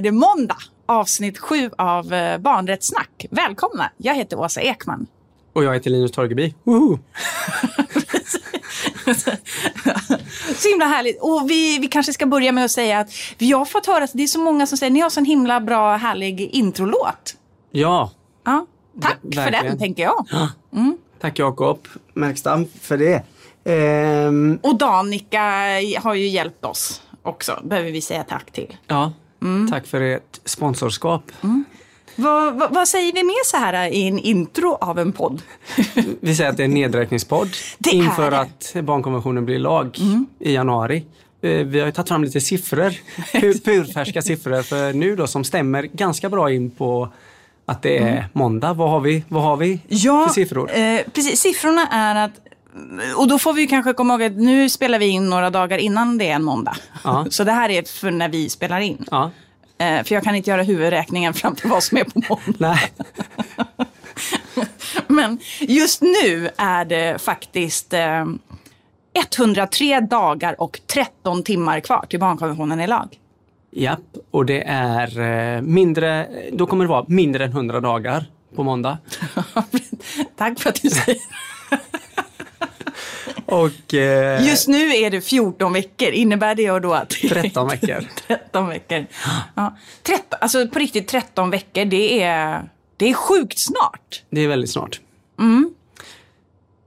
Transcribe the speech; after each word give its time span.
Är 0.00 0.02
det 0.04 0.12
måndag! 0.12 0.56
Avsnitt 0.86 1.38
sju 1.38 1.70
av 1.78 2.12
eh, 2.14 2.38
Barnrättssnack. 2.38 3.26
Välkomna! 3.30 3.90
Jag 3.96 4.14
heter 4.14 4.38
Åsa 4.38 4.60
Ekman. 4.60 5.06
Och 5.52 5.64
jag 5.64 5.74
heter 5.74 5.90
Linus 5.90 6.12
Torgeby. 6.12 6.54
Woho! 6.64 6.98
Så 10.56 10.68
himla 10.68 10.84
härligt. 10.86 11.18
Och 11.22 11.50
vi, 11.50 11.78
vi 11.78 11.86
kanske 11.88 12.12
ska 12.12 12.26
börja 12.26 12.52
med 12.52 12.64
att 12.64 12.70
säga 12.70 12.98
att 13.00 13.10
vi 13.38 13.52
har 13.52 13.64
fått 13.64 13.86
höra 13.86 14.04
att 14.04 14.10
det 14.14 14.22
är 14.22 14.26
så 14.26 14.38
många 14.38 14.66
som 14.66 14.78
säger 14.78 14.90
ni 14.90 15.00
har 15.00 15.10
så 15.10 15.20
en 15.20 15.24
himla 15.26 15.60
bra, 15.60 15.96
härlig 15.96 16.40
introlåt. 16.40 17.36
Ja, 17.70 18.10
Ja, 18.44 18.66
tack 19.00 19.18
Ver- 19.22 19.44
för 19.44 19.50
den, 19.50 19.78
tänker 19.78 20.02
jag. 20.02 20.26
tack 21.20 21.38
Jakob 21.38 21.88
Märkstam 22.14 22.66
för 22.80 22.98
det. 22.98 23.22
Ehm, 23.64 24.58
Och 24.62 24.78
Danica 24.78 25.40
har 26.02 26.14
ju 26.14 26.28
hjälpt 26.28 26.64
oss 26.64 27.02
också, 27.22 27.60
behöver 27.64 27.90
vi 27.90 28.00
säga 28.00 28.24
tack 28.24 28.50
till. 28.52 28.76
ja, 28.86 29.12
tack 29.70 29.86
för 29.86 30.00
ert 30.00 30.40
sponsorskap. 30.44 31.22
Vad, 32.16 32.54
vad, 32.54 32.74
vad 32.74 32.88
säger 32.88 33.12
vi 33.12 33.22
mer 33.22 33.44
så 33.44 33.56
här 33.56 33.88
i 33.92 34.08
en 34.08 34.18
intro 34.18 34.74
av 34.80 34.98
en 34.98 35.12
podd? 35.12 35.42
Vi 36.20 36.34
säger 36.34 36.50
att 36.50 36.56
det 36.56 36.62
är 36.62 36.64
en 36.64 36.74
nedräkningspodd 36.74 37.48
Det 37.78 37.90
inför 37.90 38.32
att 38.32 38.76
barnkonventionen 38.82 39.44
blir 39.44 39.58
lag 39.58 39.98
i 40.40 40.52
januari. 40.54 41.04
Eh, 41.42 41.50
Vi 41.50 41.78
har 41.80 41.86
ju 41.86 41.92
tagit 41.92 42.08
fram 42.08 42.24
lite 42.24 42.40
siffror, 42.40 42.90
pu- 43.32 43.60
purfärska 43.64 44.22
siffror 44.22 44.62
för 44.62 44.92
nu 44.92 45.16
då 45.16 45.26
som 45.26 45.44
stämmer 45.44 45.82
ganska 45.82 46.28
bra 46.28 46.52
in 46.52 46.70
på 46.70 47.08
att 47.66 47.82
det 47.82 47.98
är 47.98 48.28
måndag. 48.32 48.72
Vad 48.72 48.90
har 48.90 49.00
vi, 49.00 49.24
vad 49.28 49.42
har 49.42 49.56
vi 49.56 49.80
Ja, 49.88 50.26
för 50.26 50.34
siffror? 50.34 50.70
Eh, 50.78 51.00
precis. 51.12 51.40
Siffrorna 51.40 51.86
är 51.86 52.14
att 52.24 52.32
och 53.16 53.28
då 53.28 53.38
får 53.38 53.52
vi 53.52 53.66
kanske 53.66 53.92
komma 53.92 54.14
ihåg 54.14 54.22
att 54.22 54.32
nu 54.32 54.68
spelar 54.68 54.98
vi 54.98 55.06
in 55.06 55.30
några 55.30 55.50
dagar 55.50 55.78
innan 55.78 56.18
det 56.18 56.28
är 56.28 56.34
en 56.34 56.42
måndag. 56.42 56.76
Ja. 57.04 57.26
Så 57.30 57.44
det 57.44 57.52
här 57.52 57.68
är 57.68 57.82
för 57.82 58.10
när 58.10 58.28
vi 58.28 58.50
spelar 58.50 58.80
in. 58.80 59.04
Ja, 59.10 59.30
Eh, 59.80 60.04
för 60.04 60.14
jag 60.14 60.24
kan 60.24 60.34
inte 60.34 60.50
göra 60.50 60.62
huvudräkningen 60.62 61.34
fram 61.34 61.54
till 61.54 61.70
vad 61.70 61.82
som 61.82 61.98
är 61.98 62.04
på 62.04 62.20
måndag. 62.28 62.54
nej. 62.58 62.92
Men 65.06 65.38
just 65.60 66.02
nu 66.02 66.50
är 66.56 66.84
det 66.84 67.22
faktiskt 67.22 67.92
eh, 67.92 68.26
103 69.36 70.00
dagar 70.00 70.60
och 70.60 70.80
13 70.86 71.42
timmar 71.42 71.80
kvar 71.80 72.06
till 72.08 72.20
barnkonventionen 72.20 72.80
är 72.80 72.86
lag. 72.86 73.18
Japp, 73.70 74.00
och 74.30 74.46
det 74.46 74.62
är 74.66 75.20
eh, 75.20 75.62
mindre, 75.62 76.28
då 76.52 76.66
kommer 76.66 76.84
det 76.84 76.88
vara 76.88 77.04
mindre 77.08 77.44
än 77.44 77.50
100 77.50 77.80
dagar 77.80 78.24
på 78.56 78.62
måndag. 78.62 78.98
Tack 80.36 80.60
för 80.60 80.68
att 80.68 80.82
du 80.82 80.90
säger 80.90 81.20
Och 83.50 83.94
eh, 83.94 84.46
Just 84.48 84.68
nu 84.68 84.94
är 84.96 85.10
det 85.10 85.20
14 85.20 85.72
veckor. 85.72 86.08
Innebär 86.08 86.54
det 86.54 86.78
då 86.78 86.94
att... 86.94 87.10
13 87.10 87.68
veckor. 87.68 88.04
13 88.26 88.68
veckor. 88.68 89.06
Ja. 89.54 89.76
13, 90.02 90.38
alltså 90.40 90.68
på 90.68 90.78
riktigt 90.78 91.08
13 91.08 91.50
veckor, 91.50 91.84
det 91.84 92.22
är, 92.22 92.68
det 92.96 93.10
är 93.10 93.14
sjukt 93.14 93.58
snart. 93.58 94.22
Det 94.30 94.40
är 94.40 94.48
väldigt 94.48 94.70
snart. 94.70 95.00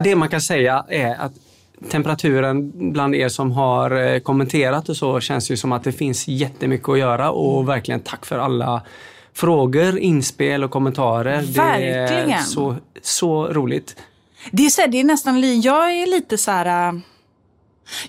Det 0.04 0.16
man 0.16 0.30
kan 0.30 0.42
säga 0.42 0.86
är 0.90 1.16
att 1.16 1.32
temperaturen 1.90 2.72
bland 2.92 3.16
er 3.16 3.30
som 3.30 3.52
har 3.52 3.92
eh, 3.92 4.20
kommenterat 4.20 4.90
och 4.90 4.98
så 4.98 5.20
känns 5.20 5.52
ju 5.52 5.58
som 5.58 5.72
att 5.72 5.84
det 5.84 5.92
finns 5.92 6.28
jättemycket 6.28 6.90
att 6.90 7.00
göra 7.00 7.32
och 7.32 7.70
verkligen 7.70 8.00
tack 8.00 8.26
för 8.26 8.40
alla 8.40 8.82
frågor, 9.34 9.98
inspel 9.98 10.64
och 10.64 10.72
kommentarer. 10.72 11.42
Det 11.42 11.60
är 11.62 12.12
Verkligen. 12.12 12.44
så, 12.44 12.76
så 13.02 13.48
roligt. 13.48 13.96
Det 14.52 14.66
är, 14.66 14.70
så 14.70 14.82
här, 14.82 14.88
det 14.88 15.00
är 15.00 15.04
nästan, 15.04 15.42
li- 15.42 15.60
jag 15.60 15.92
är 15.96 16.08
lite 16.08 16.38
så 16.38 16.52
här... 16.52 16.90
äh, 16.94 17.00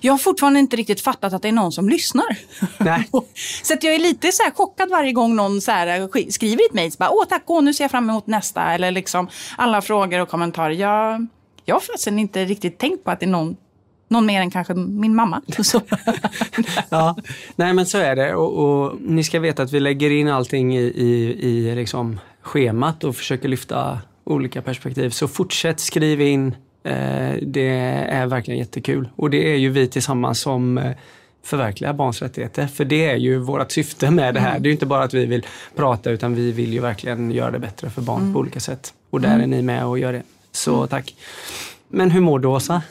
Jag 0.01 0.13
har 0.13 0.17
fortfarande 0.17 0.59
inte 0.59 0.75
riktigt 0.75 1.01
fattat 1.01 1.33
att 1.33 1.41
det 1.41 1.47
är 1.47 1.51
någon 1.51 1.71
som 1.71 1.89
lyssnar. 1.89 2.37
Nej. 2.77 3.09
så 3.63 3.73
att 3.73 3.83
jag 3.83 3.95
är 3.95 3.99
lite 3.99 4.31
så 4.31 4.43
här 4.43 4.51
chockad 4.51 4.89
varje 4.89 5.11
gång 5.11 5.35
någon 5.35 5.61
så 5.61 5.71
här 5.71 5.87
äh, 5.99 6.07
sk- 6.07 6.31
skriver 6.31 6.65
ett 6.65 6.73
mejl. 6.73 6.91
Åh 6.99 7.25
tack, 7.29 7.43
åh, 7.45 7.61
nu 7.63 7.73
ser 7.73 7.83
jag 7.83 7.91
fram 7.91 8.09
emot 8.09 8.27
nästa. 8.27 8.61
Eller 8.73 8.91
liksom 8.91 9.27
alla 9.57 9.81
frågor 9.81 10.19
och 10.21 10.29
kommentarer. 10.29 10.73
Jag, 10.73 11.27
jag 11.65 11.75
har 11.75 11.79
faktiskt 11.79 12.07
inte 12.07 12.45
riktigt 12.45 12.77
tänkt 12.77 13.03
på 13.03 13.11
att 13.11 13.19
det 13.19 13.25
är 13.25 13.29
någon, 13.29 13.55
någon 14.09 14.25
mer 14.25 14.41
än 14.41 14.51
kanske 14.51 14.73
min 14.73 15.15
mamma. 15.15 15.41
Ja, 16.89 17.15
nej 17.55 17.73
men 17.73 17.85
så 17.85 17.97
är 17.97 18.15
det 18.15 18.35
och, 18.35 18.53
och 18.53 19.01
ni 19.01 19.23
ska 19.23 19.39
veta 19.39 19.63
att 19.63 19.71
vi 19.71 19.79
lägger 19.79 20.09
in 20.11 20.27
allting 20.27 20.77
i, 20.77 20.81
i, 20.81 21.37
i 21.49 21.75
liksom 21.75 22.19
schemat 22.41 23.03
och 23.03 23.15
försöker 23.15 23.47
lyfta 23.49 23.99
olika 24.25 24.61
perspektiv. 24.61 25.09
Så 25.09 25.27
fortsätt 25.27 25.79
skriv 25.79 26.21
in. 26.21 26.55
Eh, 26.83 27.33
det 27.41 27.69
är 28.09 28.27
verkligen 28.27 28.59
jättekul 28.59 29.09
och 29.15 29.29
det 29.29 29.53
är 29.53 29.57
ju 29.57 29.69
vi 29.69 29.87
tillsammans 29.87 30.39
som 30.39 30.77
eh, 30.77 30.91
förverkligar 31.43 31.93
barns 31.93 32.21
rättigheter. 32.21 32.67
För 32.67 32.85
det 32.85 33.05
är 33.05 33.15
ju 33.15 33.37
vårt 33.37 33.71
syfte 33.71 34.11
med 34.11 34.33
det 34.33 34.39
här. 34.39 34.59
Det 34.59 34.67
är 34.67 34.69
ju 34.69 34.73
inte 34.73 34.85
bara 34.85 35.03
att 35.03 35.13
vi 35.13 35.25
vill 35.25 35.45
prata 35.75 36.11
utan 36.11 36.35
vi 36.35 36.51
vill 36.51 36.73
ju 36.73 36.79
verkligen 36.79 37.31
göra 37.31 37.51
det 37.51 37.59
bättre 37.59 37.89
för 37.89 38.01
barn 38.01 38.33
på 38.33 38.39
olika 38.39 38.59
sätt. 38.59 38.93
Och 39.09 39.21
där 39.21 39.39
är 39.39 39.47
ni 39.47 39.61
med 39.61 39.85
och 39.85 39.99
gör 39.99 40.13
det. 40.13 40.23
Så 40.51 40.87
tack. 40.87 41.15
Men 41.95 42.11
hur 42.11 42.21
mår 42.21 42.39
du 42.39 42.47
Åsa? 42.47 42.81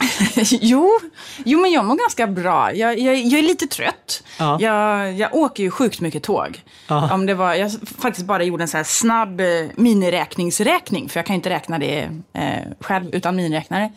jo, 0.50 0.98
jo, 1.44 1.60
men 1.60 1.70
jag 1.70 1.84
mår 1.84 1.96
ganska 1.96 2.26
bra. 2.26 2.74
Jag, 2.74 2.98
jag, 2.98 3.16
jag 3.16 3.38
är 3.38 3.42
lite 3.42 3.66
trött. 3.66 4.22
Ja. 4.38 4.60
Jag, 4.60 5.12
jag 5.12 5.34
åker 5.34 5.62
ju 5.62 5.70
sjukt 5.70 6.00
mycket 6.00 6.22
tåg. 6.22 6.62
Ja. 6.88 7.14
Om 7.14 7.26
det 7.26 7.34
var, 7.34 7.54
jag 7.54 7.72
faktiskt 7.98 8.26
bara 8.26 8.42
gjorde 8.42 8.64
en 8.64 8.68
så 8.68 8.82
snabb 8.84 9.40
eh, 9.40 9.46
miniräkningsräkning, 9.74 11.08
för 11.08 11.18
jag 11.18 11.26
kan 11.26 11.36
inte 11.36 11.50
räkna 11.50 11.78
det 11.78 12.10
eh, 12.32 12.42
själv 12.80 13.14
utan 13.14 13.36
miniräknare. 13.36 13.92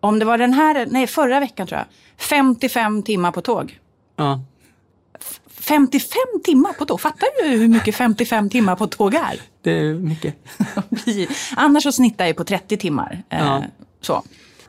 Om 0.00 0.18
det 0.18 0.24
var 0.24 0.38
den 0.38 0.52
här, 0.52 0.86
nej 0.90 1.06
förra 1.06 1.40
veckan 1.40 1.66
tror 1.66 1.78
jag, 1.78 1.86
55 2.18 3.02
timmar 3.02 3.32
på 3.32 3.40
tåg. 3.40 3.78
Ja. 4.16 4.40
55 5.48 6.20
timmar 6.44 6.72
på 6.72 6.84
tåg, 6.84 7.00
fattar 7.00 7.28
du 7.42 7.48
hur 7.48 7.68
mycket 7.68 7.94
55 7.94 8.50
timmar 8.50 8.76
på 8.76 8.86
tåg 8.86 9.14
är? 9.14 9.40
Det 9.62 9.78
är 9.78 9.94
mycket. 9.94 10.34
Annars 11.56 11.82
så 11.82 11.92
snittar 11.92 12.26
jag 12.26 12.36
på 12.36 12.44
30 12.44 12.76
timmar. 12.76 13.22
Eh, 13.30 13.38
Ja. 13.46 13.62
Så. 14.00 14.22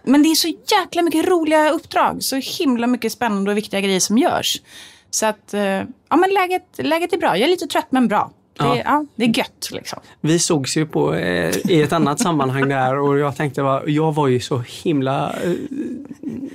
Men 0.04 0.24
det 0.24 0.30
är 0.30 0.36
så 0.36 0.48
jäkla 0.48 1.02
mycket 1.02 1.28
roliga 1.28 1.70
uppdrag. 1.70 2.24
Så 2.24 2.36
himla 2.36 2.88
mycket 2.88 3.12
spännande 3.12 3.52
och 3.52 3.58
viktiga 3.58 3.82
grejer 3.82 4.00
som 4.00 4.18
görs. 4.18 4.62
Så 5.10 5.26
att, 5.26 5.54
eh, 5.54 5.62
ja 6.10 6.16
men 6.18 6.34
läget, 6.34 6.64
läget 6.78 7.14
är 7.14 7.18
bra. 7.18 7.38
Jag 7.38 7.46
är 7.46 7.52
lite 7.52 7.68
trött 7.68 7.88
men 7.90 8.08
bra. 8.08 8.32
Det, 8.58 8.64
Ja. 8.64 8.76
ja. 8.78 8.82
Ja, 8.86 9.06
det 9.16 9.24
är 9.26 9.38
gött 9.38 9.70
liksom. 9.72 10.00
Vi 10.22 10.40
sågs 10.40 10.78
ju 10.78 10.86
på, 10.86 11.14
eh, 11.14 11.56
i 11.70 11.82
ett 11.82 11.94
annat 11.94 12.20
sammanhang 12.20 12.70
där 12.70 13.00
och 13.00 13.20
jag 13.20 13.36
tänkte, 13.36 13.62
va, 13.62 13.84
jag 13.86 14.16
var 14.16 14.28
ju 14.28 14.40
så 14.40 14.64
himla 14.84 15.36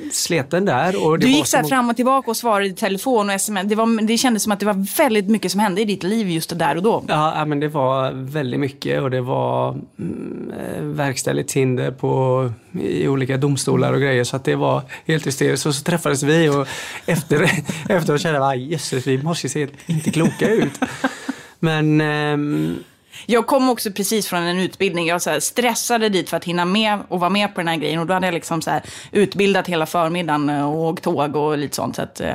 eh, 0.06 0.12
sleten 0.12 0.64
där. 0.64 1.04
Och 1.06 1.18
det 1.18 1.26
Du 1.26 1.32
gick 1.32 1.46
så 1.46 1.56
här 1.56 1.64
som- 1.64 1.68
fram 1.70 1.90
och 1.90 1.96
tillbaka 1.96 2.30
och 2.30 2.36
svarade 2.36 2.66
i 2.66 2.72
telefon 2.72 3.28
och 3.28 3.34
sms. 3.34 3.68
Det, 3.68 3.74
var, 3.74 4.06
det 4.06 4.18
kändes 4.18 4.42
som 4.42 4.52
att 4.52 4.60
det 4.60 4.66
var 4.66 4.96
väldigt 4.98 5.28
mycket 5.28 5.50
som 5.52 5.60
hände 5.60 5.80
i 5.80 5.84
ditt 5.84 6.02
liv 6.02 6.28
just 6.30 6.58
där 6.58 6.76
och 6.76 6.82
då. 6.82 7.04
Ja, 7.08 7.44
men 7.44 7.60
det 7.60 7.68
var 7.68 8.10
väldigt 8.14 8.60
mycket 8.60 9.02
och 9.02 9.10
det 9.10 9.20
var 9.20 9.70
mm, 9.98 10.52
eh, 10.60 10.82
verkställighetshinder 10.82 11.90
på, 11.90 12.52
i 12.80 13.08
olika 13.08 13.36
domstolar 13.36 13.92
och 13.92 14.00
grejer 14.00 14.24
så 14.24 14.36
att 14.36 14.44
det 14.44 14.54
var 14.54 14.82
helt 15.06 15.26
hysteriskt. 15.26 15.66
Och 15.66 15.74
så 15.74 15.84
träffades 15.84 16.22
vi 16.22 16.48
och 16.48 16.68
efter, 17.06 17.50
efteråt 17.88 18.20
kände 18.20 18.38
jag, 18.38 18.56
jösses 18.56 19.06
vi 19.06 19.22
måste 19.22 19.48
se 19.48 19.68
inte 19.86 20.10
kloka 20.10 20.50
ut. 20.50 20.80
Men 21.58 22.00
ehm, 22.00 22.78
Jag 23.26 23.46
kom 23.46 23.68
också 23.68 23.90
precis 23.90 24.28
från 24.28 24.42
en 24.42 24.58
utbildning. 24.58 25.06
Jag 25.06 25.22
så 25.22 25.40
stressade 25.40 26.08
dit 26.08 26.30
för 26.30 26.36
att 26.36 26.44
hinna 26.44 26.64
med 26.64 26.98
och 27.08 27.20
vara 27.20 27.30
med 27.30 27.54
på 27.54 27.60
den 27.60 27.68
här 27.68 27.76
grejen. 27.76 28.00
Och 28.00 28.06
då 28.06 28.14
hade 28.14 28.26
jag 28.26 28.34
liksom 28.34 28.62
så 28.62 28.80
utbildat 29.12 29.66
hela 29.66 29.86
förmiddagen 29.86 30.50
och 30.50 30.74
åkt 30.74 31.04
tåg 31.04 31.36
och 31.36 31.58
lite 31.58 31.76
sånt. 31.76 31.96
Så 31.96 32.02
att, 32.02 32.20
eh, 32.20 32.34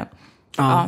ja. 0.58 0.88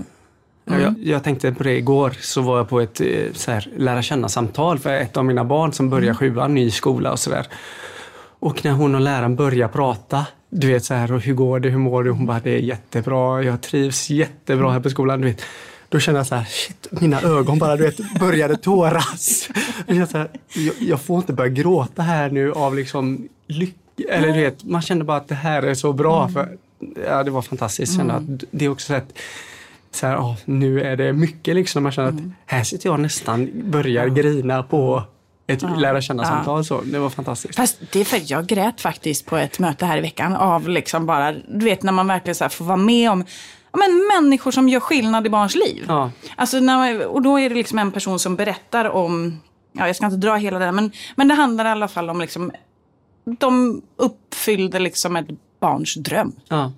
Ja, 0.65 0.79
Jag, 0.79 0.95
jag 1.03 1.23
tänkte 1.23 1.51
på 1.51 1.63
det 1.63 1.77
igår, 1.77 2.13
så 2.21 2.41
var 2.41 2.57
jag 2.57 2.69
på 2.69 2.81
ett 2.81 3.01
eh, 3.01 3.07
så 3.33 3.51
här, 3.51 3.69
lära 3.77 4.01
känna-samtal 4.01 4.79
för 4.79 4.93
ett 4.93 5.17
av 5.17 5.25
mina 5.25 5.43
barn 5.43 5.73
som 5.73 5.89
börjar 5.89 6.13
sjuan, 6.13 6.55
ny 6.55 6.71
skola 6.71 7.11
och 7.11 7.19
sådär. 7.19 7.47
Och 8.39 8.65
när 8.65 8.71
hon 8.71 8.95
och 8.95 9.01
läraren 9.01 9.35
börjar 9.35 9.67
prata, 9.67 10.25
du 10.49 10.67
vet 10.67 10.85
så 10.85 10.93
här, 10.93 11.11
och 11.11 11.21
hur 11.21 11.33
går 11.33 11.59
det, 11.59 11.69
hur 11.69 11.77
mår 11.77 12.03
du? 12.03 12.11
Hon 12.11 12.25
bara, 12.25 12.39
det 12.39 12.51
är 12.51 12.59
jättebra, 12.59 13.43
jag 13.43 13.61
trivs 13.61 14.09
jättebra 14.09 14.71
här 14.71 14.79
på 14.79 14.89
skolan. 14.89 15.21
Du 15.21 15.27
vet. 15.27 15.41
Då 15.93 15.99
kände 15.99 16.19
jag 16.19 16.27
så 16.27 16.35
här, 16.35 16.45
shit, 16.45 16.87
mina 16.91 17.21
ögon 17.21 17.59
bara 17.59 17.75
du 17.75 17.83
vet, 17.83 18.19
började 18.19 18.57
tåras. 18.57 19.49
Jag, 19.87 19.95
kände 19.95 20.07
så 20.07 20.17
här, 20.17 20.29
jag, 20.53 20.75
jag 20.79 21.01
får 21.01 21.17
inte 21.17 21.33
börja 21.33 21.49
gråta 21.49 22.01
här 22.01 22.29
nu 22.29 22.51
av 22.51 22.75
liksom 22.75 23.27
lycka. 23.47 24.03
Eller 24.09 24.27
du 24.27 24.41
vet, 24.41 24.63
man 24.63 24.81
kände 24.81 25.05
bara 25.05 25.17
att 25.17 25.27
det 25.27 25.35
här 25.35 25.63
är 25.63 25.73
så 25.73 25.93
bra. 25.93 26.29
För, 26.29 26.57
ja, 27.07 27.23
det 27.23 27.31
var 27.31 27.41
fantastiskt. 27.41 27.97
Kände 27.97 28.13
att 28.13 28.23
det 28.51 28.65
är 28.65 28.69
också 28.69 28.87
så 28.87 28.93
att 28.93 29.17
så 29.91 30.07
här, 30.07 30.17
åh, 30.17 30.35
nu 30.45 30.81
är 30.81 30.95
det 30.97 31.13
mycket 31.13 31.55
liksom. 31.55 31.83
Man 31.83 31.91
känner 31.91 32.09
att 32.09 32.19
här 32.45 32.63
sitter 32.63 32.89
jag 32.89 32.99
nästan 32.99 33.49
börjar 33.53 34.07
grina 34.07 34.63
på 34.63 35.03
ett 35.47 35.61
lära 35.77 36.01
känna-samtal. 36.01 36.65
Så 36.65 36.81
det 36.81 36.99
var 36.99 37.09
fantastiskt. 37.09 37.55
Fast 37.55 37.77
det 37.91 37.99
är 37.99 38.05
för 38.05 38.21
jag 38.25 38.45
grät 38.45 38.81
faktiskt 38.81 39.25
på 39.25 39.37
ett 39.37 39.59
möte 39.59 39.85
här 39.85 39.97
i 39.97 40.01
veckan 40.01 40.35
av 40.35 40.69
liksom 40.69 41.05
bara, 41.05 41.31
du 41.31 41.65
vet 41.65 41.83
när 41.83 41.91
man 41.91 42.07
verkligen 42.07 42.35
så 42.35 42.43
här 42.43 42.49
får 42.49 42.65
vara 42.65 42.77
med 42.77 43.11
om 43.11 43.25
ja, 43.71 43.79
men 43.79 44.07
människor 44.07 44.51
som 44.51 44.69
gör 44.69 44.79
skillnad 44.79 45.25
i 45.25 45.29
barns 45.29 45.55
liv. 45.55 45.85
Ja. 45.87 46.11
Alltså 46.35 46.59
när, 46.59 47.05
och 47.05 47.21
då 47.21 47.39
är 47.39 47.49
det 47.49 47.55
liksom 47.55 47.79
en 47.79 47.91
person 47.91 48.19
som 48.19 48.35
berättar 48.35 48.89
om, 48.89 49.39
ja 49.71 49.87
jag 49.87 49.95
ska 49.95 50.05
inte 50.05 50.17
dra 50.17 50.35
hela 50.35 50.59
det, 50.59 50.71
men, 50.71 50.91
men 51.15 51.27
det 51.27 51.33
handlar 51.33 51.65
i 51.65 51.69
alla 51.69 51.87
fall 51.87 52.09
om 52.09 52.21
liksom, 52.21 52.51
de 53.39 53.81
uppfyllde 53.95 54.79
liksom 54.79 55.15
ett 55.15 55.27
barns 55.59 55.95
dröm. 55.95 56.35
Ja. 56.47 56.71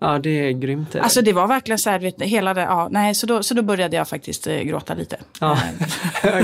Ja, 0.00 0.18
det 0.18 0.30
är 0.30 0.50
grymt. 0.50 0.92
det. 0.92 1.02
Alltså 1.02 1.22
det 1.22 1.32
var 1.32 1.46
verkligen 1.46 1.78
så 1.78 1.90
här, 1.90 1.98
vet, 1.98 2.22
hela 2.22 2.54
det, 2.54 2.60
ja, 2.60 2.88
nej, 2.90 3.14
så 3.14 3.26
då, 3.26 3.42
så 3.42 3.54
då 3.54 3.62
började 3.62 3.96
jag 3.96 4.08
faktiskt 4.08 4.46
eh, 4.46 4.60
gråta 4.60 4.94
lite. 4.94 5.16
Ja. 5.40 5.58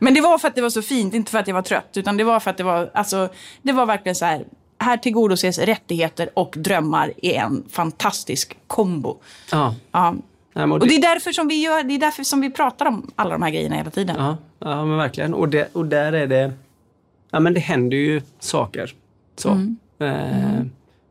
Men 0.00 0.14
det 0.14 0.20
var 0.20 0.38
för 0.38 0.48
att 0.48 0.54
det 0.54 0.62
var 0.62 0.70
så 0.70 0.82
fint, 0.82 1.14
inte 1.14 1.30
för 1.30 1.38
att 1.38 1.46
jag 1.46 1.54
var 1.54 1.62
trött, 1.62 1.96
utan 1.96 2.16
det 2.16 2.24
var 2.24 2.40
för 2.40 2.50
att 2.50 2.56
det 2.56 2.64
var, 2.64 2.90
alltså, 2.94 3.28
det 3.62 3.72
var 3.72 3.86
verkligen 3.86 4.16
så 4.16 4.24
här, 4.24 4.44
här 4.78 4.96
tillgodoses 4.96 5.58
rättigheter 5.58 6.30
och 6.34 6.54
drömmar 6.58 7.12
i 7.16 7.34
en 7.34 7.64
fantastisk 7.70 8.56
kombo. 8.66 9.18
ja. 9.52 9.74
Ja. 9.92 10.14
Och 10.54 10.86
det 10.88 10.94
är 10.94 11.02
därför 11.02 11.32
som 11.32 11.48
vi 11.48 11.62
gör, 11.62 11.82
det 11.82 11.94
är 11.94 11.98
därför 11.98 12.22
som 12.22 12.40
vi 12.40 12.50
pratar 12.50 12.86
om 12.86 13.10
alla 13.16 13.30
de 13.30 13.42
här 13.42 13.50
grejerna 13.50 13.76
hela 13.76 13.90
tiden. 13.90 14.16
Ja, 14.18 14.36
ja 14.58 14.84
men 14.84 14.96
verkligen. 14.96 15.34
Och, 15.34 15.48
det, 15.48 15.68
och 15.72 15.86
där 15.86 16.12
är 16.12 16.26
det... 16.26 16.52
Ja, 17.30 17.40
men 17.40 17.54
det 17.54 17.60
händer 17.60 17.96
ju 17.96 18.22
saker. 18.38 18.94
Så. 19.36 19.50
Mm. 19.50 19.76
Eh, 19.98 20.66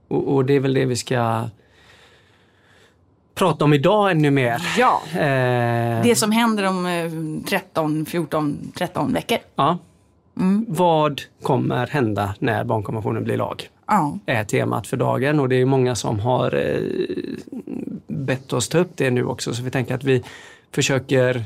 och, 0.08 0.36
och 0.36 0.46
det 0.46 0.54
är 0.54 0.60
väl 0.60 0.74
det 0.74 0.86
vi 0.86 0.96
ska 0.96 1.50
prata 3.40 3.66
om 3.66 3.74
idag 3.74 4.12
ännu 4.12 4.32
mer. 4.32 4.62
Ja. 4.78 5.02
Eh, 5.14 6.02
Det 6.04 6.16
som 6.18 6.32
händer 6.32 6.64
om 6.68 6.86
eh, 6.86 7.12
13, 7.50 8.06
14, 8.06 8.72
13 8.78 9.14
veckor. 9.14 9.38
ja. 9.56 9.78
Mm. 10.40 10.66
Vad 10.68 11.22
kommer 11.44 11.88
hända 11.88 12.36
när 12.40 12.64
barnkonventionen 12.64 13.24
blir 13.24 13.38
lag? 13.38 13.70
Ja. 13.88 14.18
är 14.26 14.44
temat 14.44 14.88
för 14.88 14.98
dagen 14.98 15.40
och 15.40 15.50
det 15.50 15.56
är 15.56 15.66
många 15.66 15.96
som 15.96 16.20
har 16.20 16.56
eh, 16.56 16.82
bett 18.08 18.54
oss 18.54 18.70
ta 18.70 18.78
upp 18.78 18.92
det 18.96 19.12
nu 19.12 19.26
också 19.26 19.54
så 19.54 19.64
vi 19.64 19.72
tänker 19.72 19.96
att 19.96 20.04
vi 20.04 20.24
försöker 20.72 21.44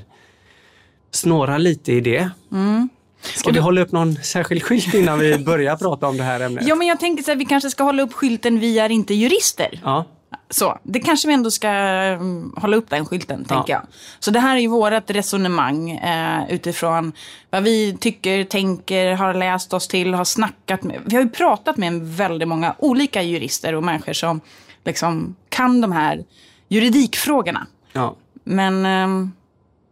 snåra 1.11 1.57
lite 1.57 1.91
i 1.93 2.01
det. 2.01 2.29
Mm. 2.51 2.89
Ska 3.21 3.51
vi 3.51 3.59
hålla 3.59 3.81
upp 3.81 3.91
någon 3.91 4.15
särskild 4.15 4.63
skylt 4.63 4.93
innan 4.93 5.19
vi 5.19 5.37
börjar 5.37 5.75
prata 5.75 6.07
om 6.07 6.17
det 6.17 6.23
här 6.23 6.39
ämnet? 6.39 6.67
ja, 6.67 6.75
men 6.75 6.87
jag 6.87 6.99
tänker 6.99 7.23
så 7.23 7.31
här, 7.31 7.35
vi 7.35 7.45
kanske 7.45 7.69
ska 7.69 7.83
hålla 7.83 8.03
upp 8.03 8.13
skylten 8.13 8.59
Vi 8.59 8.79
är 8.79 8.89
inte 8.89 9.13
jurister. 9.13 9.79
Ja, 9.83 10.05
Så, 10.53 10.77
det 10.83 10.99
kanske 10.99 11.27
vi 11.27 11.33
ändå 11.33 11.51
ska 11.51 11.67
mm, 11.67 12.53
hålla 12.57 12.77
upp 12.77 12.89
den 12.89 13.05
skylten, 13.05 13.45
Ja. 13.49 13.55
tänker 13.55 13.73
jag. 13.73 13.81
Så 14.19 14.31
det 14.31 14.39
här 14.39 14.55
är 14.55 14.59
ju 14.59 14.67
vårt 14.67 15.09
resonemang 15.09 15.91
eh, 15.91 16.43
utifrån 16.53 17.11
vad 17.49 17.63
vi 17.63 17.97
tycker, 17.99 18.43
tänker, 18.43 19.13
har 19.13 19.33
läst 19.33 19.73
oss 19.73 19.87
till, 19.87 20.13
har 20.13 20.25
snackat 20.25 20.83
med. 20.83 21.01
Vi 21.05 21.15
har 21.15 21.23
ju 21.23 21.29
pratat 21.29 21.77
med 21.77 22.01
väldigt 22.01 22.47
många 22.47 22.75
olika 22.79 23.21
jurister 23.21 23.75
och 23.75 23.83
människor 23.83 24.13
som 24.13 24.41
liksom 24.85 25.35
kan 25.49 25.81
de 25.81 25.91
här 25.91 26.23
juridikfrågorna. 26.67 27.67
ja. 27.93 28.15
Men, 28.43 28.85
ehm, 28.85 29.31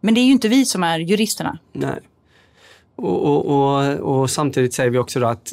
men 0.00 0.14
det 0.14 0.20
är 0.20 0.24
ju 0.24 0.32
inte 0.32 0.48
vi 0.48 0.64
som 0.64 0.82
är 0.84 0.98
juristerna. 0.98 1.58
Nej. 1.72 2.00
Och, 2.96 3.24
och, 3.24 3.46
och, 3.46 4.20
och 4.20 4.30
samtidigt 4.30 4.74
säger 4.74 4.90
vi 4.90 4.98
också 4.98 5.24
att 5.24 5.52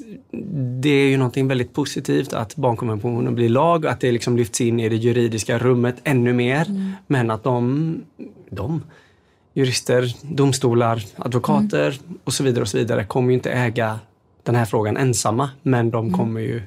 det 0.81 0.89
är 0.89 1.09
ju 1.09 1.17
någonting 1.17 1.47
väldigt 1.47 1.73
positivt 1.73 2.33
att 2.33 2.55
barnkonventionen 2.55 3.35
blir 3.35 3.49
lag 3.49 3.85
att 3.87 3.99
det 3.99 4.11
liksom 4.11 4.37
lyfts 4.37 4.61
in 4.61 4.79
i 4.79 4.89
det 4.89 4.95
juridiska 4.95 5.57
rummet 5.57 5.95
ännu 6.03 6.33
mer. 6.33 6.93
Men 7.07 7.31
att 7.31 7.43
de, 7.43 8.01
de, 8.49 8.83
jurister, 9.53 10.15
domstolar, 10.21 11.03
advokater 11.15 11.99
och 12.23 12.33
så 12.33 12.43
vidare 12.43 12.61
och 12.61 12.67
så 12.67 12.77
vidare 12.77 13.03
kommer 13.03 13.29
ju 13.29 13.33
inte 13.33 13.51
äga 13.51 13.99
den 14.43 14.55
här 14.55 14.65
frågan 14.65 14.97
ensamma. 14.97 15.49
Men 15.61 15.91
de 15.91 16.13
kommer 16.13 16.41
ju 16.41 16.61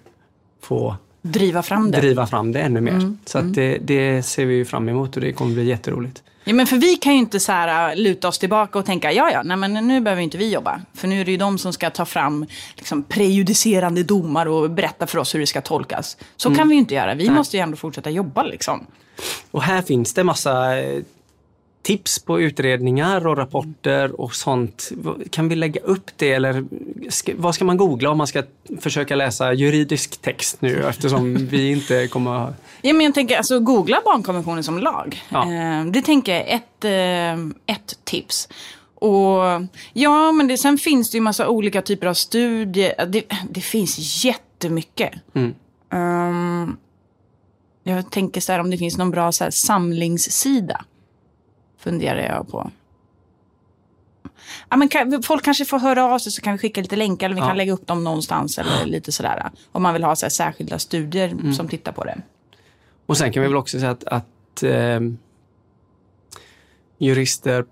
få 0.61 0.97
Driva 1.23 1.63
fram 1.63 1.91
det. 1.91 1.99
driva 1.99 2.27
fram 2.27 2.53
det 2.53 2.61
ännu 2.61 2.81
mer. 2.81 3.17
Så 3.25 3.39
att 3.39 3.55
det, 3.55 3.79
det 3.79 4.23
ser 4.23 4.47
vi 4.47 4.55
ju 4.55 4.65
fram 4.65 4.89
emot 4.89 5.17
och 5.17 5.23
det 5.23 5.33
kommer 5.33 5.55
bli 5.55 5.65
jätteroligt. 5.65 6.23
Ja, 6.45 6.55
men 6.55 6.67
för 6.67 6.77
vi 6.77 6.97
kan 6.97 7.13
ju 7.13 7.19
inte 7.19 7.41
så 7.41 7.53
här, 7.53 7.91
äh, 7.91 7.97
luta 7.97 8.29
oss 8.29 8.39
tillbaka 8.39 8.79
och 8.79 8.87
tänka, 8.87 9.13
ja 9.13 9.31
ja, 9.31 9.43
nej, 9.43 9.57
men 9.57 9.73
nu 9.73 10.01
behöver 10.01 10.23
inte 10.23 10.39
vi 10.39 10.53
jobba. 10.53 10.81
För 10.95 11.09
nu 11.09 11.21
är 11.21 11.25
det 11.25 11.31
ju 11.31 11.37
de 11.37 11.59
som 11.59 11.73
ska 11.73 11.91
ta 11.91 12.05
fram 12.05 12.47
liksom, 12.77 13.03
prejudicerande 13.03 14.03
domar 14.03 14.47
och 14.47 14.71
berätta 14.71 15.07
för 15.07 15.19
oss 15.19 15.35
hur 15.35 15.41
det 15.41 15.47
ska 15.47 15.61
tolkas. 15.61 16.17
Så 16.37 16.55
kan 16.55 16.69
vi 16.69 16.75
ju 16.75 16.79
inte 16.81 16.95
göra. 16.95 17.15
Vi 17.15 17.31
måste 17.31 17.57
ju 17.57 17.61
ändå 17.61 17.77
fortsätta 17.77 18.11
jobba 18.11 18.43
liksom. 18.43 18.87
Och 19.51 19.63
här 19.63 19.83
finns 19.83 20.15
det 20.15 20.25
massa 20.25 20.81
eh, 20.81 21.03
tips 21.83 22.19
på 22.19 22.41
utredningar 22.41 23.27
och 23.27 23.37
rapporter 23.37 24.21
och 24.21 24.35
sånt. 24.35 24.93
Kan 25.31 25.49
vi 25.49 25.57
lägga 25.57 25.81
upp 25.81 26.11
det 26.17 26.33
eller 26.33 26.65
ska, 27.09 27.33
vad 27.37 27.55
ska 27.55 27.65
man 27.65 27.77
googla 27.77 28.11
om 28.11 28.19
man 28.19 28.27
ska 28.27 28.43
försöka 28.81 29.17
läsa 29.17 29.53
juridisk 29.53 30.23
text 30.23 30.57
nu 30.61 30.85
eftersom 30.89 31.35
vi 31.51 31.71
inte 31.71 32.09
kommer... 32.09 32.55
Ja, 32.83 32.93
men 32.93 33.07
jag 33.07 33.15
tänker, 33.15 33.37
alltså 33.37 33.61
googla 33.61 34.01
barnkonventionen 34.05 34.65
som 34.65 34.79
lag. 34.79 35.23
Ja. 35.29 35.53
Eh, 35.53 35.85
det 35.85 36.03
tänker 36.03 36.33
jag 36.33 36.49
är 36.49 36.55
ett, 36.55 36.85
eh, 36.85 37.75
ett 37.75 37.99
tips. 38.05 38.49
Och 38.95 39.43
ja, 39.93 40.33
men 40.33 40.49
det, 40.49 40.59
sen 40.59 40.79
finns 40.79 41.11
det 41.11 41.17
ju 41.17 41.23
massa 41.23 41.49
olika 41.49 41.83
typer 41.83 42.07
av 42.07 42.15
studier. 42.15 43.07
Det, 43.07 43.25
det 43.51 43.61
finns 43.61 44.25
jättemycket. 44.25 45.13
Mm. 45.35 45.55
Ehm, 45.93 46.77
jag 47.85 48.11
tänker 48.11 48.41
så 48.41 48.53
här 48.53 48.59
om 48.59 48.71
det 48.71 48.79
finns 48.79 48.99
någon 48.99 49.11
bra 49.11 49.33
så 49.33 49.45
här, 49.45 49.51
samlingssida. 49.51 50.85
Funderar 51.83 52.21
jag 52.35 52.49
på. 52.49 52.71
Ja, 54.69 54.77
men 54.77 54.89
kan, 54.89 55.23
folk 55.23 55.45
kanske 55.45 55.65
får 55.65 55.79
höra 55.79 56.05
av 56.15 56.19
sig 56.19 56.33
så 56.33 56.43
kan 56.43 56.53
vi 56.53 56.59
skicka 56.59 56.81
lite 56.81 56.97
länkar 56.97 57.27
eller 57.27 57.35
vi 57.35 57.41
Ja. 57.41 57.47
kan 57.49 57.57
lägga 57.57 57.73
upp 57.73 57.87
dem 57.87 58.05
någonstans 58.05 58.59
eller 58.59 58.87
lite 58.87 59.13
sådär. 59.13 59.51
Om 59.73 59.83
man 59.83 59.93
vill 59.95 60.05
ha 60.05 60.17
så 60.17 60.27
här, 60.27 60.31
särskilda 60.31 60.79
studier 60.79 61.29
Mm. 61.29 61.55
som 61.55 61.69
tittar 61.69 61.93
på 61.93 62.05
det. 62.05 62.19
Och 63.07 63.17
sen 63.17 63.33
kan 63.33 63.43
vi 63.43 63.49
väl 63.49 63.57
också 63.57 63.79
säga 63.79 63.91
att, 63.91 64.05
att 64.05 64.63
eh, 64.63 65.01
jurister 66.99 67.65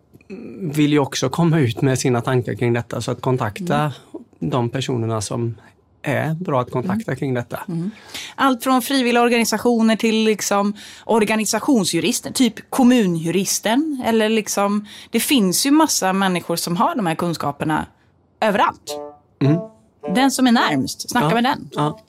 vill 0.61 0.93
ju 0.93 0.99
också 0.99 1.29
komma 1.29 1.59
ut 1.59 1.83
med 1.83 1.99
sina 1.99 2.21
tankar 2.21 2.55
kring 2.55 2.73
detta 2.73 3.01
så 3.01 3.11
att 3.11 3.21
kontakta 3.21 3.93
de 4.39 4.71
personerna 4.71 5.21
som 5.21 5.55
är 6.03 6.35
bra 6.35 6.61
att 6.61 6.71
kontakta 6.71 7.17
kring 7.17 7.35
detta. 7.35 7.61
Allt 8.35 8.65
från 8.65 8.83
frivilliga 8.83 9.23
organisationer 9.23 9.97
till 9.97 10.25
liksom 10.25 10.73
organisationsjurister, 11.05 12.33
typ 12.33 12.71
kommunjuristen. 12.71 14.03
Eller 14.07 14.29
liksom, 14.29 14.87
det 15.11 15.21
finns 15.21 15.67
ju 15.67 15.71
massa 15.71 16.13
människor 16.13 16.57
som 16.57 16.77
har 16.77 16.95
de 16.97 17.07
här 17.07 17.15
kunskaperna 17.15 17.87
överallt. 18.41 18.99
Mm. 19.43 19.57
Den 20.15 20.31
som 20.31 20.47
är 20.47 20.53
närmst, 20.53 21.11
snacka 21.11 21.27
Ja. 21.29 21.35
med 21.35 21.45
den. 21.45 21.71
Ja. 21.73 22.01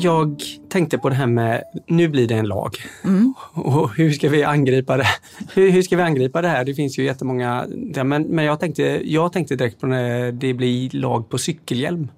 Jag 0.00 0.42
tänkte 0.68 0.98
på 0.98 1.08
det 1.08 1.14
här 1.14 1.26
med, 1.26 1.62
nu 1.86 2.08
blir 2.08 2.28
det 2.28 2.34
en 2.34 2.46
lag. 2.46 2.76
Och 3.52 3.94
hur 3.94 4.12
ska 4.12 4.28
vi 4.28 4.44
angripa 4.44 4.96
det? 4.96 5.06
Hur, 5.54 5.70
hur 5.70 5.82
ska 5.82 5.96
vi 5.96 6.02
angripa 6.02 6.42
det 6.42 6.48
här? 6.48 6.64
Det 6.64 6.74
finns 6.74 6.98
ju 6.98 7.04
jättemånga, 7.04 7.66
men, 8.04 8.22
men 8.22 8.44
jag, 8.44 8.60
tänkte, 8.60 8.82
jag 9.04 9.32
tänkte 9.32 9.56
direkt 9.56 9.80
på 9.80 9.86
när 9.86 10.32
det 10.32 10.54
blir 10.54 10.90
lag 10.90 11.28
på 11.28 11.38
cykelhjälm. 11.38 12.08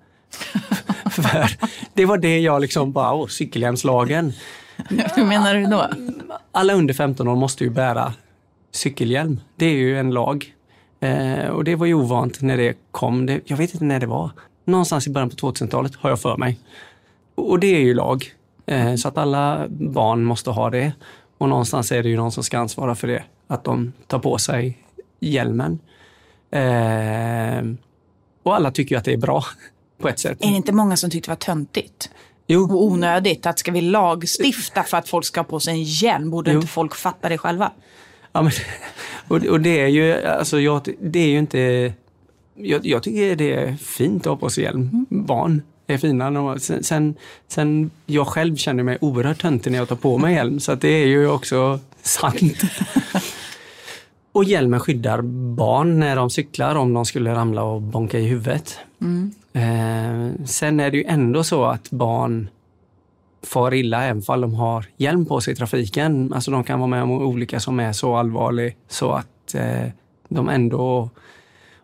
För 1.11 1.51
det 1.95 2.07
var 2.07 2.19
det 2.19 2.41
jag 2.41 2.61
liksom 2.61 2.93
bara, 2.93 3.15
åh, 3.15 3.27
cykelhjälmslagen. 3.27 4.33
Hur 5.15 5.25
menar 5.25 5.55
du 5.55 5.65
då? 5.67 5.87
Alla 6.53 6.75
under 6.75 6.95
15 6.95 7.29
år 7.29 7.37
måste 7.37 7.65
ju 7.65 7.71
bära 7.71 8.15
cykelhjälm. 8.73 9.41
Det 9.57 9.67
är 9.67 9.75
ju 9.75 9.99
en 9.99 10.11
lag. 10.11 10.55
Eh, 11.01 11.47
och 11.47 11.65
det 11.65 11.77
var 11.77 11.87
ju 11.87 11.95
ovant 11.95 12.41
när 12.41 12.57
det 12.57 12.75
kom. 12.91 13.27
Det, 13.27 13.41
jag 13.45 13.57
vet 13.57 13.75
inte 13.75 13.85
när 13.85 14.01
det 14.01 14.07
var. 14.07 14.31
Någonstans 14.65 15.07
i 15.07 15.11
början 15.11 15.31
på 15.31 15.37
2000-talet 15.37 15.95
har 15.97 16.11
jag 16.11 16.21
för 16.21 16.37
mig. 16.37 16.59
Och, 17.35 17.59
det 17.61 17.67
är 17.67 17.81
ju 17.81 17.95
lag. 17.95 18.35
Eh, 18.67 18.95
så 18.95 19.09
att 19.09 19.19
alla 19.19 19.67
barn 19.69 20.25
måste 20.25 20.51
ha 20.51 20.71
det. 20.71 20.93
Och 21.39 21.49
någonstans 21.49 21.93
är 21.93 22.03
det 22.03 22.09
ju 22.09 22.17
någon 22.17 22.33
som 22.33 22.45
ska 22.45 22.59
ansvara 22.59 22.95
för 22.95 23.09
det. 23.09 23.23
Att 23.47 23.65
de 23.65 23.93
tar 24.07 24.19
på 24.19 24.39
sig 24.39 24.79
hjälmen. 25.21 25.79
Eh, 26.51 27.65
och 28.43 28.55
alla 28.57 28.71
tycker 28.71 28.95
ju 28.95 28.99
att 28.99 29.05
det 29.05 29.13
är 29.13 29.17
bra 29.17 29.45
på 29.99 30.09
ett 30.09 30.19
sätt. 30.19 30.45
Är 30.45 30.49
det 30.51 30.57
inte 30.57 30.73
många 30.73 30.97
som 30.97 31.11
tyckte 31.11 31.29
det 31.29 31.33
var 31.33 31.37
töntigt? 31.37 32.11
Jo, 32.47 32.65
Och 32.65 32.85
onödigt? 32.85 33.47
Att 33.47 33.59
ska 33.59 33.73
vi 33.73 33.81
lagstifta 33.81 34.83
för 34.83 34.97
att 34.97 35.09
folk 35.09 35.25
ska 35.25 35.41
ha 35.41 35.45
på 35.45 35.61
sig 35.61 35.75
en 35.75 35.83
hjälm? 35.83 36.31
Borde 36.31 36.51
Jo. 36.51 36.57
inte 36.57 36.69
folk 36.69 36.95
fatta 36.95 37.29
det 37.29 37.39
själva? 37.39 37.73
Ja, 38.33 38.43
men, 38.43 38.53
och, 39.29 39.47
och 39.47 39.61
det 39.61 39.81
är 39.81 39.87
ju, 39.87 40.25
alltså 40.25 40.61
jag, 40.61 40.89
det 41.01 41.19
är 41.19 41.29
ju 41.29 41.39
inte... 41.39 41.93
Jag, 42.55 42.87
jag 42.87 43.03
tycker 43.03 43.37
det 43.37 43.53
är 43.55 43.75
fint 43.75 44.23
att 44.23 44.31
ha 44.31 44.37
på 44.37 44.51
sig 44.51 44.65
hjälm. 44.65 45.07
Barn 45.11 45.63
är 45.95 45.99
fina. 45.99 46.59
Sen, 46.59 46.85
sen, 46.85 47.15
sen 47.49 47.91
jag 48.07 48.27
själv 48.27 48.57
känner 48.57 48.83
mig 48.83 48.99
oerhört 49.01 49.43
töntig 49.43 49.71
när 49.71 49.79
jag 49.79 49.89
tar 49.89 49.97
på 49.97 50.19
mig 50.19 50.35
hjälm, 50.35 50.61
så 50.61 50.73
att 50.73 50.81
det 50.81 50.89
är 50.89 51.07
ju 51.07 51.29
också 51.29 51.79
sant. 52.03 52.63
och 54.33 54.45
hjälmen 54.45 54.81
skyddar 54.81 55.23
barn 55.57 56.01
när 56.01 56.17
de 56.17 56.31
cyklar 56.31 56.75
om 56.75 56.93
de 56.93 57.05
skulle 57.05 57.35
ramla 57.35 57.63
och 57.63 57.83
bonka 57.83 58.19
i 58.19 58.27
huvudet. 58.27 58.79
Eh, 59.53 60.45
sen 60.45 60.81
är 60.81 60.91
det 60.91 60.97
ju 60.97 61.05
ändå 61.05 61.45
så 61.45 61.65
att 61.65 61.91
barn 61.91 62.49
far 63.43 63.75
illa 63.75 64.05
även 64.05 64.23
om 64.27 64.41
de 64.41 64.55
har 64.55 64.87
hjälm 64.97 65.27
på 65.27 65.41
sig 65.41 65.53
i 65.53 65.57
trafiken. 65.57 66.33
Alltså 66.33 66.51
de 66.51 66.65
kan 66.65 66.79
vara 66.79 66.89
med 66.89 67.03
om 67.03 67.11
olycka 67.11 67.61
som 67.61 67.81
är 67.81 67.93
så 67.93 68.17
allvarlig 68.17 68.77
så 68.89 69.13
att 69.13 69.55
eh, 69.55 69.89
de 70.29 70.49
ändå 70.49 71.11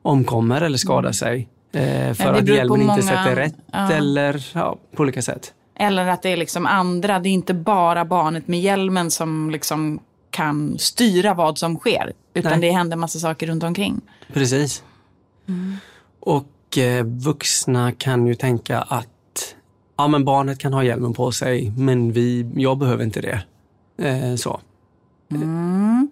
omkommer 0.02 0.60
eller 0.60 0.78
skadar 0.78 1.12
sig. 1.12 1.48
Eh, 1.76 2.14
för 2.14 2.24
Mm. 2.24 2.36
att 2.42 2.48
hjälmen 2.48 2.80
inte 2.80 2.90
många- 2.92 3.02
sätter 3.02 3.36
rätt 3.36 3.54
ja. 3.72 3.92
eller 3.92 4.46
ja, 4.54 4.78
på 4.96 5.02
olika 5.02 5.22
sätt. 5.22 5.52
Eller 5.74 6.06
att 6.08 6.22
det 6.22 6.28
är 6.28 6.36
liksom 6.36 6.66
andra, 6.66 7.18
det 7.18 7.28
är 7.28 7.32
inte 7.32 7.54
bara 7.54 8.04
barnet 8.04 8.48
med 8.48 8.60
hjälmen 8.60 9.10
som 9.10 9.50
liksom 9.50 10.00
kan 10.30 10.78
styra 10.78 11.34
vad 11.34 11.58
som 11.58 11.76
sker. 11.76 12.12
Utan 12.34 12.52
Nej. 12.52 12.60
det 12.60 12.70
händer 12.70 12.96
massa 12.96 13.18
saker 13.18 13.46
runt 13.46 13.62
omkring. 13.62 14.00
Precis. 14.32 14.82
Och 16.20 16.78
eh, 16.78 17.04
vuxna 17.04 17.92
kan 17.92 18.26
ju 18.26 18.34
tänka 18.34 18.80
att 18.80 19.54
ja, 19.96 20.08
men 20.08 20.24
barnet 20.24 20.58
kan 20.58 20.72
ha 20.72 20.82
hjälmen 20.84 21.14
på 21.14 21.32
sig, 21.32 21.72
men 21.76 22.12
vi, 22.12 22.50
jag 22.56 22.78
behöver 22.78 23.04
inte 23.04 23.20
det. 23.20 23.40
Eh, 24.08 24.36
så. 24.36 24.60
Men, 25.28 26.08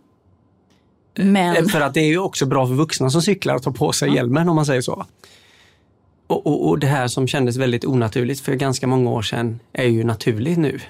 Eh, 1.56 1.64
För 1.64 1.80
att 1.80 1.94
det 1.94 2.00
är 2.00 2.06
ju 2.08 2.18
också 2.18 2.46
bra 2.46 2.66
för 2.66 2.74
vuxna 2.74 3.10
som 3.10 3.22
cyklar 3.22 3.54
att 3.54 3.62
ta 3.62 3.72
på 3.72 3.92
sig 3.92 4.14
hjälmen 4.14 4.48
om 4.48 4.56
man 4.56 4.66
säger 4.66 4.80
så. 4.80 5.06
Och, 6.26 6.46
och, 6.46 6.68
och 6.68 6.78
det 6.78 6.86
här 6.86 7.08
som 7.08 7.26
kändes 7.26 7.56
väldigt 7.56 7.84
onaturligt 7.84 8.40
för 8.40 8.54
ganska 8.54 8.86
många 8.86 9.10
år 9.10 9.22
sedan 9.22 9.60
är 9.72 9.84
ju 9.88 10.04
naturligt 10.04 10.58
nu. 10.58 10.80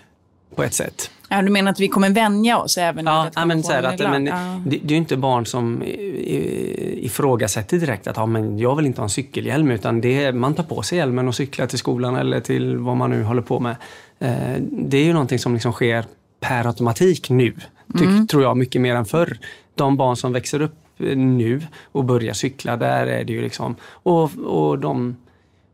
På 0.55 0.62
ett 0.62 0.75
sätt. 0.75 1.11
ja, 1.29 1.43
du 1.43 1.50
menar 1.50 1.71
att 1.71 1.81
vi 1.81 1.88
kommer 1.88 2.11
vänja 2.11 2.59
oss 2.59 2.79
även 2.79 3.07
Ja, 3.07 3.31
att 3.35 3.47
men, 3.49 3.62
så 3.62 3.73
här, 3.73 3.83
att, 3.83 3.99
men? 3.99 4.26
Ja. 4.26 4.61
det, 4.67 4.76
det 4.83 4.87
är 4.87 4.91
ju 4.91 4.97
inte 4.97 5.17
barn 5.17 5.47
som 5.47 5.83
i- 5.83 5.87
i- 5.87 7.05
ifrågasätter 7.07 7.79
direkt 7.79 8.07
att 8.07 8.17
ja, 8.17 8.26
men 8.26 8.59
jag 8.59 8.76
vill 8.76 8.87
inte 8.87 9.00
ha 9.00 9.05
en 9.05 9.11
cykelhjälm 9.11 9.71
utan 9.71 10.00
det 10.00 10.25
är, 10.25 10.33
man 10.33 10.55
tar 10.55 10.62
på 10.62 10.83
sig 10.83 10.99
hjälmen 10.99 11.29
och 11.29 11.35
cyklar 11.35 11.67
till 11.67 11.79
skolan 11.79 12.17
eller 12.17 12.41
till 12.41 12.76
vad 12.76 12.97
man 12.97 13.11
nu 13.11 13.23
håller 13.23 13.43
på 13.43 13.61
med. 13.61 13.76
Eh, 14.19 14.57
det 14.71 14.97
är 14.99 15.05
ju 15.05 15.12
någonting 15.12 15.38
som 15.38 15.55
liksom 15.55 15.73
sker 15.73 16.05
per 16.41 16.67
automatik 16.67 17.31
nu, 17.31 17.55
tyck, 17.99 18.31
tror 18.31 18.43
jag, 18.43 18.57
mycket 18.57 18.81
mer 18.81 18.95
än 18.95 19.05
förr. 19.05 19.38
De 19.75 19.97
barn 19.97 20.17
som 20.17 20.33
växer 20.33 20.62
upp 20.62 20.76
eh, 21.00 21.17
nu 21.17 21.62
och 21.93 22.05
börjar 22.05 22.33
cykla, 22.35 22.76
där 22.76 23.07
är 23.07 23.25
det 23.25 23.33
ju 23.33 23.43
liksom... 23.43 23.76
Och, 23.85 24.31
och 24.47 24.79
de 24.79 25.17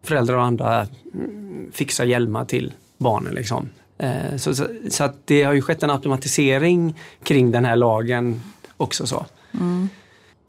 föräldrar 0.03 0.37
och 0.37 0.45
andra 0.45 0.87
mm, 1.15 1.71
fixar 1.73 2.05
hjälmar 2.05 2.45
till 2.45 2.73
barnen. 2.99 3.35
Liksom. 3.35 3.69
Eh, 3.99 4.37
Så, 4.37 4.55
så, 4.55 4.67
så 4.91 5.05
att 5.05 5.17
det 5.25 5.43
har 5.43 5.53
ju 5.53 5.63
skett 5.63 5.83
en 5.83 5.91
automatisering 5.91 6.95
kring 7.25 7.51
den 7.51 7.65
här 7.65 7.77
lagen 7.77 8.43
också. 8.77 9.07
så. 9.07 9.27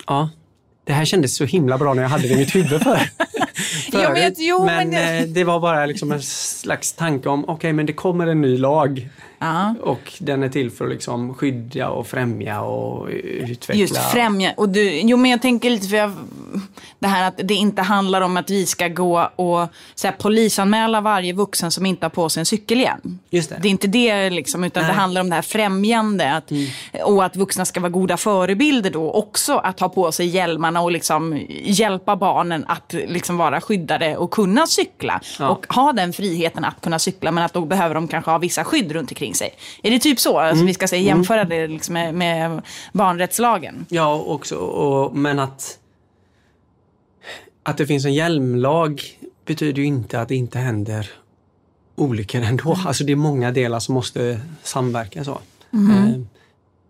Ja, 0.08 0.30
det 0.84 0.94
här 0.94 1.06
kändes 1.06 1.36
så 1.36 1.46
himla 1.46 1.78
bra 1.78 1.94
när 1.94 2.02
jag 2.02 2.10
hade 2.10 2.28
det 2.28 2.34
i 2.34 2.38
mitt 2.38 2.56
huvud 2.56 2.82
för, 2.84 3.10
Jag 3.92 4.14
vet, 4.14 4.34
jo, 4.38 4.66
men 4.66 4.76
men 4.78 4.92
det- 4.92 5.18
eh, 5.20 5.24
det 5.28 5.44
var 5.44 5.60
bara 5.60 5.86
liksom 5.86 6.12
en 6.12 6.22
slags 6.22 6.94
tanke 6.94 7.30
om, 7.30 7.46
okej 7.50 7.74
men 7.74 7.86
det 7.86 7.94
kommer 7.94 8.28
en 8.28 8.42
ny 8.42 8.58
lag 8.58 9.10
Ja. 9.44 9.76
och 9.84 10.14
den 10.20 10.44
är 10.44 10.50
till 10.50 10.72
för 10.72 10.86
att 10.86 10.92
liksom 10.92 11.34
skydda 11.34 11.90
och 11.90 12.08
främja 12.08 12.62
och 12.62 13.08
utveckla. 13.24 13.76
Just 13.82 13.98
främja. 13.98 14.54
Och 14.58 14.70
du, 14.70 15.00
jo, 15.00 15.18
men 15.18 15.32
jag 15.32 15.42
tänker 15.42 15.70
lite 15.70 15.88
för 15.88 15.96
jag, 15.98 16.12
det 17.00 17.08
här 17.08 17.28
att 17.28 17.40
det 17.44 17.54
inte 17.54 17.82
handlar 17.82 18.22
om 18.22 18.38
att 18.38 18.50
vi 18.50 18.66
ska 18.66 18.88
gå 18.88 19.30
och 19.36 19.68
så 19.96 20.08
här, 20.08 20.12
polisanmäla 20.20 21.02
varje 21.02 21.34
vuxen 21.34 21.72
som 21.72 21.86
inte 21.86 22.06
har 22.06 22.10
på 22.10 22.30
sig 22.30 22.42
en 22.42 22.46
cykelhjälm. 22.46 23.20
Just 23.30 23.50
det. 23.50 23.60
Det 23.62 23.68
är 23.68 23.70
inte 23.70 23.88
det, 23.88 24.30
liksom, 24.30 24.64
utan 24.64 24.84
det 24.84 24.88
Nej. 24.88 24.98
handlar 24.98 25.22
om 25.22 25.30
det 25.30 25.36
här 25.36 25.42
främjande. 25.42 26.34
Att, 26.36 26.52
Och 27.04 27.26
att 27.26 27.36
vuxna 27.36 27.66
ska 27.66 27.80
vara 27.80 27.90
goda 27.90 28.18
förebilder 28.18 28.90
då 28.90 29.12
också. 29.12 29.54
Att 29.58 29.80
ha 29.80 29.90
på 29.90 30.12
sig 30.12 30.28
hjälmarna 30.28 30.82
och 30.82 30.92
liksom 30.92 31.46
hjälpa 31.64 32.16
barnen 32.16 32.66
att 32.68 32.94
liksom 33.08 33.31
vara 33.38 33.62
skyddade 33.62 34.18
och 34.18 34.32
kunna 34.32 34.68
cykla. 34.68 35.22
Ja. 35.40 35.50
Och 35.50 35.74
ha 35.74 35.94
den 35.94 36.14
friheten 36.14 36.66
att 36.66 36.82
kunna 36.82 37.00
cykla, 37.00 37.32
men 37.32 37.44
att 37.44 37.54
då 37.54 37.66
behöver 37.66 37.96
de 37.96 38.08
kanske 38.08 38.32
ha 38.32 38.38
vissa 38.38 38.64
skydd 38.64 38.92
runt 38.92 39.12
omkring 39.12 39.36
sig. 39.36 39.54
Är 39.84 39.92
det 39.92 40.00
typ 40.00 40.20
så? 40.20 40.40
Alltså, 40.40 40.66
vi 40.66 40.74
ska 40.74 40.88
säga, 40.88 41.02
jämföra 41.02 41.44
det 41.44 41.68
liksom 41.68 41.94
med, 41.94 42.14
med 42.14 42.62
barnrättslagen. 42.94 43.86
Ja, 43.90 44.16
också, 44.16 44.56
och, 44.56 45.16
men 45.16 45.40
att, 45.40 45.80
att 47.64 47.78
det 47.78 47.88
finns 47.88 48.06
en 48.06 48.14
hjälmlag 48.14 49.02
betyder 49.46 49.82
ju 49.82 49.88
inte 49.88 50.22
att 50.22 50.28
det 50.28 50.36
inte 50.36 50.60
händer 50.60 51.10
olyckor 51.96 52.42
ändå. 52.42 52.78
Alltså 52.86 53.04
det 53.04 53.12
är 53.12 53.16
många 53.16 53.52
delar 53.52 53.80
som 53.80 53.96
måste 53.96 54.42
samverka. 54.64 55.24
så. 55.24 55.42
Eh, 55.74 56.22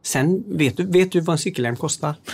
sen, 0.04 0.44
vet 0.48 0.78
du, 0.78 0.86
vet 0.86 1.12
du 1.12 1.20
vad 1.20 1.34
en 1.34 1.38
cykelhjälm 1.38 1.76
kostar? 1.76 2.16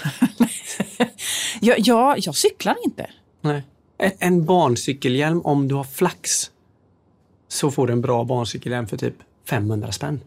Ja, 1.61 1.75
ja, 1.77 2.15
jag 2.17 2.35
cyklar 2.35 2.75
inte. 2.85 3.09
Nej. 3.41 3.63
En, 3.97 4.45
barncykelhjälm, 4.45 5.41
om 5.41 5.67
du 5.67 5.75
har 5.75 5.83
flax, 5.83 6.51
så 7.47 7.71
får 7.71 7.87
du 7.87 7.93
en 7.93 8.01
bra 8.01 8.23
barncykelhjälm 8.23 8.87
för 8.87 8.97
typ 8.97 9.15
500 9.49 9.91
spänn. 9.91 10.19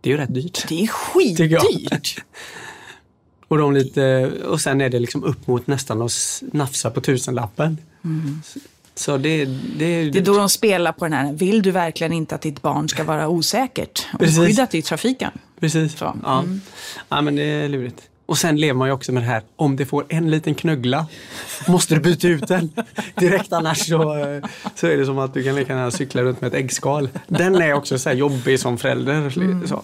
Det 0.00 0.10
är 0.10 0.12
ju 0.12 0.18
rätt 0.18 0.34
dyrt. 0.34 0.68
Det 0.68 0.82
är 0.82 0.86
skitdyrt. 0.86 2.24
Och, 3.48 3.58
de 3.58 3.72
lite, 3.72 4.32
och 4.44 4.60
sen 4.60 4.80
är 4.80 4.90
det 4.90 4.98
liksom 4.98 5.24
upp 5.24 5.46
mot 5.46 5.66
nästan 5.66 6.02
att 6.02 6.42
nafsa 6.52 6.90
på 6.90 7.00
tusenlappen. 7.00 7.78
Så, 8.44 8.60
så 8.94 9.16
det, 9.16 9.44
det, 9.44 10.10
Det 10.10 10.18
är 10.18 10.22
då 10.22 10.36
de 10.36 10.48
spelar 10.48 10.92
på 10.92 11.04
den 11.04 11.12
här, 11.12 11.32
vill 11.32 11.62
du 11.62 11.70
verkligen 11.70 12.12
inte 12.12 12.34
att 12.34 12.40
ditt 12.40 12.62
barn 12.62 12.88
ska 12.88 13.04
vara 13.04 13.28
osäkert 13.28 14.06
och 14.12 14.18
Precis. 14.18 14.38
skyddat 14.38 14.74
i 14.74 14.82
trafiken? 14.82 15.30
Precis. 15.60 15.98
Så, 15.98 16.04
mm. 16.04 16.20
Ja. 16.24 16.44
ja, 17.08 17.20
men 17.20 17.36
det 17.36 17.42
är 17.42 17.68
lurigt. 17.68 18.02
Och 18.26 18.38
sen 18.38 18.56
lever 18.56 18.74
man 18.74 18.88
ju 18.88 18.94
också 18.94 19.12
med 19.12 19.22
det 19.22 19.26
här, 19.26 19.42
om 19.56 19.76
det 19.76 19.86
får 19.86 20.04
en 20.08 20.30
liten 20.30 20.54
knöggla 20.54 21.06
måste 21.68 21.94
du 21.94 22.00
byta 22.00 22.28
ut 22.28 22.48
den. 22.48 22.72
Direkt 23.14 23.52
annars 23.52 23.88
så, 23.88 24.16
eh, 24.18 24.44
så 24.74 24.86
är 24.86 24.96
det 24.96 25.06
som 25.06 25.18
att 25.18 25.34
du 25.34 25.42
kan 25.44 25.54
lika 25.54 25.72
gärna 25.72 25.90
cykla 25.90 26.22
runt 26.22 26.40
med 26.40 26.48
ett 26.48 26.54
äggskal. 26.54 27.08
Den 27.26 27.54
är 27.54 27.72
också 27.72 27.98
så 27.98 28.10
jobbig 28.10 28.60
som 28.60 28.78
förälder. 28.78 29.30
Så. 29.66 29.82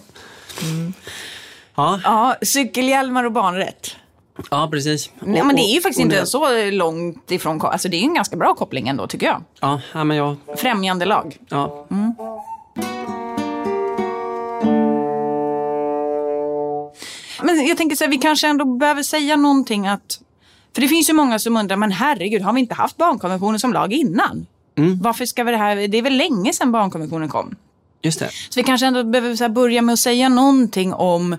Ja, 1.75 2.01
Ja, 2.05 2.37
cykelhjälmar 2.43 3.25
och 3.25 3.33
barnrätt. 3.33 3.97
ja, 4.51 4.69
precis. 4.71 5.11
Nej, 5.21 5.43
men 5.45 5.57
det 5.57 5.63
är 5.63 5.75
ju 5.75 5.81
faktiskt 5.81 6.01
inte 6.01 6.27
så 6.27 6.71
långt 6.71 7.31
ifrån, 7.31 7.61
alltså 7.63 7.89
det 7.89 7.97
är 7.97 8.03
en 8.03 8.15
ganska 8.15 8.37
bra 8.37 8.55
koppling 8.55 8.89
ändå 8.89 9.07
tycker 9.07 9.27
jag. 9.27 9.43
Ja, 9.61 9.81
ja, 9.95 10.05
men 10.05 10.17
jag... 10.17 10.37
Främjande 10.57 11.05
lag. 11.05 11.37
Ja. 11.49 11.87
Men 17.43 17.67
jag 17.67 17.77
tänker 17.77 17.97
så 17.97 18.05
här, 18.05 18.11
vi 18.11 18.19
kanske 18.19 18.49
ändå 18.49 18.65
behöver 18.65 19.03
säga 19.03 19.37
någonting 19.37 19.87
att... 19.87 20.21
För 20.75 20.83
det 20.83 20.89
finns 20.89 21.11
ju 21.11 21.13
många 21.13 21.39
som 21.39 21.57
undrar, 21.57 21.77
men 21.77 21.93
herregud, 21.93 22.43
har 22.43 22.53
vi 22.53 22.61
inte 22.61 22.75
haft 22.75 22.97
barnkonventionen 22.97 23.61
som 23.61 23.73
lag 23.73 23.93
innan? 23.93 24.47
Varför 25.01 25.25
ska 25.27 25.45
vi 25.45 25.51
det 25.51 25.59
här? 25.59 25.89
Det 25.89 25.99
är 25.99 26.03
väl 26.03 26.17
länge 26.17 26.53
sedan 26.53 26.73
barnkonventionen 26.73 27.29
kom? 27.29 27.55
Just 28.03 28.19
det. 28.19 28.29
Så 28.49 28.61
vi 28.61 28.63
kanske 28.63 28.87
ändå 28.87 29.05
behöver 29.05 29.49
börja 29.49 29.83
med 29.83 29.93
att 29.93 29.99
säga 29.99 30.29
någonting 30.29 30.95
om 30.95 31.37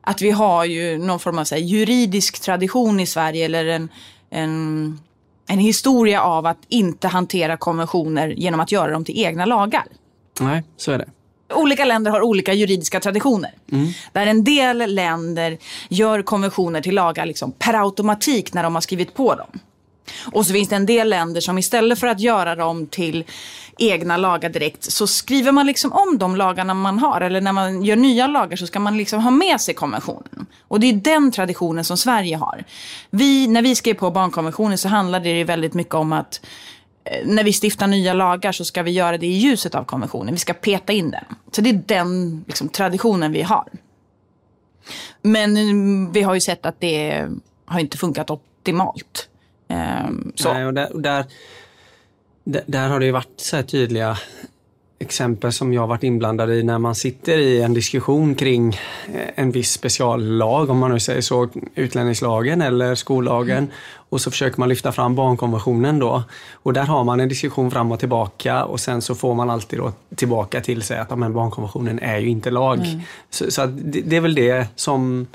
att 0.00 0.22
vi 0.22 0.30
har 0.30 0.64
ju 0.64 0.98
någon 0.98 1.20
form 1.20 1.38
av 1.38 1.44
så 1.44 1.56
juridisk 1.56 2.40
tradition 2.40 3.00
i 3.00 3.06
Sverige 3.06 3.44
eller 3.44 3.66
en, 3.66 3.88
en, 4.30 5.00
en 5.48 5.58
historia 5.58 6.22
av 6.22 6.46
att 6.46 6.58
inte 6.68 7.08
hantera 7.08 7.56
konventioner 7.56 8.28
genom 8.28 8.60
att 8.60 8.72
göra 8.72 8.92
dem 8.92 9.04
till 9.04 9.18
egna 9.18 9.44
lagar. 9.44 9.84
Nej, 10.40 10.62
så 10.76 10.92
är 10.92 10.98
det. 10.98 11.08
Olika 11.54 11.84
länder 11.84 12.10
har 12.10 12.22
olika 12.22 12.52
juridiska 12.52 13.00
traditioner. 13.00 13.50
Där 14.12 14.26
en 14.26 14.44
del 14.44 14.94
länder 14.94 15.58
gör 15.88 16.22
konventioner 16.22 16.80
till 16.80 16.94
lagar 16.94 17.26
liksom 17.26 17.52
per 17.52 17.74
automatik 17.74 18.52
när 18.52 18.62
de 18.62 18.74
har 18.74 18.82
skrivit 18.82 19.14
på 19.14 19.34
dem. 19.34 19.48
Och 20.32 20.46
så 20.46 20.52
finns 20.52 20.68
det 20.68 20.76
en 20.76 20.86
del 20.86 21.08
länder 21.08 21.40
som 21.40 21.58
istället 21.58 21.98
för 21.98 22.06
att 22.06 22.20
göra 22.20 22.54
dem 22.54 22.86
till 22.86 23.24
egna 23.78 24.16
lagar 24.16 24.48
direkt 24.48 24.92
så 24.92 25.06
skriver 25.06 25.52
man 25.52 25.66
liksom 25.66 25.92
om 25.92 26.18
de 26.18 26.36
lagarna 26.36 26.74
man 26.74 26.98
har. 26.98 27.20
Eller 27.20 27.40
när 27.40 27.52
man 27.52 27.82
gör 27.82 27.96
nya 27.96 28.26
lagar 28.26 28.56
så 28.56 28.66
ska 28.66 28.80
man 28.80 28.96
liksom 28.96 29.20
ha 29.20 29.30
med 29.30 29.60
sig 29.60 29.74
konventionen. 29.74 30.46
Och 30.68 30.80
det 30.80 30.86
är 30.86 30.92
den 30.92 31.32
traditionen 31.32 31.84
som 31.84 31.96
Sverige 31.96 32.36
har. 32.36 32.64
Vi, 33.10 33.46
när 33.46 33.62
vi 33.62 33.74
skrev 33.74 33.94
på 33.94 34.10
barnkonventionen 34.10 34.78
så 34.78 34.88
handlade 34.88 35.34
det 35.34 35.44
väldigt 35.44 35.74
mycket 35.74 35.94
om 35.94 36.12
att 36.12 36.40
Eh, 37.10 37.26
när 37.26 37.44
vi 37.44 37.52
stiftar 37.52 37.86
nya 37.86 38.14
lagar 38.14 38.52
så 38.52 38.64
ska 38.64 38.82
vi 38.82 38.90
göra 38.90 39.18
det 39.18 39.26
i 39.26 39.32
ljuset 39.32 39.74
av 39.74 39.84
konventionen. 39.84 40.34
Vi 40.34 40.40
ska 40.40 40.52
peta 40.52 40.92
in 40.92 41.10
den. 41.10 41.24
Så 41.52 41.60
det 41.60 41.70
är 41.70 41.82
den 41.86 42.44
liksom, 42.46 42.68
traditionen 42.68 43.32
vi 43.32 43.42
har. 43.42 43.68
Men 45.22 45.56
eh, 45.56 46.12
vi 46.12 46.22
har 46.22 46.34
ju 46.34 46.40
sett 46.40 46.66
att 46.66 46.80
det 46.80 47.28
har 47.64 47.80
inte 47.80 47.98
funkat 47.98 48.30
optimalt. 48.30 49.28
Ehm, 49.68 50.32
så. 50.34 50.52
Nej, 50.52 50.66
och 50.66 50.74
där, 50.74 50.92
och 50.92 51.02
där, 51.02 51.24
där, 52.44 52.62
där 52.66 52.88
har 52.88 53.00
det 53.00 53.06
ju 53.06 53.12
varit 53.12 53.40
så 53.40 53.56
här 53.56 53.62
tydliga 53.62 54.18
exempel 54.98 55.52
som 55.52 55.72
jag 55.72 55.86
varit 55.86 56.02
inblandad 56.02 56.50
i 56.50 56.62
när 56.62 56.78
man 56.78 56.94
sitter 56.94 57.38
i 57.38 57.62
en 57.62 57.74
diskussion 57.74 58.34
kring 58.34 58.68
eh, 59.14 59.28
en 59.34 59.50
viss 59.50 59.72
speciallag, 59.72 60.70
om 60.70 60.78
man 60.78 60.90
nu 60.90 61.00
säger 61.00 61.20
så, 61.20 61.48
utlänningslagen 61.74 62.62
eller 62.62 62.94
skollagen. 62.94 63.70
Och 64.10 64.20
så 64.20 64.30
försöker 64.30 64.60
man 64.60 64.68
lyfta 64.68 64.92
fram 64.92 65.14
barnkonventionen 65.14 65.98
då. 65.98 66.22
Och 66.52 66.72
där 66.72 66.84
har 66.84 67.04
man 67.04 67.20
en 67.20 67.28
diskussion 67.28 67.70
fram 67.70 67.92
och 67.92 67.98
tillbaka 67.98 68.64
och 68.64 68.80
sen 68.80 69.02
så 69.02 69.14
får 69.14 69.34
man 69.34 69.50
alltid 69.50 69.78
då 69.78 69.92
tillbaka 70.16 70.60
till 70.60 70.82
sig 70.82 70.98
att 70.98 71.18
men 71.18 71.32
barnkonventionen 71.32 71.98
är 71.98 72.18
ju 72.18 72.28
inte 72.28 72.50
lag. 72.50 72.78
Så, 73.30 73.50
så 73.50 73.62
att 73.62 73.70
det, 73.92 74.00
det 74.00 74.16
är 74.16 74.20
väl 74.20 74.34
det 74.34 74.66
som 74.76 75.26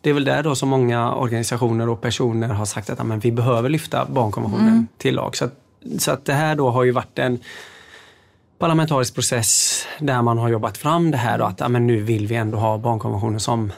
det 0.00 0.10
är 0.10 0.14
väl 0.14 0.24
där 0.24 0.42
då 0.42 0.54
som 0.54 0.68
många 0.68 1.14
organisationer 1.14 1.88
och 1.88 2.00
personer 2.00 2.48
har 2.48 2.64
sagt 2.64 2.90
att 2.90 3.06
men 3.06 3.20
vi 3.20 3.32
behöver 3.32 3.68
lyfta 3.68 4.04
barnkonventionen 4.04 4.88
till 4.98 5.14
lag. 5.14 5.36
Så, 5.36 5.44
att, 5.44 5.52
så 5.98 6.10
att 6.10 6.24
det 6.24 6.32
här 6.32 6.56
då 6.56 6.70
har 6.70 6.84
ju 6.84 6.90
varit 6.90 7.18
en 7.18 7.38
parlamentarisk 8.58 9.14
process 9.14 9.82
där 9.98 10.22
man 10.22 10.38
har 10.38 10.48
jobbat 10.48 10.78
fram 10.78 11.10
det 11.10 11.16
här 11.16 11.38
då, 11.38 11.44
att 11.44 11.60
ja, 11.60 11.68
men 11.68 11.86
nu 11.86 12.02
vill 12.02 12.26
vi 12.26 12.34
ändå 12.34 12.58
ha 12.58 12.78
barnkonventionen 12.78 13.40
som, 13.40 13.72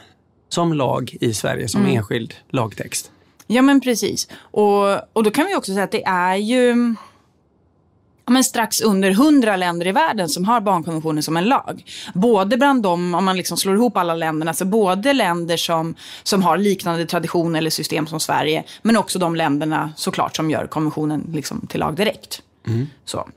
som 0.48 0.72
lag 0.72 1.16
i 1.20 1.34
Sverige, 1.34 1.68
som 1.68 1.86
enskild 1.86 2.34
lagtext. 2.48 3.10
Ja 3.46 3.62
men 3.62 3.80
precis. 3.80 4.28
Och, 4.38 4.94
och 5.12 5.22
då 5.22 5.30
kan 5.30 5.46
vi 5.46 5.54
också 5.54 5.72
säga 5.72 5.84
att 5.84 5.92
det 5.92 6.04
är 6.04 6.36
ju... 6.36 6.94
men 8.28 8.44
strax 8.44 8.80
under 8.80 9.10
hundra 9.10 9.56
länder 9.56 9.86
i 9.86 9.92
världen 9.92 10.28
som 10.28 10.44
har 10.44 10.60
barnkonventionen 10.60 11.22
som 11.22 11.36
en 11.36 11.44
lag. 11.44 11.84
Både 12.14 12.56
bland 12.56 12.82
dem, 12.82 13.14
om 13.14 13.24
man 13.24 13.36
liksom 13.36 13.56
slår 13.56 13.74
ihop 13.74 13.96
alla 13.96 14.14
länderna, 14.14 14.54
så 14.54 14.64
både 14.64 15.12
länder 15.12 15.56
som, 15.56 15.94
som 16.22 16.42
har 16.42 16.58
liknande 16.58 17.06
tradition 17.06 17.56
eller 17.56 17.70
system 17.70 18.06
som 18.06 18.20
Sverige, 18.20 18.64
men 18.82 18.96
också 18.96 19.18
de 19.18 19.36
länderna 19.36 19.92
såklart 19.96 20.36
som 20.36 20.50
gör 20.50 20.66
konventionen 20.66 21.30
liksom 21.32 21.66
till 21.66 21.80
lag 21.80 21.96
direkt. 21.96 22.42
Mm. 22.66 22.86
Så. 23.04 23.28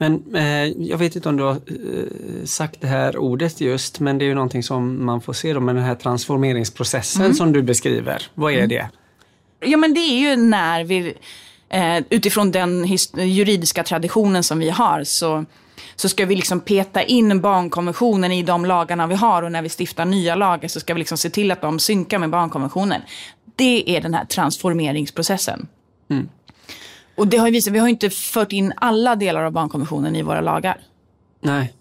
Men 0.00 0.34
eh, 0.34 0.64
jag 0.64 0.98
vet 0.98 1.16
inte 1.16 1.28
om 1.28 1.36
du 1.36 1.42
har 1.42 1.52
eh, 1.54 2.44
sagt 2.44 2.80
det 2.80 2.86
här 2.86 3.16
ordet 3.16 3.60
just, 3.60 4.00
men 4.00 4.18
det 4.18 4.24
är 4.24 4.26
ju 4.26 4.34
någonting 4.34 4.62
som 4.62 5.04
man 5.04 5.20
får 5.20 5.32
se 5.32 5.52
då 5.52 5.60
med 5.60 5.74
den 5.74 5.84
här 5.84 5.94
transformeringsprocessen 5.94 7.22
mm. 7.22 7.34
som 7.34 7.52
du 7.52 7.62
beskriver. 7.62 8.22
Vad 8.34 8.52
är 8.52 8.56
mm. 8.56 8.68
det? 8.68 8.88
Ja, 9.60 9.76
men 9.76 9.94
det 9.94 10.00
är 10.00 10.30
ju 10.30 10.36
när 10.36 10.84
vi 10.84 11.14
eh, 11.68 11.98
utifrån 12.10 12.50
den 12.50 12.86
juridiska 13.16 13.84
traditionen 13.84 14.42
som 14.42 14.58
vi 14.58 14.70
har 14.70 15.04
så, 15.04 15.44
så 15.96 16.08
ska 16.08 16.26
vi 16.26 16.36
liksom 16.36 16.60
peta 16.60 17.02
in 17.02 17.40
barnkonventionen 17.40 18.32
i 18.32 18.42
de 18.42 18.64
lagarna 18.64 19.06
vi 19.06 19.14
har 19.14 19.42
och 19.42 19.52
när 19.52 19.62
vi 19.62 19.68
stiftar 19.68 20.04
nya 20.04 20.34
lagar 20.34 20.68
så 20.68 20.80
ska 20.80 20.94
vi 20.94 20.98
liksom 20.98 21.18
se 21.18 21.30
till 21.30 21.50
att 21.50 21.60
de 21.60 21.78
synkar 21.78 22.18
med 22.18 22.30
barnkonventionen. 22.30 23.00
Det 23.56 23.96
är 23.96 24.00
den 24.00 24.14
här 24.14 24.24
transformeringsprocessen. 24.24 25.66
Mm. 26.10 26.28
Och 27.20 27.28
det 27.28 27.36
har 27.36 27.46
ju 27.46 27.52
visat, 27.52 27.72
vi 27.72 27.78
har 27.78 27.88
inte 27.88 28.10
fört 28.10 28.52
in 28.52 28.72
alla 28.76 29.16
delar 29.16 29.44
av 29.44 29.52
barnkonventionen 29.52 30.16
i 30.16 30.22
våra 30.22 30.40
lagar. 30.40 30.80
Nej. 31.40 31.74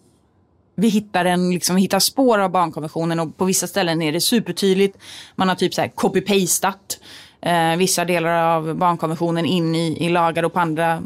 Vi 0.75 0.87
hittar, 0.87 1.25
en, 1.25 1.49
liksom, 1.49 1.75
vi 1.75 1.81
hittar 1.81 1.99
spår 1.99 2.39
av 2.39 2.51
barnkonventionen 2.51 3.19
och 3.19 3.37
på 3.37 3.45
vissa 3.45 3.67
ställen 3.67 4.01
är 4.01 4.11
det 4.11 4.21
supertydligt. 4.21 4.97
Man 5.35 5.49
har 5.49 5.55
typ 5.55 5.73
så 5.73 5.81
copy-pastat 5.81 6.99
eh, 7.41 7.75
vissa 7.77 8.05
delar 8.05 8.55
av 8.55 8.75
barnkonventionen 8.75 9.45
in 9.45 9.75
i, 9.75 10.05
i 10.05 10.09
lagar 10.09 10.43
och 10.43 10.53
på 10.53 10.59
andra 10.59 11.01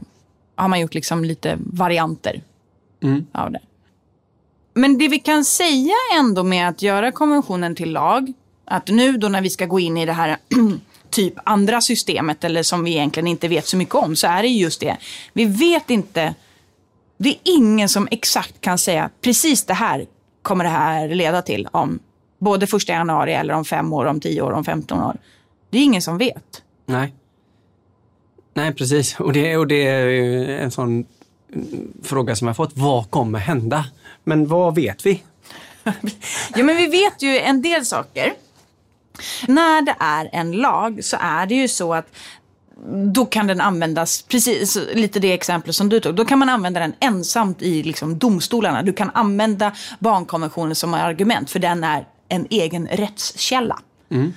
har 0.55 0.67
man 0.67 0.79
gjort 0.79 0.93
liksom 0.93 1.25
lite 1.25 1.57
varianter 1.59 2.41
mm. 3.03 3.25
av 3.31 3.51
det. 3.51 3.59
Men 4.73 4.97
det 4.97 5.07
vi 5.07 5.19
kan 5.19 5.45
säga 5.45 5.95
ändå 6.19 6.43
med 6.43 6.69
att 6.69 6.81
göra 6.81 7.11
konventionen 7.11 7.75
till 7.75 7.91
lag, 7.91 8.33
att 8.65 8.87
nu 8.87 9.17
då 9.17 9.29
när 9.29 9.41
vi 9.41 9.49
ska 9.49 9.65
gå 9.65 9.79
in 9.79 9.97
i 9.97 10.05
det 10.05 10.13
här 10.13 10.37
typ 11.13 11.34
andra 11.43 11.82
systemet 11.82 12.43
eller 12.43 12.63
som 12.63 12.84
vi 12.84 12.91
egentligen 12.91 13.27
inte 13.27 13.48
vet 13.48 13.67
så 13.67 13.77
mycket 13.77 13.96
om 13.96 14.15
så 14.15 14.27
är 14.27 14.41
det 14.41 14.48
just 14.48 14.79
det. 14.79 14.98
Vi 15.34 15.46
vet 15.46 15.89
inte, 15.89 16.36
det 17.17 17.29
är 17.29 17.38
ingen 17.43 17.89
som 17.89 18.08
exakt 18.12 18.62
kan 18.62 18.77
säga 18.77 19.10
precis 19.22 19.65
det 19.65 19.74
här 19.74 20.05
kommer 20.41 20.63
det 20.63 20.70
här 20.70 21.08
leda 21.10 21.41
till 21.41 21.67
om 21.72 22.00
både 22.39 22.67
första 22.67 22.93
januari 22.93 23.34
eller 23.34 23.53
om 23.53 23.65
fem 23.65 23.93
år, 23.93 24.05
om 24.05 24.20
tio 24.20 24.41
år, 24.41 24.51
om 24.51 24.65
femton 24.65 25.03
år. 25.03 25.17
Det 25.70 25.77
är 25.77 25.84
ingen 25.84 26.01
som 26.01 26.17
vet. 26.17 26.62
Nej. 26.86 27.13
Nej, 28.53 28.74
precis. 28.74 29.20
Och 29.20 29.34
det, 29.34 29.58
och 29.58 29.67
det 29.67 29.88
är 29.88 30.08
en 30.50 30.72
sån 30.72 31.05
fråga 32.03 32.36
som 32.36 32.48
jag 32.48 32.55
fått. 32.55 32.72
Vad 32.74 33.10
kommer 33.10 33.39
hända? 33.39 33.86
Men 34.24 34.48
vad 34.48 34.75
vet 34.75 35.05
vi? 35.05 35.24
ja, 36.55 36.63
men 36.63 36.77
vi 36.77 36.88
vet 36.88 37.22
ju 37.22 37.39
en 37.39 37.62
del 37.62 37.86
saker. 37.86 38.34
När 39.48 39.82
det 39.82 39.96
är 40.00 40.29
en 40.34 40.51
lag 40.51 41.03
så 41.03 41.17
är 41.20 41.46
det 41.46 41.55
ju 41.55 41.67
så 41.67 41.93
att 41.93 42.08
då 43.13 43.25
kan 43.25 43.48
den 43.48 43.62
användas, 43.62 44.22
precis 44.22 44.77
lite 44.93 45.20
det 45.20 45.34
exempel 45.34 45.74
som 45.74 45.89
du 45.89 46.00
tog, 46.00 46.15
då 46.15 46.25
kan 46.25 46.39
man 46.39 46.50
använda 46.50 46.79
den 46.79 46.93
ensamt 47.00 47.62
i 47.62 47.84
liksom 47.84 48.17
domstolarna. 48.17 48.82
Du 48.82 48.93
kan 48.93 49.12
använda 49.13 49.72
barnkonventionen 50.00 50.75
som 50.75 50.93
argument 50.93 51.50
för 51.50 51.60
den 51.60 51.84
är 51.84 52.08
en 52.29 52.48
egen 52.50 52.88
rättskälla. 52.88 53.79
Mm. 54.12 54.34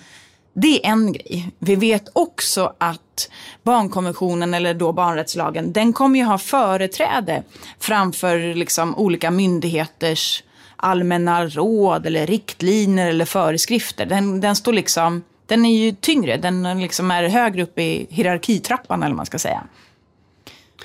Det 0.55 0.87
är 0.87 0.91
en 0.91 1.13
grej. 1.13 1.51
Vi 1.59 1.77
vet 1.77 2.09
också 2.13 2.73
att 2.79 3.31
barnkonventionen 3.63 4.55
eller 4.55 4.75
då 4.75 4.93
barnrättslagen, 4.93 5.73
den 5.73 5.93
kommer 5.93 6.19
ju 6.19 6.25
ha 6.25 6.39
företräde 6.39 7.43
framför 7.79 8.55
liksom 8.55 8.95
olika 8.97 9.31
myndigheters 9.31 10.43
allmänna 10.77 11.47
råd 11.47 12.07
eller 12.07 12.27
riktlinjer 12.27 13.07
eller 13.07 13.25
föreskrifter. 13.25 14.07
Den, 14.07 14.41
den 14.41 14.57
står 14.57 14.73
liksom, 14.73 15.23
den 15.47 15.65
är 15.65 15.79
ju 15.79 15.93
tyngre, 15.93 16.37
den 16.37 16.81
liksom 16.81 17.11
är 17.11 17.29
högre 17.29 17.63
upp 17.63 17.79
i 17.79 18.07
hierarkitrappan 18.11 19.03
eller 19.03 19.11
vad 19.11 19.17
man 19.17 19.27
ska 19.27 19.39
säga. 19.39 19.63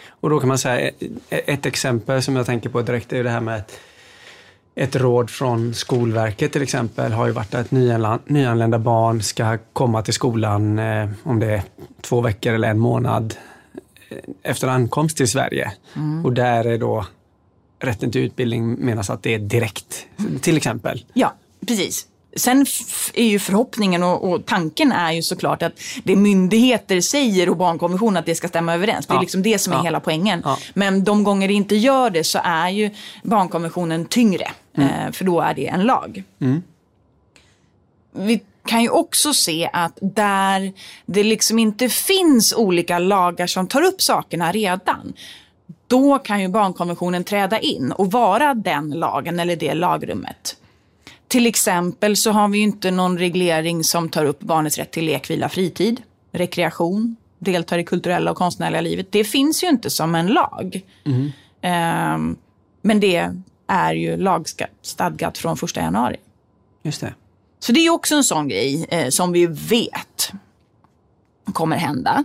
Och 0.07 0.29
då 0.29 0.39
kan 0.39 0.47
man 0.47 0.57
säga, 0.57 0.91
ett 1.29 1.65
exempel 1.65 2.21
som 2.21 2.35
jag 2.35 2.45
tänker 2.45 2.69
på 2.69 2.81
direkt 2.81 3.13
är 3.13 3.23
det 3.23 3.29
här 3.29 3.41
med 3.41 3.55
att 3.55 3.79
ett 4.75 4.95
råd 4.95 5.29
från 5.29 5.73
Skolverket 5.73 6.51
till 6.51 6.61
exempel 6.61 7.11
har 7.11 7.25
ju 7.25 7.31
varit 7.31 7.53
att 7.53 7.71
nyanlända 7.71 8.79
barn 8.79 9.23
ska 9.23 9.57
komma 9.73 10.01
till 10.01 10.13
skolan 10.13 10.79
eh, 10.79 11.09
om 11.23 11.39
det 11.39 11.45
är 11.45 11.61
två 12.01 12.21
veckor 12.21 12.53
eller 12.53 12.67
en 12.67 12.79
månad 12.79 13.35
eh, 14.09 14.17
efter 14.43 14.67
ankomst 14.67 15.17
till 15.17 15.27
Sverige. 15.27 15.71
Mm. 15.95 16.25
Och 16.25 16.33
där 16.33 16.65
är 16.65 16.77
då 16.77 17.05
rätten 17.81 18.11
till 18.11 18.21
utbildning 18.21 18.85
menas 18.85 19.09
att 19.09 19.23
det 19.23 19.33
är 19.33 19.39
direkt, 19.39 20.05
till 20.41 20.57
exempel. 20.57 21.05
Ja, 21.13 21.33
precis. 21.67 22.07
Sen 22.35 22.65
är 23.13 23.23
ju 23.23 23.39
förhoppningen 23.39 24.03
och, 24.03 24.31
och, 24.31 24.45
tanken 24.45 24.91
är 24.91 25.11
ju 25.11 25.21
såklart 25.21 25.63
att 25.63 25.73
det 26.03 26.15
myndigheter 26.15 27.01
säger 27.01 27.49
och 27.49 27.57
barnkonventionen 27.57 28.17
att 28.17 28.25
det 28.25 28.35
ska 28.35 28.47
stämma 28.47 28.73
överens. 28.73 29.07
Det 29.07 29.13
är 29.13 29.15
ja. 29.15 29.21
liksom 29.21 29.43
det 29.43 29.59
som 29.59 29.73
är 29.73 29.77
ja. 29.77 29.83
hela 29.83 29.99
poängen. 29.99 30.41
Ja. 30.45 30.57
Men 30.73 31.03
de 31.03 31.23
gånger 31.23 31.47
det 31.47 31.53
inte 31.53 31.75
gör 31.75 32.09
det 32.09 32.23
så 32.23 32.39
är 32.43 32.69
ju 32.69 32.89
barnkonventionen 33.23 34.05
tyngre. 34.05 34.51
Mm. 34.77 34.89
Eh, 34.89 35.11
för 35.11 35.25
då 35.25 35.41
är 35.41 35.53
det 35.53 35.67
en 35.67 35.83
lag. 35.83 36.23
Mm. 36.41 36.63
Vi 38.11 38.41
kan 38.65 38.81
ju 38.81 38.89
också 38.89 39.33
se 39.33 39.69
att 39.73 39.97
där 40.01 40.73
det 41.05 41.23
liksom 41.23 41.59
inte 41.59 41.89
finns 41.89 42.53
olika 42.53 42.99
lagar 42.99 43.47
som 43.47 43.67
tar 43.67 43.81
upp 43.81 44.01
sakerna 44.01 44.51
redan 44.51 45.13
då 45.91 46.19
kan 46.19 46.41
ju 46.41 46.47
barnkonventionen 46.47 47.23
träda 47.23 47.59
in 47.59 47.91
och 47.91 48.11
vara 48.11 48.53
den 48.53 48.89
lagen 48.89 49.39
eller 49.39 49.55
det 49.55 49.73
lagrummet. 49.73 50.57
Till 51.27 51.47
exempel 51.47 52.17
så 52.17 52.31
har 52.31 52.47
vi 52.47 52.59
inte 52.59 52.91
någon 52.91 53.17
reglering 53.17 53.83
som 53.83 54.09
tar 54.09 54.25
upp 54.25 54.39
barnets 54.39 54.77
rätt 54.77 54.91
till 54.91 55.05
lek, 55.05 55.29
vila, 55.29 55.49
fritid, 55.49 56.01
rekreation, 56.31 57.15
deltar 57.39 57.77
i 57.77 57.83
kulturella 57.83 58.31
och 58.31 58.37
konstnärliga 58.37 58.81
livet. 58.81 59.11
Det 59.11 59.23
finns 59.23 59.63
ju 59.63 59.67
inte 59.67 59.89
som 59.89 60.15
en 60.15 60.27
lag. 60.27 60.81
Mm. 61.05 62.15
Um, 62.15 62.37
men 62.81 62.99
det 62.99 63.31
är 63.67 63.93
ju 63.93 64.17
lagstadgat 64.17 65.37
från 65.37 65.57
första 65.57 65.81
januari. 65.81 66.17
Just 66.83 67.01
det. 67.01 67.13
Så 67.59 67.71
det 67.71 67.85
är 67.85 67.89
också 67.89 68.15
en 68.15 68.23
sån 68.23 68.47
grej 68.47 68.85
eh, 68.89 69.09
som 69.09 69.31
vi 69.31 69.45
vet 69.47 70.31
kommer 71.53 71.77
hända. 71.77 72.23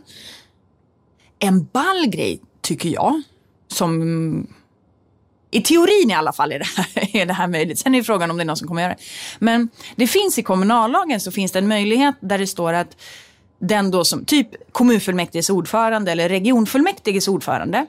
En 1.39 1.65
ball 1.65 2.07
grej, 2.07 2.41
tycker 2.61 2.89
jag, 2.89 3.23
som 3.77 4.47
i 5.51 5.61
teorin 5.61 6.11
i 6.11 6.15
alla 6.15 6.33
fall 6.33 6.53
är 6.53 6.59
det, 6.59 6.65
här, 6.77 7.17
är 7.17 7.27
det 7.27 7.33
här 7.33 7.49
möjligt. 7.49 7.79
Sen 7.79 7.95
är 7.95 8.03
frågan 8.03 8.31
om 8.31 8.37
det 8.37 8.43
är 8.43 8.45
någon 8.45 8.57
som 8.57 8.69
kommer 8.69 8.83
göra 8.83 8.93
det. 8.93 9.01
Men 9.39 9.69
det 9.97 10.07
finns 10.07 10.39
i 10.39 10.43
kommunallagen 10.43 11.21
så 11.21 11.33
finns 11.33 11.53
det 11.53 11.59
en 11.59 11.69
möjlighet 11.69 12.15
där 12.21 12.39
det 12.39 12.47
står 12.47 12.73
att 12.73 12.97
den 13.59 13.91
då 13.91 14.05
som 14.05 14.25
typ 14.25 14.49
kommunfullmäktiges 14.73 15.51
ordförande 15.51 16.13
eller 16.13 16.29
regionfullmäktiges 16.29 17.29
ordförande 17.29 17.87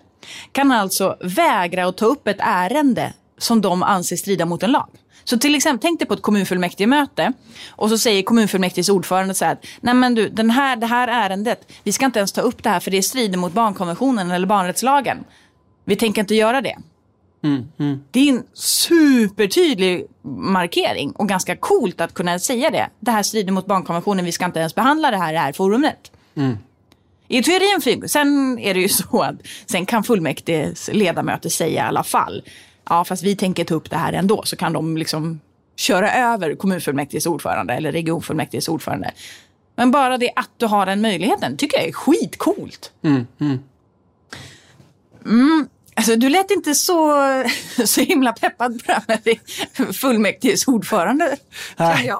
kan 0.51 0.71
alltså 0.71 1.17
vägra 1.21 1.85
att 1.85 1.97
ta 1.97 2.05
upp 2.05 2.27
ett 2.27 2.37
ärende 2.39 3.13
som 3.37 3.61
de 3.61 3.83
anser 3.83 4.15
strida 4.15 4.45
mot 4.45 4.63
en 4.63 4.71
lag. 4.71 4.89
Så 5.23 5.37
till 5.37 5.55
exempel, 5.55 5.81
tänk 5.81 5.99
dig 5.99 6.07
på 6.07 6.13
ett 6.13 6.21
kommunfullmäktigemöte 6.21 7.33
och 7.69 7.89
så 7.89 7.97
säger 7.97 8.23
kommunfullmäktiges 8.23 8.89
ordförande 8.89 9.33
så 9.33 9.45
här, 9.45 9.57
nej 9.81 9.93
men 9.93 10.15
du, 10.15 10.29
den 10.29 10.49
här, 10.49 10.75
det 10.75 10.85
här 10.85 11.07
ärendet, 11.07 11.71
vi 11.83 11.91
ska 11.91 12.05
inte 12.05 12.19
ens 12.19 12.31
ta 12.31 12.41
upp 12.41 12.63
det 12.63 12.69
här 12.69 12.79
för 12.79 12.91
det 12.91 13.01
strider 13.01 13.37
mot 13.37 13.53
barnkonventionen 13.53 14.31
eller 14.31 14.47
barnrättslagen. 14.47 15.17
Vi 15.87 15.95
tänker 15.95 16.21
inte 16.21 16.35
göra 16.35 16.61
det. 16.61 16.77
Mm, 17.43 17.67
mm. 17.79 18.03
Det 18.11 18.19
är 18.19 18.33
en 18.33 18.43
supertydlig 18.53 20.05
markering 20.23 21.11
och 21.11 21.29
ganska 21.29 21.55
coolt 21.55 22.01
att 22.01 22.13
kunna 22.13 22.39
säga 22.39 22.69
det. 22.69 22.89
Det 22.99 23.11
här 23.11 23.23
strider 23.23 23.51
mot 23.51 23.65
barnkonventionen, 23.65 24.25
vi 24.25 24.31
ska 24.31 24.45
inte 24.45 24.59
ens 24.59 24.75
behandla 24.75 25.11
det 25.11 25.17
här 25.17 25.29
i 25.29 25.33
det 25.33 25.39
här 25.39 25.53
forumet. 25.53 26.11
Mm. 26.35 26.57
I 27.27 27.43
teorin 27.43 27.81
flyg. 27.81 28.09
Sen 28.09 28.59
är 28.59 28.73
det 28.73 28.79
ju 28.79 28.89
så 28.89 29.21
att 29.21 29.35
sen 29.65 29.85
kan 29.85 30.03
fullmäktiges 30.03 30.89
ledamöter 30.93 31.49
säga 31.49 31.83
i 31.83 31.87
alla 31.87 32.03
fall, 32.03 32.43
ja 32.89 33.05
fast 33.05 33.23
vi 33.23 33.35
tänker 33.35 33.63
ta 33.63 33.75
upp 33.75 33.89
det 33.89 33.97
här 33.97 34.13
ändå, 34.13 34.43
så 34.43 34.55
kan 34.55 34.73
de 34.73 34.97
liksom 34.97 35.39
köra 35.75 36.13
över 36.13 36.55
kommunfullmäktiges 36.55 37.25
ordförande 37.25 37.73
eller 37.73 37.91
regionfullmäktiges 37.91 38.69
ordförande. 38.69 39.11
Men 39.75 39.91
bara 39.91 40.17
det 40.17 40.31
att 40.35 40.51
du 40.57 40.65
har 40.65 40.85
den 40.85 41.01
möjligheten 41.01 41.57
tycker 41.57 41.77
jag 41.77 41.87
är 41.87 41.91
skitcoolt. 41.91 42.91
Mm, 43.01 43.27
mm. 43.39 43.59
Mm, 45.25 45.67
Alltså, 45.97 46.15
du 46.15 46.29
lät 46.29 46.51
inte 46.51 46.75
så, 46.75 47.13
så 47.85 48.01
himla 48.01 48.33
peppad 48.33 48.85
på 48.85 48.91
här 48.91 49.19
med 49.23 49.95
fullmäktiges 49.95 50.67
ordförande. 50.67 51.37
Nej. 51.77 52.11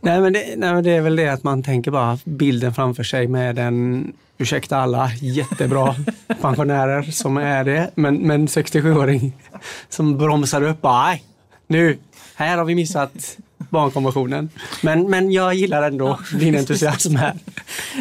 nej, 0.00 0.20
men 0.20 0.32
det, 0.32 0.54
nej, 0.56 0.74
men 0.74 0.84
det 0.84 0.90
är 0.90 1.00
väl 1.00 1.16
det 1.16 1.28
att 1.28 1.42
man 1.42 1.62
tänker 1.62 1.90
bara 1.90 2.18
bilden 2.24 2.74
framför 2.74 3.02
sig 3.02 3.28
med 3.28 3.58
en, 3.58 4.12
ursäkta 4.38 4.78
alla, 4.78 5.10
jättebra 5.20 5.94
pensionärer 6.40 7.02
som 7.02 7.36
är 7.36 7.64
det, 7.64 7.90
men, 7.94 8.16
men 8.16 8.46
67-åring 8.46 9.32
som 9.88 10.18
bromsar 10.18 10.62
upp. 10.62 10.80
Bara, 10.80 11.06
nej, 11.06 11.24
nu, 11.66 11.98
här 12.34 12.58
har 12.58 12.64
vi 12.64 12.74
missat 12.74 13.36
barnkonventionen. 13.74 14.50
Men, 14.80 15.10
men 15.10 15.32
jag 15.32 15.54
gillar 15.54 15.82
ändå 15.82 16.18
din 16.32 16.56
entusiasm 16.56 17.16
här. 17.16 17.34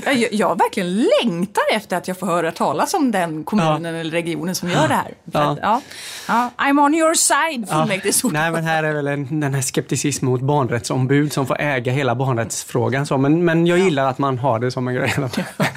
Jag, 0.05 0.33
jag 0.33 0.57
verkligen 0.57 1.07
längtar 1.21 1.63
efter 1.71 1.97
att 1.97 2.07
jag 2.07 2.19
får 2.19 2.27
höra 2.27 2.51
talas 2.51 2.93
om 2.93 3.11
den 3.11 3.43
kommunen 3.43 3.93
ja. 3.93 3.99
eller 3.99 4.11
regionen 4.11 4.55
som 4.55 4.69
gör 4.69 4.87
det 4.87 4.93
här. 4.93 5.13
Ja. 5.25 5.57
Ja. 5.61 5.81
ja. 6.27 6.49
I'm 6.57 6.85
on 6.85 6.95
your 6.95 7.13
side, 7.13 7.69
fullmäktigeordförande. 7.69 8.39
Nej, 8.39 8.51
men 8.51 8.63
här 8.63 8.83
är 8.83 8.93
väl 8.93 9.07
en, 9.07 9.39
den 9.39 9.53
här 9.53 9.61
skepticismen 9.61 10.31
mot 10.31 10.41
barnrättsombud 10.41 11.33
som 11.33 11.47
får 11.47 11.61
äga 11.61 11.91
hela 11.91 12.15
barnrättsfrågan. 12.15 13.05
Så, 13.05 13.17
men, 13.17 13.45
men 13.45 13.67
jag 13.67 13.79
gillar 13.79 14.09
att 14.09 14.17
man 14.17 14.39
har 14.39 14.59
det 14.59 14.71
som 14.71 14.87
en 14.87 14.95
grej. 14.95 15.13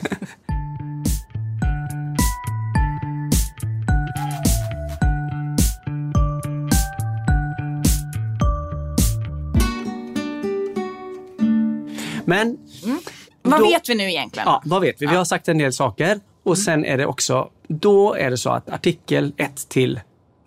Men... 12.27 12.59
Mm. 12.85 12.99
Vad 13.43 13.61
då, 13.61 13.67
vet 13.67 13.89
vi 13.89 13.95
nu 13.95 14.05
egentligen? 14.05 14.49
Ja, 14.49 14.63
vad 14.65 14.81
vet 14.81 15.03
vi? 15.03 15.07
Vi 15.07 15.17
har 15.17 15.25
sagt 15.25 15.49
en 15.49 15.59
del 15.59 15.73
saker 15.73 16.21
och 16.43 16.55
mm. 16.55 16.65
sen 16.65 16.85
är 16.85 16.97
det 16.97 17.07
också, 17.07 17.51
då 17.69 18.15
är 18.15 18.31
det 18.31 18.37
så 18.37 18.51
att 18.51 18.69
artikel 18.69 19.33
1 19.37 19.69
till 19.69 20.01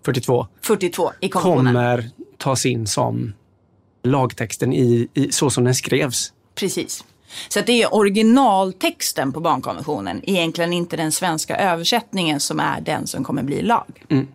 42, 0.04 0.46
42 0.62 1.12
i 1.20 1.28
kommer 1.28 2.10
tas 2.38 2.66
in 2.66 2.86
som 2.86 3.32
lagtexten 4.02 4.72
i, 4.72 5.08
i, 5.14 5.32
så 5.32 5.50
som 5.50 5.64
den 5.64 5.74
skrevs. 5.74 6.32
Precis. 6.54 7.04
Så 7.48 7.60
det 7.60 7.82
är 7.82 7.94
originaltexten 7.94 9.32
på 9.32 9.40
barnkonventionen, 9.40 10.20
egentligen 10.22 10.72
inte 10.72 10.96
den 10.96 11.12
svenska 11.12 11.56
översättningen 11.56 12.40
som 12.40 12.60
är 12.60 12.80
den 12.80 13.06
som 13.06 13.24
kommer 13.24 13.42
bli 13.42 13.62
lag. 13.62 14.04
Mm. 14.08 14.28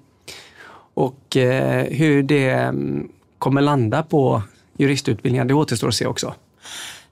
Och 0.94 1.38
eh, 1.38 1.86
hur 1.86 2.24
det 2.24 2.50
mm, 2.50 3.10
kommer 3.38 3.62
landa 3.62 4.04
på 4.04 4.42
juristutbildningen, 4.78 5.48
det 5.48 5.54
återstår 5.54 5.88
att 5.88 5.96
se 5.96 6.06
också. 6.06 6.34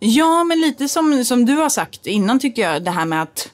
Ja, 0.06 0.44
men 0.44 0.62
lite 0.62 0.88
som, 0.88 1.26
som 1.26 1.46
du 1.46 1.56
har 1.56 1.70
sagt 1.70 2.08
innan 2.08 2.40
tycker 2.40 2.62
jag, 2.62 2.84
det 2.84 2.92
här 2.92 3.06
med 3.06 3.22
att 3.22 3.50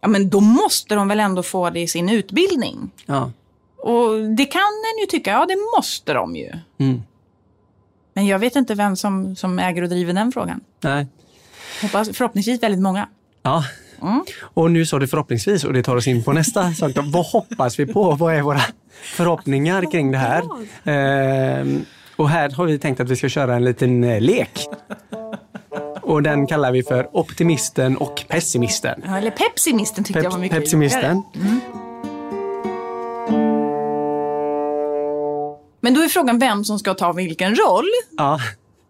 ja, 0.00 0.08
men 0.08 0.30
då 0.30 0.40
måste 0.40 0.94
de 0.94 1.08
väl 1.08 1.20
ändå 1.20 1.42
få 1.42 1.70
det 1.70 1.80
i 1.80 1.88
sin 1.88 2.08
utbildning. 2.08 2.90
Ja. 3.06 3.32
Och 3.76 4.20
det 4.36 4.44
kan 4.44 4.60
en 4.60 5.00
ju 5.00 5.06
tycka, 5.06 5.30
ja 5.30 5.46
det 5.46 5.56
måste 5.76 6.12
de 6.12 6.36
ju. 6.36 6.52
Mm. 6.78 7.02
Men 8.14 8.26
jag 8.26 8.38
vet 8.38 8.56
inte 8.56 8.74
vem 8.74 8.96
som, 8.96 9.36
som 9.36 9.58
äger 9.58 9.82
och 9.82 9.88
driver 9.88 10.12
den 10.12 10.32
frågan. 10.32 10.60
Nej. 10.80 11.06
Hoppas, 11.82 12.16
förhoppningsvis 12.16 12.62
väldigt 12.62 12.80
många. 12.80 13.08
Ja. 13.42 13.64
Mm. 14.02 14.24
Och 14.40 14.70
nu 14.70 14.86
sa 14.86 14.98
du 14.98 15.08
förhoppningsvis 15.08 15.64
och 15.64 15.72
det 15.72 15.82
tar 15.82 15.96
oss 15.96 16.06
in 16.06 16.24
på 16.24 16.32
nästa 16.32 16.72
sak. 16.74 16.92
Vad 16.96 17.26
hoppas 17.26 17.78
vi 17.78 17.86
på? 17.86 18.12
Vad 18.12 18.34
är 18.34 18.42
våra 18.42 18.60
förhoppningar 19.02 19.90
kring 19.90 20.12
det 20.12 20.18
här? 20.18 20.42
Ehm, 20.84 21.84
och 22.16 22.28
här 22.28 22.50
har 22.50 22.66
vi 22.66 22.78
tänkt 22.78 23.00
att 23.00 23.08
vi 23.08 23.16
ska 23.16 23.28
köra 23.28 23.56
en 23.56 23.64
liten 23.64 24.04
eh, 24.04 24.20
lek. 24.20 24.66
Och 26.10 26.22
den 26.22 26.46
kallar 26.46 26.72
vi 26.72 26.82
för 26.82 27.16
optimisten 27.16 27.96
och 27.96 28.24
pessimisten. 28.28 29.02
Ja, 29.06 29.18
eller 29.18 29.30
pepsimisten 29.30 30.04
tyckte 30.04 30.18
Pep 30.18 30.24
jag 30.24 30.30
var 30.30 30.38
mycket 30.38 30.58
Pepsimisten. 30.58 31.22
Mm. 31.34 31.60
Men 35.80 35.94
då 35.94 36.00
är 36.00 36.08
frågan 36.08 36.38
vem 36.38 36.64
som 36.64 36.78
ska 36.78 36.94
ta 36.94 37.12
vilken 37.12 37.54
roll. 37.54 37.88
Ja. 38.16 38.40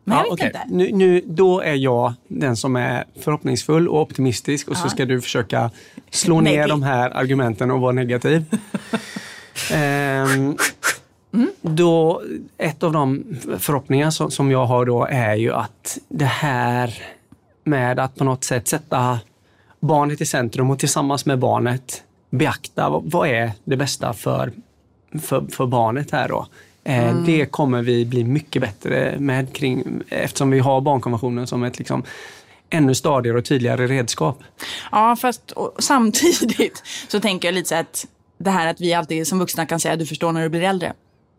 Men 0.04 0.16
jag 0.16 0.24
vet 0.24 0.33
okay. 0.33 0.46
inte. 0.46 0.61
Nu, 0.68 0.92
nu, 0.92 1.22
då 1.26 1.61
är 1.61 1.74
jag 1.74 2.14
den 2.28 2.56
som 2.56 2.76
är 2.76 3.04
förhoppningsfull 3.20 3.88
och 3.88 4.00
optimistisk 4.00 4.68
och 4.68 4.76
ja. 4.76 4.83
så 4.83 4.88
ska 4.88 5.04
du 5.04 5.20
försöka 5.20 5.70
slå 6.11 6.40
ner 6.40 6.68
de 6.68 6.83
här 6.83 7.11
argumenten 7.11 7.70
och 7.70 7.80
vara 7.80 7.92
negativ. 7.92 8.44
ehm, 9.72 10.56
Mm. 11.32 11.50
Då, 11.62 12.22
ett 12.58 12.82
av 12.82 12.92
de 12.92 13.24
förhoppningar 13.58 14.10
som, 14.10 14.30
som 14.30 14.50
jag 14.50 14.66
har 14.66 14.84
då 14.84 15.06
är 15.10 15.34
ju 15.34 15.52
att 15.52 15.98
det 16.08 16.24
här 16.24 17.02
med 17.64 17.98
att 17.98 18.14
på 18.14 18.24
något 18.24 18.44
sätt 18.44 18.68
sätta 18.68 19.18
barnet 19.80 20.20
i 20.20 20.26
centrum 20.26 20.70
och 20.70 20.78
tillsammans 20.78 21.26
med 21.26 21.38
barnet 21.38 22.02
beakta 22.30 22.90
vad, 22.90 23.10
vad 23.10 23.28
är 23.28 23.52
det 23.64 23.76
bästa 23.76 24.12
för, 24.12 24.52
för, 25.22 25.46
för 25.50 25.66
barnet 25.66 26.10
här 26.10 26.28
då. 26.28 26.46
Eh, 26.84 27.08
mm. 27.08 27.24
Det 27.24 27.46
kommer 27.46 27.82
vi 27.82 28.06
bli 28.06 28.24
mycket 28.24 28.62
bättre 28.62 29.16
med 29.18 29.52
kring, 29.52 30.02
eftersom 30.08 30.50
vi 30.50 30.58
har 30.58 30.80
barnkonventionen 30.80 31.46
som 31.46 31.64
ett 31.64 31.78
liksom, 31.78 32.02
ännu 32.70 32.94
stadigare 32.94 33.38
och 33.38 33.44
tydligare 33.44 33.86
redskap. 33.86 34.42
Ja, 34.92 35.16
fast 35.16 35.52
samtidigt 35.78 36.82
så 37.08 37.20
tänker 37.20 37.48
jag 37.48 37.54
lite 37.54 37.68
så 37.68 37.74
att 37.74 38.06
det 38.38 38.50
här 38.50 38.66
att 38.66 38.80
vi 38.80 38.94
alltid 38.94 39.26
som 39.26 39.38
vuxna 39.38 39.66
kan 39.66 39.80
säga 39.80 39.96
du 39.96 40.06
förstår 40.06 40.32
när 40.32 40.42
du 40.42 40.48
blir 40.48 40.62
äldre 40.62 40.92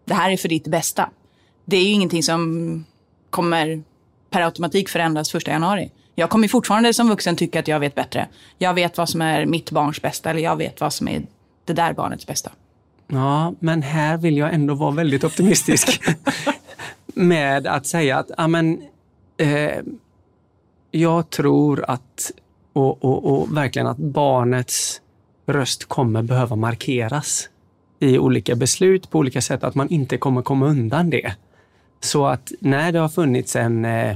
det 0.05 0.13
här 0.13 0.31
är 0.31 0.37
för 0.37 0.49
ditt 0.49 0.67
bästa. 0.67 1.09
Det 1.65 1.77
är 1.77 1.83
ju 1.83 1.89
ingenting 1.89 2.23
som 2.23 2.85
kommer 3.29 3.83
per 4.29 4.41
automatik 4.41 4.89
förändras 4.89 5.31
första 5.31 5.51
januari. 5.51 5.91
Jag 6.15 6.29
kommer 6.29 6.47
fortfarande 6.47 6.93
som 6.93 7.09
vuxen 7.09 7.35
tycka 7.35 7.59
att 7.59 7.67
jag 7.67 7.79
vet 7.79 7.95
bättre. 7.95 8.27
Jag 8.57 8.73
vet 8.73 8.97
vad 8.97 9.09
som 9.09 9.21
är 9.21 9.45
mitt 9.45 9.71
barns 9.71 10.01
bästa 10.01 10.29
eller 10.29 10.41
jag 10.41 10.55
vet 10.55 10.81
vad 10.81 10.93
som 10.93 11.07
är 11.07 11.21
det 11.65 11.73
där 11.73 11.93
barnets 11.93 12.27
bästa. 12.27 12.51
Ja, 13.07 13.53
men 13.59 13.81
här 13.81 14.17
vill 14.17 14.37
jag 14.37 14.53
ändå 14.53 14.73
vara 14.73 14.91
väldigt 14.91 15.23
optimistisk. 15.23 16.01
med 17.05 17.67
att 17.67 17.85
säga 17.85 18.17
att 18.17 18.31
amen, 18.37 18.81
eh, 19.37 19.79
jag 20.91 21.29
tror 21.29 21.85
att 21.87 22.31
och, 22.73 23.05
och, 23.05 23.25
och 23.25 23.57
verkligen 23.57 23.87
att 23.87 23.97
barnets 23.97 25.01
röst 25.45 25.85
kommer 25.85 26.21
behöva 26.21 26.55
markeras 26.55 27.49
i 28.01 28.19
olika 28.19 28.55
beslut 28.55 29.09
på 29.09 29.19
olika 29.19 29.41
sätt, 29.41 29.63
att 29.63 29.75
man 29.75 29.89
inte 29.89 30.17
kommer 30.17 30.41
komma 30.41 30.65
undan 30.65 31.09
det. 31.09 31.33
Så 31.99 32.25
att 32.25 32.51
när 32.59 32.91
det 32.91 32.99
har 32.99 33.09
funnits 33.09 33.55
en, 33.55 33.85
eh, 33.85 34.15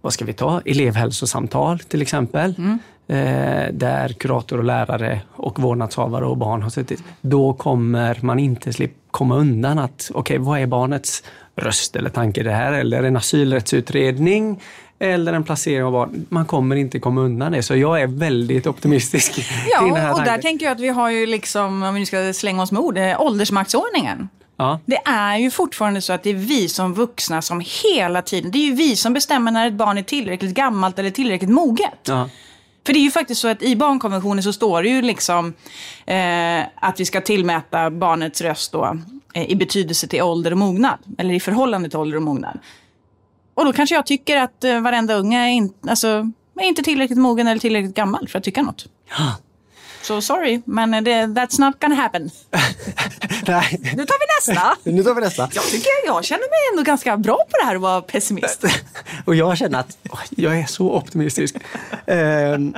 vad 0.00 0.12
ska 0.12 0.24
vi 0.24 0.32
ta, 0.32 0.60
elevhälsosamtal 0.64 1.78
till 1.78 2.02
exempel, 2.02 2.54
mm. 2.58 2.78
eh, 3.08 3.72
där 3.72 4.08
kurator 4.08 4.58
och 4.58 4.64
lärare 4.64 5.20
och 5.32 5.58
vårdnadshavare 5.58 6.24
och 6.24 6.36
barn 6.36 6.62
har 6.62 6.70
suttit, 6.70 7.04
då 7.20 7.52
kommer 7.52 8.18
man 8.22 8.38
inte 8.38 8.72
slippa 8.72 9.04
komma 9.14 9.36
undan 9.36 9.78
att, 9.78 10.10
okej, 10.14 10.38
okay, 10.38 10.46
vad 10.46 10.60
är 10.60 10.66
barnets 10.66 11.22
röst 11.56 11.96
eller 11.96 12.10
tanke 12.10 12.42
det 12.42 12.52
här? 12.52 12.72
Eller 12.72 13.02
en 13.02 13.16
asylrättsutredning 13.16 14.60
eller 15.10 15.32
en 15.32 15.44
placering 15.44 15.84
av 15.84 15.92
barn. 15.92 16.26
Man 16.28 16.46
kommer 16.46 16.76
inte 16.76 16.98
komma 16.98 17.20
undan 17.20 17.52
det. 17.52 17.62
Så 17.62 17.76
jag 17.76 18.00
är 18.02 18.06
väldigt 18.06 18.66
optimistisk. 18.66 19.50
Ja, 19.70 20.12
och 20.12 20.24
där 20.24 20.38
tänker 20.38 20.66
jag 20.66 20.72
att 20.72 20.80
vi 20.80 20.88
har 20.88 21.10
ju 21.10 21.26
liksom, 21.26 21.82
om 21.82 21.94
vi 21.94 22.06
ska 22.06 22.32
slänga 22.32 22.62
oss 22.62 22.72
med 22.72 22.82
ord, 22.82 22.98
eh, 22.98 23.20
åldersmaktsordningen. 23.20 24.28
Ja. 24.56 24.80
Det 24.86 24.98
är 25.04 25.36
ju 25.36 25.50
fortfarande 25.50 26.00
så 26.00 26.12
att 26.12 26.22
det 26.22 26.30
är 26.30 26.34
vi 26.34 26.68
som 26.68 26.94
vuxna 26.94 27.42
som 27.42 27.62
hela 27.84 28.22
tiden, 28.22 28.50
det 28.50 28.58
är 28.58 28.66
ju 28.66 28.74
vi 28.74 28.96
som 28.96 29.12
bestämmer 29.12 29.50
när 29.50 29.66
ett 29.66 29.72
barn 29.74 29.98
är 29.98 30.02
tillräckligt 30.02 30.54
gammalt 30.54 30.98
eller 30.98 31.10
tillräckligt 31.10 31.50
moget. 31.50 32.00
Ja. 32.02 32.28
För 32.86 32.92
det 32.92 32.98
är 32.98 33.02
ju 33.02 33.10
faktiskt 33.10 33.40
så 33.40 33.48
att 33.48 33.62
i 33.62 33.76
barnkonventionen 33.76 34.42
så 34.42 34.52
står 34.52 34.82
det 34.82 34.88
ju 34.88 35.02
liksom 35.02 35.54
eh, 36.06 36.60
att 36.74 37.00
vi 37.00 37.04
ska 37.04 37.20
tillmäta 37.20 37.90
barnets 37.90 38.40
röst 38.40 38.72
då 38.72 38.98
eh, 39.34 39.50
i 39.50 39.56
betydelse 39.56 40.06
till 40.06 40.22
ålder 40.22 40.50
och 40.50 40.58
mognad. 40.58 40.98
Eller 41.18 41.34
i 41.34 41.40
förhållande 41.40 41.88
till 41.88 41.98
ålder 41.98 42.16
och 42.16 42.22
mognad. 42.22 42.58
Och 43.54 43.64
då 43.64 43.72
kanske 43.72 43.94
jag 43.94 44.06
tycker 44.06 44.36
att 44.36 44.64
eh, 44.64 44.80
varenda 44.80 45.14
unge 45.14 45.38
är, 45.38 45.48
in, 45.48 45.72
alltså, 45.88 46.30
är 46.60 46.64
inte 46.64 46.82
tillräckligt 46.82 47.18
mogen 47.18 47.46
eller 47.46 47.60
tillräckligt 47.60 47.94
gammal 47.94 48.28
för 48.28 48.38
att 48.38 48.44
tycka 48.44 48.62
något. 48.62 48.86
Ja. 49.18 49.36
Så 50.02 50.20
sorry, 50.20 50.62
men 50.64 51.04
det, 51.04 51.10
that's 51.10 51.60
not 51.60 51.80
gonna 51.80 51.94
happen. 51.94 52.30
Nej. 53.46 53.78
Nu 53.96 54.06
tar 54.06 54.18
vi 54.20 54.54
nästa. 54.54 54.76
nu 54.84 55.02
tar 55.02 55.14
vi 55.14 55.20
nästa. 55.20 55.48
Jag 55.54 55.64
tycker 55.64 55.90
jag 56.06 56.24
känner 56.24 56.40
mig 56.40 56.58
ändå 56.72 56.82
ganska 56.82 57.16
bra 57.16 57.36
på 57.36 57.56
det 57.60 57.66
här 57.66 57.74
att 57.74 57.80
vara 57.80 58.00
pessimist. 58.00 58.64
Och 59.24 59.34
jag 59.34 59.58
känner 59.58 59.78
att 59.78 59.98
jag 60.30 60.58
är 60.58 60.66
så 60.66 60.92
optimistisk. 60.92 61.56
Ehm, 62.06 62.74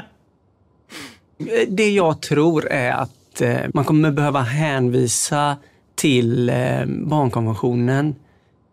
det 1.68 1.90
jag 1.90 2.22
tror 2.22 2.66
är 2.66 2.92
att 2.92 3.40
eh, 3.40 3.60
man 3.74 3.84
kommer 3.84 4.10
behöva 4.10 4.40
hänvisa 4.40 5.56
till 5.94 6.48
eh, 6.48 6.84
barnkonventionen 6.86 8.14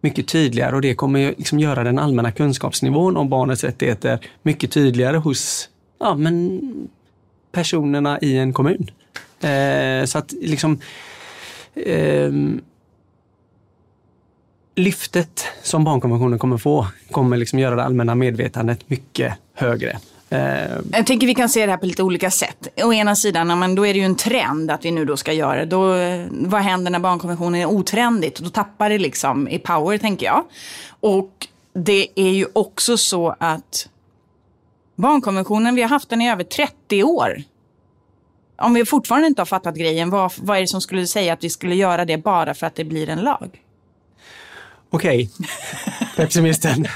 mycket 0.04 0.28
tydligare 0.28 0.76
och 0.76 0.82
det 0.82 0.96
kommer 0.96 1.34
liksom 1.38 1.60
göra 1.60 1.84
den 1.84 2.00
allmänna 2.00 2.32
kunskapsnivån 2.32 3.18
om 3.18 3.30
barnets 3.30 3.64
rättigheter 3.64 4.20
mycket 4.42 4.72
tydligare 4.72 5.18
hos 5.18 5.70
ja, 6.00 6.16
men 6.16 6.62
personerna 7.52 8.20
i 8.20 8.38
en 8.38 8.54
kommun. 8.54 8.92
Eh, 9.42 10.06
så 10.06 10.18
att 10.18 10.32
liksom 10.42 10.80
eh, 11.76 12.32
lyftet 14.76 15.46
som 15.64 15.84
barnkonventionen 15.84 16.40
kommer 16.40 16.58
få 16.58 16.88
kommer 17.12 17.38
liksom 17.38 17.60
göra 17.60 17.76
det 17.76 17.84
allmänna 17.84 18.16
medvetandet 18.16 18.90
mycket 18.90 19.34
högre. 19.54 20.00
Eh, 20.34 20.80
jag 20.92 21.08
tänker 21.08 21.28
vi 21.28 21.36
kan 21.36 21.50
se 21.50 21.66
det 21.66 21.72
här 21.72 21.78
på 21.78 21.86
lite 21.86 22.04
olika 22.04 22.32
sätt. 22.32 22.68
Å 22.84 22.94
ena 22.94 23.16
sidan, 23.16 23.60
men 23.60 23.76
då 23.76 23.88
är 23.88 23.94
det 23.94 24.00
ju 24.00 24.06
en 24.06 24.16
trend 24.16 24.72
att 24.72 24.86
vi 24.86 24.92
nu 24.92 25.06
då 25.06 25.18
ska 25.18 25.34
göra 25.34 25.60
det. 25.60 25.66
Då, 25.66 25.94
eh, 25.94 26.26
vad 26.32 26.62
händer 26.62 26.92
när 26.92 27.00
barnkonventionen 27.00 27.62
är 27.62 27.66
otrendigt? 27.66 28.40
Då 28.40 28.50
tappar 28.50 28.90
det 28.90 28.98
liksom 28.98 29.48
i 29.48 29.60
power, 29.60 29.98
tänker 29.98 30.26
jag. 30.26 30.44
Och 31.00 31.48
det 31.74 32.08
är 32.16 32.30
ju 32.30 32.46
också 32.54 32.98
så 32.98 33.36
att 33.40 33.90
barnkonventionen, 34.96 35.76
vi 35.76 35.82
har 35.82 35.90
haft 35.90 36.10
den 36.10 36.22
i 36.22 36.32
över 36.32 36.44
30 36.44 37.04
år. 37.04 37.44
Om 38.58 38.74
vi 38.74 38.86
fortfarande 38.86 39.28
inte 39.28 39.42
har 39.42 39.46
fattat 39.46 39.76
grejen, 39.76 40.10
vad, 40.10 40.32
vad 40.38 40.58
är 40.58 40.62
det 40.62 40.68
som 40.68 40.82
skulle 40.82 41.08
säga 41.08 41.34
att 41.34 41.44
vi 41.44 41.50
skulle 41.50 41.76
göra 41.76 42.06
det 42.06 42.18
bara 42.18 42.54
för 42.54 42.68
att 42.68 42.76
det 42.76 42.84
blir 42.84 43.10
en 43.10 43.20
lag? 43.20 43.60
Okej, 44.94 45.30
pessimisten. 46.16 46.82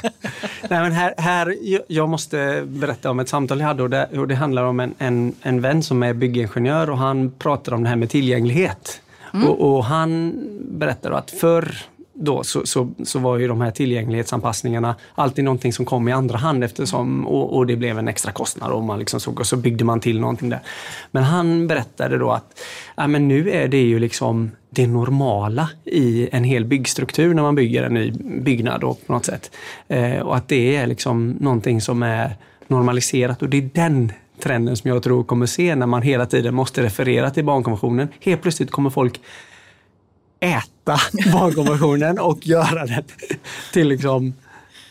Nej, 0.70 0.82
men 0.82 0.92
här, 0.92 1.14
här, 1.18 1.56
jag 1.88 2.10
måste 2.10 2.64
berätta 2.68 3.12
om 3.12 3.20
ett 3.20 3.30
samtal 3.30 3.60
jag 3.60 3.68
hade 3.68 3.84
och 3.84 3.90
det, 3.90 4.06
och 4.18 4.28
det 4.28 4.36
handlar 4.36 4.64
om 4.64 4.80
en, 4.80 4.96
en, 4.98 5.36
en 5.42 5.62
vän 5.62 5.84
som 5.84 6.04
är 6.04 6.14
byggingenjör 6.14 6.90
och 6.90 6.98
han 6.98 7.32
pratar 7.32 7.74
om 7.74 7.84
det 7.84 7.90
här 7.90 7.96
med 7.96 8.10
tillgänglighet. 8.10 9.02
Mm. 9.34 9.48
Och, 9.48 9.76
och, 9.76 9.86
han 9.86 10.34
berättar 10.60 11.12
att 11.12 11.32
förr 11.32 11.78
då 12.14 12.44
så, 12.44 12.66
så, 12.66 12.90
så 13.04 13.20
var 13.20 13.38
ju 13.38 13.48
de 13.48 13.62
här 13.62 13.72
tillgänglighetsanpassningarna 13.72 14.96
alltid 15.16 15.46
någonting 15.46 15.74
som 15.74 15.86
kom 15.86 16.08
i 16.08 16.12
andra 16.12 16.38
hand 16.38 16.64
eftersom 16.64 17.28
och, 17.28 17.58
och 17.58 17.68
det 17.68 17.76
blev 17.76 18.00
en 18.00 18.08
extra 18.08 18.32
kostnad 18.32 18.72
och 18.72 18.84
man 18.84 19.00
liksom 19.00 19.20
såg 19.20 19.40
och 19.40 19.48
så 19.48 19.58
byggde 19.58 19.84
man 19.84 20.00
till 20.00 20.20
någonting 20.20 20.50
där. 20.50 20.60
Men 21.12 21.24
han 21.24 21.68
berättade 21.68 22.18
då 22.18 22.32
att 22.32 22.60
ja, 22.96 23.08
men 23.08 23.28
nu 23.28 23.52
är 23.52 23.68
det 23.68 23.82
ju 23.82 24.00
liksom 24.00 24.52
det 24.78 24.88
normala 24.88 25.70
i 25.86 26.30
en 26.32 26.44
hel 26.44 26.66
byggstruktur 26.66 27.34
när 27.34 27.44
man 27.44 27.56
bygger 27.56 27.84
en 27.84 27.94
ny 27.94 28.12
byggnad 28.42 28.82
då, 28.82 28.94
på 28.94 29.14
något 29.14 29.26
sätt. 29.26 29.52
Eh, 29.88 30.20
och 30.20 30.36
att 30.36 30.48
det 30.48 30.76
är 30.76 30.88
liksom 30.88 31.30
någonting 31.30 31.82
som 31.82 32.04
är 32.04 32.36
normaliserat 32.68 33.42
och 33.42 33.50
det 33.50 33.58
är 33.58 33.70
den 33.74 34.12
trenden 34.44 34.78
som 34.78 34.90
jag 34.90 35.04
tror 35.04 35.24
kommer 35.24 35.46
se 35.46 35.76
när 35.76 35.86
man 35.86 36.02
hela 36.02 36.26
tiden 36.26 36.56
måste 36.56 36.84
referera 36.84 37.30
till 37.30 37.46
barnkonventionen. 37.46 38.08
Helt 38.20 38.42
plötsligt 38.42 38.72
kommer 38.72 38.90
folk 38.90 39.22
äta 40.40 41.00
barnkonventionen 41.34 42.20
och 42.20 42.48
göra 42.48 42.86
den 42.86 43.04
till 43.74 43.88
liksom 43.88 44.34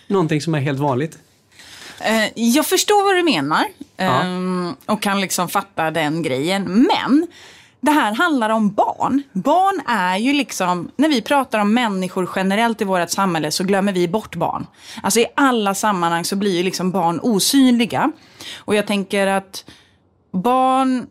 någonting 0.06 0.40
som 0.40 0.54
är 0.54 0.60
helt 0.60 0.78
vanligt. 0.78 1.18
Eh, 2.00 2.28
jag 2.34 2.66
förstår 2.66 3.04
vad 3.04 3.16
du 3.16 3.22
menar 3.22 3.64
ja. 3.96 4.22
Ehm, 4.22 4.74
och 4.86 5.02
kan 5.02 5.20
liksom 5.20 5.48
fatta 5.48 5.90
den 5.90 6.22
grejen. 6.22 6.62
Men 6.64 7.26
det 7.86 7.92
här 7.92 8.14
handlar 8.14 8.50
om 8.50 8.72
barn. 8.72 9.22
Barn 9.32 9.80
är 9.86 10.16
ju 10.16 10.32
liksom, 10.32 10.90
när 10.96 11.08
vi 11.08 11.22
pratar 11.22 11.58
om 11.58 11.74
människor 11.74 12.30
generellt 12.36 12.80
i 12.80 12.84
vårt 12.84 13.10
samhälle 13.10 13.50
så 13.50 13.64
glömmer 13.64 13.92
vi 13.92 14.08
bort 14.08 14.36
barn. 14.36 14.66
Alltså 15.02 15.20
i 15.20 15.26
alla 15.36 15.74
sammanhang 15.74 16.24
så 16.24 16.36
blir 16.36 16.56
ju 16.56 16.62
liksom 16.62 16.90
barn 16.90 17.20
osynliga. 17.22 18.12
Och 18.56 18.74
jag 18.74 18.86
tänker 18.86 19.26
att 19.26 19.64
barn 20.32 21.06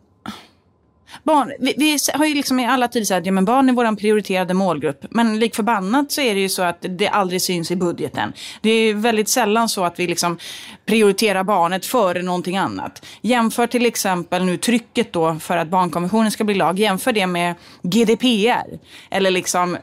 Barn, 1.22 1.52
vi, 1.60 1.74
vi, 1.76 1.98
har 2.14 2.26
ju 2.26 2.34
liksom 2.34 2.60
i 2.60 2.66
alla 2.66 2.88
tider 2.88 3.06
sagt 3.06 3.18
att 3.18 3.26
ja, 3.26 3.32
men 3.32 3.44
barn 3.44 3.68
är 3.68 3.72
vår 3.72 3.96
prioriterade 3.96 4.54
målgrupp. 4.54 5.04
Men 5.10 5.38
lik 5.38 5.54
förbannat 5.54 6.12
så 6.12 6.20
är 6.20 6.34
det 6.34 6.40
ju 6.40 6.48
så 6.48 6.62
att 6.62 6.76
det 6.80 7.08
aldrig 7.08 7.42
syns 7.42 7.70
i 7.70 7.76
budgeten. 7.76 8.32
Det 8.60 8.70
är 8.70 8.94
väldigt 8.94 9.28
sällan 9.28 9.68
så 9.68 9.84
att 9.84 9.98
vi 9.98 10.06
liksom 10.06 10.38
prioriterar 10.86 11.44
barnet 11.44 11.86
före 11.86 12.22
någonting 12.22 12.56
annat. 12.56 13.06
Jämför 13.20 13.66
till 13.66 13.86
exempel 13.86 14.44
nu 14.44 14.56
trycket 14.56 15.12
då 15.12 15.36
för 15.40 15.56
att 15.56 15.68
barnkonventionen 15.68 16.30
ska 16.30 16.44
bli 16.44 16.54
lag. 16.54 16.78
Jämför 16.78 17.12
det 17.12 17.26
med 17.26 17.54
GDPR. 17.82 18.78
Eller 19.10 19.30
liksom, 19.30 19.76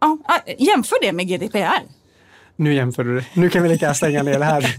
ja, 0.00 0.18
jämför 0.58 0.96
det 1.02 1.12
med 1.12 1.28
GDPR. 1.28 2.03
Nu 2.56 2.74
jämför 2.74 3.04
du 3.04 3.16
det. 3.16 3.24
Nu 3.34 3.50
kan 3.50 3.62
vi 3.62 3.68
lika 3.68 3.94
stänga 3.94 4.22
ner 4.22 4.38
det 4.38 4.44
här. 4.44 4.76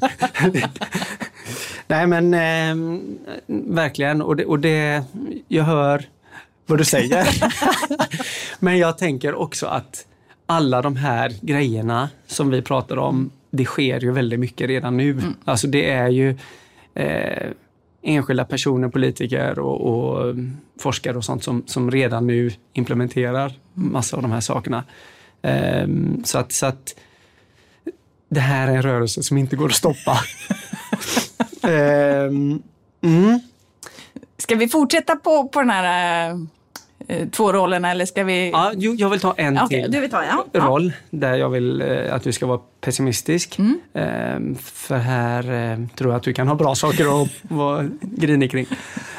Nej 1.88 2.07
men 2.07 2.33
eh, 2.33 2.99
verkligen 3.75 4.21
och 4.21 4.35
det, 4.35 4.45
och 4.45 4.59
det, 4.59 5.03
jag 5.47 5.63
hör 5.63 6.05
vad 6.65 6.77
du 6.77 6.85
säger. 6.85 7.27
men 8.59 8.77
jag 8.77 8.97
tänker 8.97 9.35
också 9.35 9.65
att 9.67 10.05
alla 10.45 10.81
de 10.81 10.95
här 10.95 11.33
grejerna 11.41 12.09
som 12.27 12.49
vi 12.49 12.61
pratar 12.61 12.97
om, 12.97 13.31
det 13.51 13.65
sker 13.65 13.99
ju 13.99 14.11
väldigt 14.11 14.39
mycket 14.39 14.67
redan 14.67 14.97
nu. 14.97 15.11
Mm. 15.11 15.35
Alltså 15.45 15.67
det 15.67 15.89
är 15.89 16.09
ju 16.09 16.38
eh, 16.93 17.47
enskilda 18.01 18.45
personer, 18.45 18.89
politiker 18.89 19.59
och, 19.59 19.81
och, 19.81 20.35
forskare 20.79 21.17
och 21.17 21.25
sånt 21.25 21.43
som, 21.43 21.63
som 21.65 21.91
redan 21.91 22.27
nu 22.27 22.51
implementerar 22.73 23.53
massa 23.73 24.15
av 24.15 24.21
de 24.21 24.31
här 24.31 24.41
sakerna. 24.41 24.83
Eh, 25.41 25.88
så, 26.23 26.38
att, 26.38 26.51
så 26.51 26.65
att 26.65 26.95
det 28.29 28.39
här 28.39 28.67
är 28.67 28.75
en 28.75 28.81
rörelse 28.81 29.23
som 29.23 29.38
inte 29.38 29.55
går 29.55 29.65
att 29.65 29.75
stoppa. 29.75 30.19
um, 31.61 32.63
mm. 33.01 33.39
Ska 34.38 34.55
vi 34.55 34.67
fortsätta 34.67 35.15
på, 35.15 35.47
på 35.47 35.59
den 35.59 35.69
här 35.69 36.31
uh, 36.33 37.29
två 37.31 37.53
rollerna 37.53 37.91
eller 37.91 38.05
ska 38.05 38.23
vi? 38.23 38.51
Ja, 38.51 38.71
jo, 38.75 38.93
jag 38.93 39.09
vill 39.09 39.19
ta 39.19 39.33
en 39.38 39.59
okay, 39.59 39.81
till 39.81 39.91
du 39.91 39.99
vill 39.99 40.09
ta, 40.09 40.23
ja. 40.23 40.45
roll 40.53 40.93
där 41.09 41.35
jag 41.35 41.49
vill 41.49 41.81
uh, 41.81 42.13
att 42.13 42.23
du 42.23 42.31
ska 42.31 42.45
vara 42.45 42.59
pessimistisk. 42.81 43.59
Mm. 43.59 43.79
Uh, 43.95 44.57
för 44.61 44.97
här 44.97 45.51
uh, 45.51 45.88
tror 45.88 46.11
jag 46.11 46.17
att 46.17 46.23
du 46.23 46.33
kan 46.33 46.47
ha 46.47 46.55
bra 46.55 46.75
saker 46.75 47.23
att 47.23 47.29
vara 47.41 47.89
grinig 48.01 48.51
kring. 48.51 48.67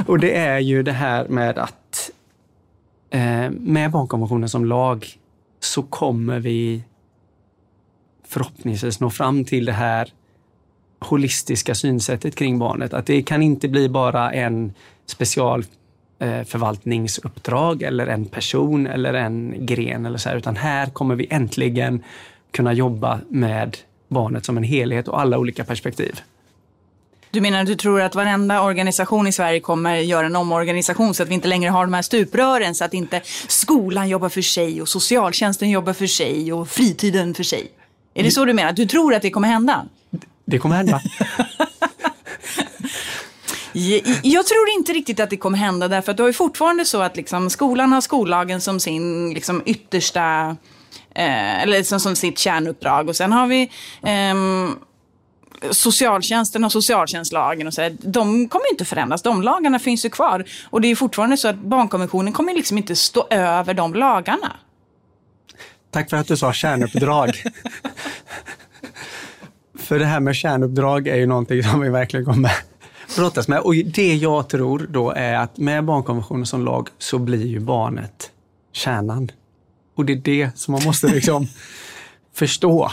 Och 0.07 0.19
det 0.19 0.37
är 0.37 0.59
ju 0.59 0.83
det 0.83 0.93
här 0.93 1.29
med 1.29 1.59
att 1.59 2.11
med 3.51 3.91
barnkonventionen 3.91 4.49
som 4.49 4.65
lag 4.65 5.07
så 5.61 5.83
kommer 5.83 6.41
vi 6.41 6.83
förhoppningsvis 8.29 9.01
nå 9.01 9.11
fram 9.11 9.45
till 9.45 9.65
det 9.65 9.73
här 9.73 10.13
holistiska 10.99 11.75
synsättet 11.75 12.37
kring 12.37 12.59
barnet. 12.59 12.95
Att 12.95 13.07
det 13.07 13.23
kan 13.23 13.43
inte 13.43 13.69
bli 13.69 13.89
bara 13.89 14.33
en 14.33 14.73
specialförvaltningsuppdrag 15.07 17.83
eh, 17.83 17.89
eller 17.89 18.07
en 18.07 18.25
person 18.25 18.87
eller 18.87 19.15
en 19.15 19.67
gren 19.67 20.07
eller 20.07 20.19
så 20.19 20.29
här, 20.29 20.37
utan 20.37 20.57
här 20.57 20.87
kommer 20.87 21.15
vi 21.15 21.27
äntligen 21.31 22.03
kunna 22.51 22.73
jobba 22.73 23.21
med 23.29 23.77
barnet 24.09 24.45
som 24.45 24.57
en 24.57 24.63
helhet 24.63 25.09
och 25.09 25.21
alla 25.21 25.39
olika 25.39 25.65
perspektiv. 25.65 26.21
Du 27.31 27.41
menar 27.41 27.61
att 27.61 27.67
du 27.67 27.75
tror 27.75 28.01
att 28.01 28.15
varenda 28.15 28.63
organisation 28.63 29.27
i 29.27 29.33
Sverige 29.33 29.61
kommer 29.61 29.97
göra 29.97 30.27
en 30.27 30.37
omorganisation 30.37 31.15
så 31.15 31.23
att 31.23 31.29
vi 31.29 31.35
inte 31.35 31.49
längre 31.49 31.71
har 31.71 31.85
de 31.85 31.95
här 31.95 32.03
stuprören 32.03 32.75
så 32.75 32.85
att 32.85 32.95
inte 32.95 33.21
skolan 33.49 34.09
jobbar 34.09 34.29
för 34.29 34.43
sig 34.43 34.83
och 34.83 34.89
socialtjänsten 34.89 35.71
jobbar 35.71 35.93
för 35.93 36.07
sig 36.07 36.53
och 36.53 36.69
fritiden 36.69 37.35
för 37.35 37.43
sig? 37.43 37.71
Är 38.17 38.23
det 38.23 38.31
så 38.31 38.45
du 38.45 38.53
menar? 38.53 38.73
Du 38.73 38.87
tror 38.87 39.15
att 39.15 39.23
det 39.23 39.31
kommer 39.31 39.49
hända? 39.49 39.87
Det 40.45 40.59
kommer 40.59 40.77
hända. 40.77 41.01
Jag 44.23 44.47
tror 44.47 44.69
inte 44.79 44.93
riktigt 44.93 45.21
att 45.21 45.31
det 45.31 45.37
kommer 45.37 45.59
hända 45.59 45.89
därför 45.89 46.11
att 46.11 46.17
du 46.17 46.23
har 46.23 46.29
ju 46.29 46.33
fortfarande 46.33 46.85
så 46.85 47.03
att 47.03 47.17
liksom, 47.17 47.51
skolan 47.51 47.93
har 47.93 48.01
skollagen 48.01 48.61
som 48.61 48.81
sin 48.81 49.35
liksom, 49.35 49.63
yttersta, 49.67 50.57
eh, 51.15 51.63
eller 51.63 51.83
som, 51.83 52.01
som 52.01 52.17
sitt 52.17 52.39
kärnuppdrag 52.39 53.09
och 53.09 53.17
sen 53.17 53.33
har 53.33 53.47
vi 53.47 53.63
eh, 54.03 54.35
socialtjänsten 55.71 56.65
och 56.65 56.73
socialtjänstlagen 56.73 57.67
och 57.67 57.75
så 57.75 57.83
här, 57.83 57.97
de 58.01 58.49
kommer 58.49 58.71
inte 58.71 58.85
förändras. 58.85 59.23
De 59.23 59.43
lagarna 59.43 59.79
finns 59.79 60.05
ju 60.05 60.11
kvar. 60.11 60.45
Och 60.71 60.81
det 60.81 60.89
är 60.89 60.97
fortfarande 60.97 61.37
så 61.37 61.49
att 61.49 61.57
barnkonventionen 61.57 62.33
kommer 62.33 62.55
liksom 62.55 62.79
inte 62.79 62.97
stå 62.97 63.27
över 63.31 63.75
de 63.75 63.95
lagarna. 63.95 64.57
Tack 65.91 66.11
för 66.11 66.17
att 66.17 66.29
du 66.29 66.37
sa 66.37 66.53
kärnuppdrag. 66.53 67.31
för 69.87 69.99
det 69.99 70.05
här 70.05 70.21
med 70.21 70.37
kärnuppdrag 70.37 71.09
är 71.09 71.17
ju 71.17 71.27
någonting 71.27 71.63
som 71.63 71.81
vi 71.81 71.89
verkligen 71.89 72.27
kommer 72.27 72.53
brottas 73.17 73.49
med. 73.49 73.61
Och 73.61 73.75
det 73.75 74.15
jag 74.15 74.49
tror 74.49 74.87
då 74.91 75.11
är 75.11 75.35
att 75.35 75.59
med 75.59 75.85
barnkonventionen 75.85 76.47
som 76.47 76.65
lag 76.65 76.89
så 76.99 77.19
blir 77.19 77.47
ju 77.47 77.61
barnet 77.61 78.31
kärnan. 78.73 79.31
Och 79.97 80.05
det 80.05 80.13
är 80.13 80.17
det 80.17 80.51
som 80.55 80.73
man 80.73 80.85
måste 80.85 81.07
liksom 81.07 81.49
förstå. 82.35 82.91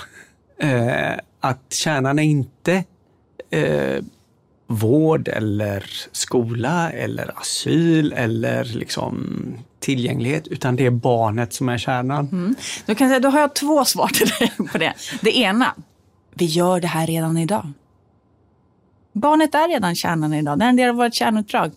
Eh, 0.59 1.13
att 1.39 1.73
kärnan 1.73 2.19
är 2.19 2.23
inte 2.23 2.83
eh, 3.49 4.03
vård 4.67 5.27
eller 5.27 5.85
skola 6.11 6.91
eller 6.91 7.39
asyl 7.39 8.13
eller 8.13 8.63
liksom 8.63 9.37
tillgänglighet, 9.79 10.47
utan 10.47 10.75
det 10.75 10.85
är 10.85 10.91
barnet 10.91 11.53
som 11.53 11.69
är 11.69 11.77
kärnan. 11.77 12.29
Mm. 12.31 12.55
Då, 12.85 12.95
kan 12.95 13.07
jag 13.07 13.11
säga, 13.11 13.19
då 13.19 13.29
har 13.29 13.39
jag 13.39 13.55
två 13.55 13.85
svar 13.85 14.07
till 14.07 14.27
dig 14.27 14.51
på 14.71 14.77
det. 14.77 14.93
Det 15.21 15.37
ena, 15.37 15.73
vi 16.35 16.45
gör 16.45 16.79
det 16.79 16.87
här 16.87 17.07
redan 17.07 17.37
idag. 17.37 17.71
Barnet 19.13 19.55
är 19.55 19.67
redan 19.67 19.95
kärnan 19.95 20.33
idag. 20.33 20.59
Det 20.59 20.65
är 20.65 20.69
en 20.69 20.75
del 20.75 20.89
av 20.89 20.95
vårt 20.95 21.13
kärnuppdrag. 21.13 21.71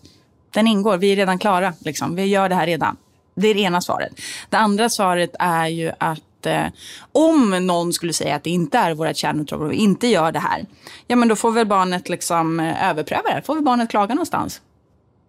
Den 0.53 0.67
ingår, 0.67 0.97
vi 0.97 1.11
är 1.11 1.15
redan 1.15 1.39
klara. 1.39 1.73
Liksom. 1.79 2.15
Vi 2.15 2.25
gör 2.25 2.49
det 2.49 2.55
här 2.55 2.65
redan. 2.65 2.97
Det 3.35 3.47
är 3.47 3.53
det 3.53 3.61
ena 3.61 3.81
svaret. 3.81 4.11
Det 4.49 4.57
andra 4.57 4.89
svaret 4.89 5.35
är 5.39 5.67
ju 5.67 5.91
att 5.97 6.45
eh, 6.45 6.65
om 7.11 7.67
någon 7.67 7.93
skulle 7.93 8.13
säga 8.13 8.35
att 8.35 8.43
det 8.43 8.49
inte 8.49 8.77
är 8.77 8.93
vårt 8.93 9.15
kärnuppdrag 9.15 9.61
och 9.61 9.71
vi 9.71 9.75
inte 9.75 10.07
gör 10.07 10.31
det 10.31 10.39
här, 10.39 10.65
ja 11.07 11.15
men 11.15 11.27
då 11.27 11.35
får 11.35 11.51
väl 11.51 11.67
barnet 11.67 12.09
liksom 12.09 12.59
eh, 12.59 12.89
överpröva 12.89 13.35
det. 13.35 13.41
Får 13.41 13.55
väl 13.55 13.63
barnet 13.63 13.89
klaga 13.89 14.13
någonstans. 14.13 14.61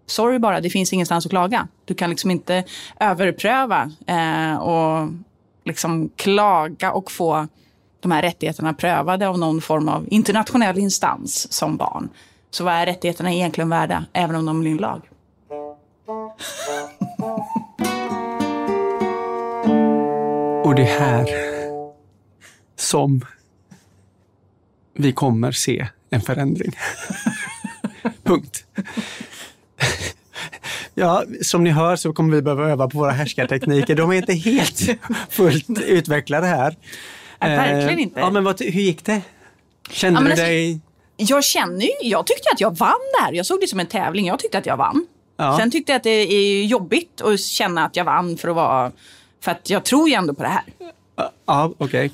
Sorry 0.07 0.39
bara, 0.39 0.61
det 0.61 0.71
finns 0.71 0.93
ingenstans 0.93 1.27
att 1.27 1.31
klaga. 1.31 1.69
Du 1.85 1.95
kan 1.95 2.11
liksom 2.11 2.31
inte 2.31 2.65
överpröva 3.01 3.91
eh, 4.07 4.57
och 4.57 5.09
liksom 5.65 6.11
klaga 6.17 6.93
och 6.93 7.13
få 7.13 7.49
de 8.01 8.11
här 8.11 8.23
rättigheterna 8.23 8.75
prövade 8.75 9.29
av 9.29 9.39
någon 9.39 9.61
form 9.61 9.89
av 9.89 10.07
internationell 10.11 10.79
instans 10.79 11.53
som 11.53 11.77
barn. 11.77 12.09
Så 12.51 12.65
vad 12.65 12.75
är 12.75 12.87
rättigheterna 12.87 13.33
egentligen 13.33 13.69
värda, 13.69 14.05
även 14.13 14.37
om 14.37 14.47
de 14.47 14.61
blir 14.61 14.71
en 14.71 14.77
lag? 14.77 15.03
Och 20.65 20.75
det 20.75 20.83
är 20.83 21.01
här 21.01 21.29
som 22.77 23.25
vi 24.95 25.13
kommer 25.13 25.53
se 25.53 25.89
en 26.11 26.21
förändring. 26.21 26.73
Punkt. 28.23 28.65
Ja, 30.95 31.25
som 31.43 31.65
ni 31.65 31.71
hör 31.71 31.97
så 31.97 32.13
kommer 32.13 32.37
vi 32.37 32.43
behöva 32.43 32.71
öva 32.71 32.89
på 32.89 32.99
våra 32.99 33.11
härskartekniker. 33.11 33.95
De 33.95 34.11
är 34.11 34.15
inte 34.15 34.35
helt 34.35 34.81
fullt 35.31 35.81
utvecklade 35.87 36.47
här. 36.47 36.77
Nej, 37.41 37.57
verkligen 37.57 37.89
Eh, 37.99 38.03
inte. 38.03 38.21
Ja, 38.21 38.31
men 38.31 38.45
vad, 38.45 38.61
hur 38.61 38.81
gick 38.83 39.05
det? 39.05 39.21
Kände 39.91 40.21
Ja, 40.21 40.25
du 40.25 40.31
alltså- 40.31 40.45
dig... 40.47 40.81
Jag 41.17 41.45
känner 41.45 41.81
ju, 41.83 41.91
jag 42.09 42.27
tyckte 42.27 42.51
att 42.53 42.61
jag 42.61 42.77
vann 42.79 42.95
det 43.19 43.25
här. 43.25 43.33
Jag 43.33 43.47
såg 43.47 43.61
det 43.61 43.67
som 43.67 43.81
en 43.81 43.87
tävling. 43.87 44.27
Jag 44.27 44.39
tyckte 44.39 44.59
att 44.59 44.67
jag 44.67 44.77
vann. 44.77 45.07
Ja. 45.37 45.59
Sen 45.59 45.71
tyckte 45.71 45.93
jag 45.93 45.97
att 45.97 46.03
det 46.03 46.11
är 46.11 46.65
jobbigt 46.65 47.21
att 47.21 47.41
känna 47.41 47.85
att 47.85 47.97
jag 47.97 48.05
vann 48.05 48.37
för 48.37 48.49
att 48.49 48.55
vara... 48.57 48.93
För 49.41 49.51
att 49.51 49.71
jag 49.71 49.85
tror 49.85 50.09
ju 50.09 50.15
ändå 50.15 50.35
på 50.35 50.43
det 50.43 50.49
här. 50.49 50.63
Ja, 51.47 51.73
okej. 51.79 52.11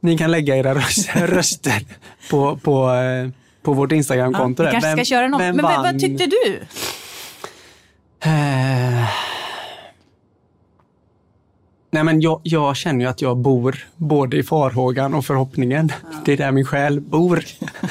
Ni 0.00 0.18
kan 0.18 0.30
lägga 0.30 0.56
era 0.56 0.74
röst, 0.74 1.08
röster 1.14 1.84
på, 2.30 2.56
på, 2.56 2.90
eh, 2.92 3.28
på 3.62 3.72
vårt 3.72 3.92
Instagramkonto. 3.92 4.62
Vi 4.62 4.64
där. 4.66 4.72
kanske 4.72 4.88
ska 4.90 4.96
Vem- 4.96 5.04
köra 5.04 5.28
något. 5.28 5.40
vem 5.40 5.56
Men 5.56 5.64
vad, 5.64 5.74
vann? 5.74 5.82
vad 5.82 6.00
tyckte 6.00 6.26
du? 6.26 6.60
Eh, 8.24 9.04
Nej, 12.00 12.04
men 12.04 12.20
jag, 12.20 12.40
jag 12.42 12.76
känner 12.76 13.04
ju 13.04 13.10
att 13.10 13.22
jag 13.22 13.36
bor 13.36 13.78
både 13.96 14.36
i 14.36 14.42
farhågan 14.42 15.14
och 15.14 15.24
förhoppningen. 15.24 15.92
Det 16.24 16.32
är 16.32 16.36
där 16.36 16.52
min 16.52 16.64
själ 16.64 17.00
bor. 17.00 17.44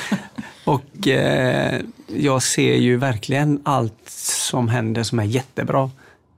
och 0.66 1.08
eh, 1.08 1.82
jag 2.08 2.44
ser 2.44 2.76
ju 2.76 2.98
verkligen 2.98 3.62
allt 3.64 4.10
som 4.10 4.68
händer 4.68 5.04
som 5.04 5.20
är 5.20 5.24
jättebra. 5.24 5.92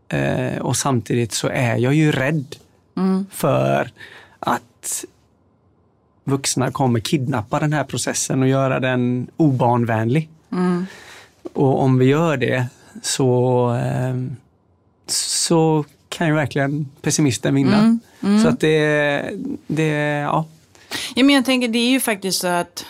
Eh, 0.07 0.57
och 0.57 0.75
samtidigt 0.75 1.31
så 1.31 1.47
är 1.47 1.77
jag 1.77 1.93
ju 1.93 2.11
rädd 2.11 2.55
för 3.29 3.91
att 4.39 5.05
vuxna 6.23 6.71
kommer 6.71 6.99
kidnappa 6.99 7.59
den 7.59 7.73
här 7.73 7.83
processen 7.83 8.41
och 8.41 8.47
göra 8.47 8.79
den 8.79 9.27
obarnvänlig. 9.37 10.29
Och 11.53 11.81
om 11.81 11.97
vi 11.97 12.05
gör 12.05 12.37
det 12.37 12.67
så, 13.01 13.73
eh, 13.75 14.15
så 15.07 15.85
kan 16.11 16.27
ju 16.27 16.33
verkligen 16.33 16.89
pessimisten 17.01 17.55
vinna. 17.55 17.99
Så 18.43 18.47
att 18.47 18.59
det, 18.59 19.31
det, 19.67 19.87
ja. 20.21 20.45
Ja, 21.15 21.23
men 21.23 21.35
jag 21.35 21.45
tänker, 21.45 21.67
det 21.67 21.79
är 21.79 21.89
ju 21.89 21.99
faktiskt 21.99 22.41
så 22.41 22.47
att 22.47 22.85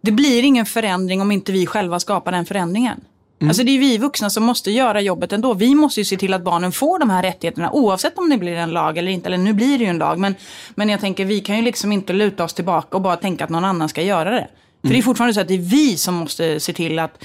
det 0.00 0.12
blir 0.12 0.42
ingen 0.42 0.66
förändring 0.66 1.20
om 1.20 1.32
inte 1.32 1.52
vi 1.52 1.66
själva 1.66 2.00
skapar 2.00 2.32
den 2.32 2.44
förändringen. 2.44 3.00
Alltså 3.42 3.64
det 3.64 3.70
är 3.70 3.78
vi 3.78 3.98
vuxna 3.98 4.30
som 4.30 4.44
måste 4.44 4.70
göra 4.70 5.00
jobbet 5.00 5.32
ändå. 5.32 5.54
Vi 5.54 5.74
måste 5.74 6.00
ju 6.00 6.04
se 6.04 6.16
till 6.16 6.34
att 6.34 6.42
barnen 6.42 6.72
får 6.72 6.98
de 6.98 7.10
här 7.10 7.22
rättigheterna 7.22 7.70
oavsett 7.72 8.18
om 8.18 8.30
det 8.30 8.38
blir 8.38 8.56
en 8.56 8.70
lag 8.70 8.98
eller 8.98 9.12
inte. 9.12 9.26
Eller 9.26 9.38
nu 9.38 9.52
blir 9.52 9.78
det 9.78 9.84
ju 9.84 9.90
en 9.90 9.98
lag. 9.98 10.18
Men, 10.18 10.34
men 10.74 10.88
jag 10.88 11.00
tänker 11.00 11.24
vi 11.24 11.40
kan 11.40 11.56
ju 11.56 11.62
liksom 11.62 11.92
inte 11.92 12.12
luta 12.12 12.44
oss 12.44 12.54
tillbaka 12.54 12.96
och 12.96 13.02
bara 13.02 13.16
tänka 13.16 13.44
att 13.44 13.50
någon 13.50 13.64
annan 13.64 13.88
ska 13.88 14.02
göra 14.02 14.30
det. 14.30 14.48
För 14.82 14.88
det 14.88 14.98
är 14.98 15.02
fortfarande 15.02 15.34
så 15.34 15.40
att 15.40 15.48
det 15.48 15.54
är 15.54 15.58
vi 15.58 15.96
som 15.96 16.14
måste 16.14 16.60
se 16.60 16.72
till 16.72 16.98
att 16.98 17.24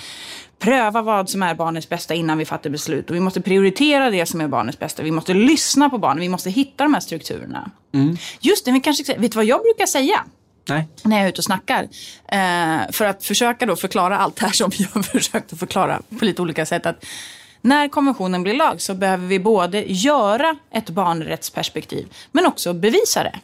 pröva 0.65 1.01
vad 1.01 1.29
som 1.29 1.43
är 1.43 1.55
barnets 1.55 1.89
bästa 1.89 2.13
innan 2.13 2.37
vi 2.37 2.45
fattar 2.45 2.69
beslut. 2.69 3.09
Och 3.09 3.15
vi 3.15 3.19
måste 3.19 3.41
prioritera 3.41 4.09
det 4.09 4.25
som 4.25 4.41
är 4.41 4.47
barnets 4.47 4.79
bästa. 4.79 5.03
Vi 5.03 5.11
måste 5.11 5.33
lyssna 5.33 5.89
på 5.89 5.97
barnen. 5.97 6.21
Vi 6.21 6.29
måste 6.29 6.49
hitta 6.49 6.83
de 6.83 6.93
här 6.93 7.01
strukturerna. 7.01 7.71
Just 8.39 8.65
det, 8.65 8.71
vi 8.71 8.79
kanske, 8.79 9.17
vet 9.17 9.31
du 9.31 9.35
vad 9.35 9.45
jag 9.45 9.61
brukar 9.61 9.85
säga? 9.85 10.23
Nej. 10.69 10.87
när 11.03 11.17
jag 11.17 11.25
är 11.25 11.29
ute 11.29 11.37
och 11.37 11.43
snackar. 11.43 11.83
Eh, 12.27 12.91
för 12.91 13.05
att 13.05 13.23
försöka 13.23 13.65
då 13.65 13.75
förklara 13.75 14.17
allt 14.17 14.35
det 14.35 14.45
här 14.45 14.51
som 14.53 14.71
har 14.93 15.01
försökt 15.01 15.53
att 15.53 15.59
förklara 15.59 16.01
på 16.19 16.25
lite 16.25 16.41
olika 16.41 16.65
sätt. 16.65 16.85
Att 16.85 17.05
när 17.61 17.87
konventionen 17.87 18.43
blir 18.43 18.53
lag 18.53 18.81
så 18.81 18.93
behöver 18.93 19.27
vi 19.27 19.39
både 19.39 19.91
göra 19.91 20.55
ett 20.71 20.89
barnrättsperspektiv 20.89 22.13
men 22.31 22.45
också 22.45 22.73
bevisa 22.73 23.23
det. 23.23 23.39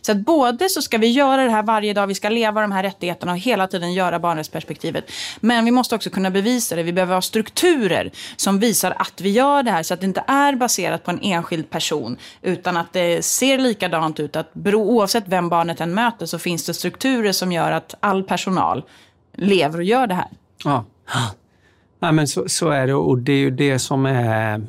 Så 0.00 0.12
att 0.12 0.18
både 0.18 0.68
så 0.68 0.82
ska 0.82 0.98
vi 0.98 1.06
göra 1.06 1.44
det 1.44 1.50
här 1.50 1.62
varje 1.62 1.92
dag, 1.92 2.06
vi 2.06 2.14
ska 2.14 2.28
leva 2.28 2.60
de 2.60 2.72
här 2.72 2.82
rättigheterna 2.82 3.32
och 3.32 3.38
hela 3.38 3.66
tiden 3.66 3.92
göra 3.92 4.18
barnrättsperspektivet. 4.18 5.10
Men 5.40 5.64
vi 5.64 5.70
måste 5.70 5.94
också 5.94 6.10
kunna 6.10 6.30
bevisa 6.30 6.76
det. 6.76 6.82
Vi 6.82 6.92
behöver 6.92 7.14
ha 7.14 7.22
strukturer 7.22 8.10
som 8.36 8.58
visar 8.58 8.94
att 8.98 9.20
vi 9.20 9.30
gör 9.30 9.62
det 9.62 9.70
här 9.70 9.82
så 9.82 9.94
att 9.94 10.00
det 10.00 10.06
inte 10.06 10.24
är 10.26 10.54
baserat 10.56 11.04
på 11.04 11.10
en 11.10 11.20
enskild 11.22 11.70
person 11.70 12.16
utan 12.42 12.76
att 12.76 12.92
det 12.92 13.24
ser 13.24 13.58
likadant 13.58 14.20
ut. 14.20 14.36
Att 14.36 14.54
bero, 14.54 14.82
oavsett 14.82 15.24
vem 15.26 15.48
barnet 15.48 15.80
än 15.80 15.94
möter 15.94 16.26
så 16.26 16.38
finns 16.38 16.66
det 16.66 16.74
strukturer 16.74 17.32
som 17.32 17.52
gör 17.52 17.72
att 17.72 17.94
all 18.00 18.22
personal 18.22 18.82
lever 19.36 19.78
och 19.78 19.84
gör 19.84 20.06
det 20.06 20.14
här. 20.14 20.28
Ja. 20.64 20.84
Nej, 21.98 22.12
men 22.12 22.28
så, 22.28 22.48
så 22.48 22.68
är 22.68 22.86
det 22.86 22.94
och 22.94 23.18
det 23.18 23.32
är 23.32 23.36
ju 23.36 23.50
det 23.50 23.78
som 23.78 24.06
är 24.06 24.62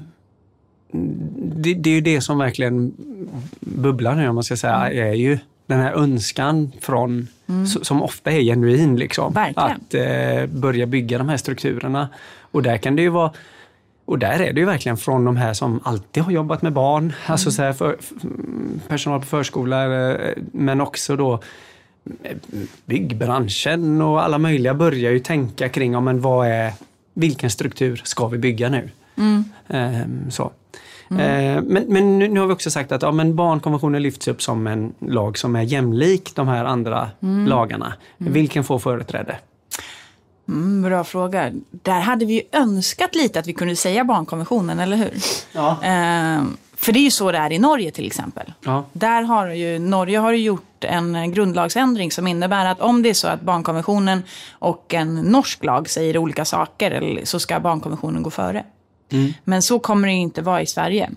det, 1.55 1.73
det 1.73 1.89
är 1.89 1.93
ju 1.93 2.01
det 2.01 2.21
som 2.21 2.37
verkligen 2.37 2.93
bubblar 3.59 4.15
nu 4.15 4.27
om 4.29 4.35
man 4.35 4.43
ska 4.43 4.57
säga, 4.57 4.91
är 4.91 5.13
ju 5.13 5.37
den 5.67 5.79
här 5.79 5.93
önskan 5.93 6.71
från, 6.81 7.27
s- 7.63 7.85
som 7.87 8.01
ofta 8.03 8.31
är 8.31 8.41
genuin. 8.41 8.95
Liksom, 8.95 9.33
Verkligen. 9.33 9.71
att 9.71 9.93
eh, 9.93 10.45
börja 10.59 10.85
bygga 10.85 11.17
de 11.17 11.29
här 11.29 11.37
strukturerna. 11.37 12.09
Och 12.51 12.63
där 12.63 12.77
kan 12.77 12.95
det 12.95 13.01
ju 13.01 13.09
vara 13.09 13.31
och 14.07 14.19
där 14.19 14.39
är 14.39 14.53
det 14.53 14.59
ju 14.59 14.65
verkligen 14.65 14.97
från 14.97 15.25
de 15.25 15.35
här 15.37 15.53
som 15.53 15.79
alltid 15.83 16.23
har 16.23 16.31
jobbat 16.31 16.61
med 16.61 16.73
barn, 16.73 17.13
alltså 17.25 17.51
så 17.51 17.73
för, 17.73 17.97
personal 18.87 19.19
på 19.19 19.25
förskola, 19.25 20.11
eh, 20.11 20.33
men 20.51 20.81
också 20.81 21.15
då 21.15 21.33
eh, 22.23 22.37
byggbranschen 22.85 24.01
och 24.01 24.23
alla 24.23 24.37
möjliga 24.37 24.73
börjar 24.73 25.11
ju 25.11 25.19
tänka 25.19 25.69
kring 25.69 25.93
ja, 25.93 25.99
men 25.99 26.21
vad 26.21 26.47
är, 26.47 26.73
vilken 27.13 27.49
struktur 27.49 28.01
ska 28.05 28.27
vi 28.27 28.37
bygga 28.37 28.69
nu? 28.69 28.89
Ehm, 29.67 30.31
så. 30.31 30.51
Eh, 31.19 31.61
men 31.61 31.85
men 31.87 32.19
nu, 32.19 32.27
nu 32.27 32.39
har 32.39 32.47
vi 32.47 32.53
också 32.53 32.71
sagt 32.71 32.91
att 32.91 33.01
ja, 33.01 33.11
men 33.11 33.35
barnkonventionen 33.35 34.01
lyfts 34.01 34.27
upp 34.27 34.41
som 34.41 34.67
en 34.67 34.93
lag 34.99 35.37
som 35.37 35.55
är 35.55 35.61
jämlik 35.61 36.35
de 36.35 36.47
här 36.47 36.65
andra 36.65 37.09
lagarna. 37.47 37.93
Vilken 38.17 38.63
får 38.63 38.79
företräde? 38.79 39.35
Mm, 40.47 40.81
bra 40.81 41.03
fråga. 41.03 41.51
Där 41.71 41.99
hade 41.99 42.25
vi 42.25 42.33
ju 42.33 42.41
önskat 42.51 43.15
lite 43.15 43.39
att 43.39 43.47
vi 43.47 43.53
kunde 43.53 43.75
säga 43.75 44.03
barnkonventionen, 44.03 44.79
eller 44.79 44.97
hur? 44.97 45.13
Ja. 45.51 45.69
Eh, 45.71 46.43
för 46.77 46.91
det 46.91 46.99
är 46.99 47.03
ju 47.03 47.11
så 47.11 47.31
det 47.31 47.37
är 47.37 47.51
i 47.51 47.59
Norge 47.59 47.91
till 47.91 48.07
exempel. 48.07 48.53
Ja. 48.63 48.85
Där 48.93 49.21
har 49.21 49.47
ju, 49.47 49.79
Norge 49.79 50.19
har 50.19 50.31
ju 50.31 50.43
gjort 50.43 50.83
en 50.83 51.31
grundlagsändring 51.31 52.11
som 52.11 52.27
innebär 52.27 52.65
att 52.65 52.79
om 52.79 53.03
det 53.03 53.09
är 53.09 53.13
så 53.13 53.27
att 53.27 53.41
barnkonventionen 53.41 54.23
och 54.51 54.93
en 54.93 55.15
norsk 55.15 55.63
lag 55.63 55.89
säger 55.89 56.17
olika 56.17 56.45
saker 56.45 57.21
så 57.23 57.39
ska 57.39 57.59
barnkonventionen 57.59 58.23
gå 58.23 58.29
före. 58.29 58.63
Mm. 59.15 59.33
Men 59.43 59.61
så 59.61 59.79
kommer 59.79 60.07
det 60.07 60.13
inte 60.13 60.41
vara 60.41 60.61
i 60.61 60.65
Sverige. 60.65 61.09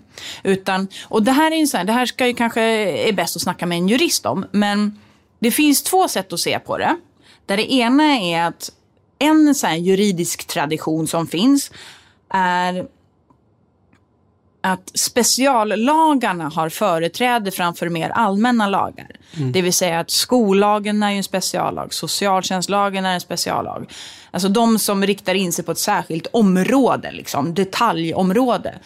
Utan, 0.43 0.87
och 1.03 1.23
det 1.23 1.31
här, 1.31 1.51
är 1.51 1.65
så 1.65 1.77
här, 1.77 1.83
det 1.83 1.93
här 1.93 2.05
ska 2.05 2.27
ju 2.27 2.33
kanske 2.33 2.61
är 2.61 3.13
bäst 3.13 3.35
att 3.35 3.41
snacka 3.41 3.65
med 3.65 3.77
en 3.77 3.87
jurist 3.87 4.25
om. 4.25 4.45
Men 4.51 4.99
det 5.39 5.51
finns 5.51 5.83
två 5.83 6.07
sätt 6.07 6.33
att 6.33 6.39
se 6.39 6.59
på 6.59 6.77
det. 6.77 6.95
Där 7.45 7.57
det 7.57 7.73
ena 7.73 8.03
är 8.03 8.43
att 8.43 8.71
en 9.19 9.55
så 9.55 9.67
juridisk 9.67 10.47
tradition 10.47 11.07
som 11.07 11.27
finns 11.27 11.71
är 12.29 12.87
att 14.61 14.91
speciallagarna 14.93 16.49
har 16.49 16.69
företräde 16.69 17.51
framför 17.51 17.89
mer 17.89 18.09
allmänna 18.09 18.67
lagar. 18.67 19.07
Det 19.53 19.61
vill 19.61 19.73
säga 19.73 19.99
att 19.99 20.09
skollagen 20.09 21.03
är 21.03 21.11
ju 21.11 21.17
en 21.17 21.23
speciallag, 21.23 21.93
socialtjänstlagen 21.93 23.05
är 23.05 23.13
en 23.13 23.21
speciallag. 23.21 23.91
Alltså 24.31 24.49
de 24.49 24.79
som 24.79 25.03
riktar 25.05 25.33
in 25.33 25.53
sig 25.53 25.65
på 25.65 25.71
ett 25.71 25.79
särskilt 25.79 26.27
område, 26.33 27.11
liksom, 27.11 27.53
detaljområde. 27.53 28.79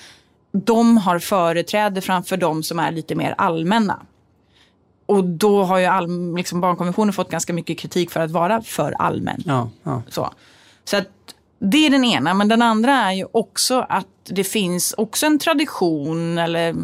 De 0.51 0.97
har 0.97 1.19
företräde 1.19 2.01
framför 2.01 2.38
de 2.38 2.63
som 2.63 2.79
är 2.79 2.91
lite 2.91 3.15
mer 3.15 3.36
allmänna. 3.38 3.99
Och 5.05 5.23
då 5.23 5.63
har 5.63 5.77
ju 5.77 5.86
all, 5.86 6.36
liksom 6.36 6.62
barnkonventionen 6.62 7.13
fått 7.13 7.29
ganska 7.29 7.53
mycket 7.53 7.79
kritik 7.79 8.12
för 8.12 8.19
att 8.19 8.31
vara 8.31 8.62
för 8.62 8.91
allmän. 8.91 9.43
Ja, 9.45 9.69
ja. 9.83 10.01
Så, 10.09 10.33
så 10.83 10.97
att 10.97 11.07
det 11.63 11.86
är 11.86 11.89
den 11.89 12.04
ena. 12.04 12.34
Men 12.34 12.47
den 12.47 12.62
andra 12.62 12.91
är 12.91 13.12
ju 13.12 13.26
också 13.32 13.86
att 13.89 14.08
det 14.23 14.43
finns 14.43 14.93
också 14.97 15.26
en 15.26 15.39
tradition, 15.39 16.38
eller 16.38 16.76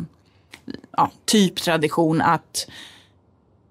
ja, 0.98 1.12
typ 1.26 1.56
tradition, 1.56 2.22
att 2.22 2.68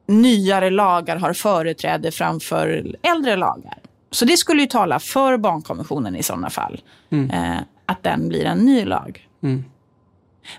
nyare 0.07 0.71
lagar 0.71 1.16
har 1.16 1.33
företräde 1.33 2.11
framför 2.11 2.97
äldre 3.03 3.37
lagar. 3.37 3.79
Så 4.11 4.25
det 4.25 4.37
skulle 4.37 4.62
ju 4.62 4.68
tala 4.68 4.99
för 5.01 5.37
barnkonventionen 5.37 6.16
i 6.16 6.23
sådana 6.23 6.51
fall. 6.51 6.81
Eh, 7.11 7.59
att 7.87 8.03
den 8.03 8.29
blir 8.29 8.44
en 8.44 8.59
ny 8.59 8.85
lag. 8.85 9.29
Mm. 9.42 9.64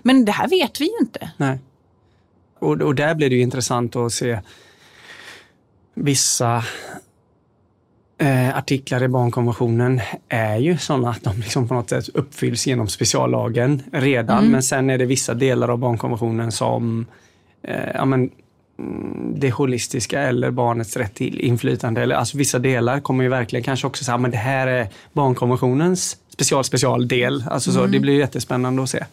Men 0.02 0.24
det 0.24 0.32
här 0.32 0.48
vet 0.48 0.80
vi 0.80 0.84
ju 0.84 0.98
inte. 1.00 1.30
Nej. 1.36 1.58
Och, 2.58 2.80
och 2.80 2.94
där 2.94 3.14
blir 3.14 3.30
det 3.30 3.36
ju 3.36 3.42
intressant 3.42 3.96
att 3.96 4.12
se 4.12 4.40
vissa 5.94 6.64
eh, 8.20 8.56
artiklar 8.56 9.02
i 9.02 9.08
barnkonventionen 9.08 10.00
är 10.28 10.56
ju 10.56 10.78
sådana 10.78 11.10
att 11.10 11.22
de 11.22 11.40
liksom 11.40 11.68
på 11.68 11.74
något 11.74 11.90
sätt 11.90 12.08
uppfylls 12.08 12.66
genom 12.66 12.88
speciallagen 12.88 13.82
redan. 13.92 14.44
Men 14.50 14.62
sen 14.62 14.90
är 14.90 14.98
det 14.98 15.06
vissa 15.06 15.34
delar 15.34 15.68
av 15.68 15.78
barnkonventionen 15.78 16.52
som 16.52 17.06
eh, 17.62 17.90
ja, 17.94 18.04
men, 18.04 18.30
mm, 18.78 19.34
det 19.40 19.50
holistiska 19.50 20.20
eller 20.20 20.50
barnets 20.50 20.96
rätt 20.96 21.14
till 21.14 21.40
inflytande. 21.40 22.02
Eller, 22.02 22.14
alltså 22.14 22.38
vissa 22.38 22.58
delar 22.58 23.00
kommer 23.00 23.24
ju 23.24 23.30
verkligen 23.30 23.64
kanske 23.64 23.86
också 23.86 24.04
säga 24.04 24.18
men 24.18 24.30
det 24.30 24.36
här 24.36 24.66
är 24.66 24.88
barnkonventionens 25.12 26.16
special 26.32 26.64
specialdel. 26.64 27.44
Alltså 27.50 27.72
så, 27.72 27.86
Det 27.86 28.00
blir 28.00 28.18
jättespännande 28.18 28.82
att 28.82 28.90
se. 28.90 29.04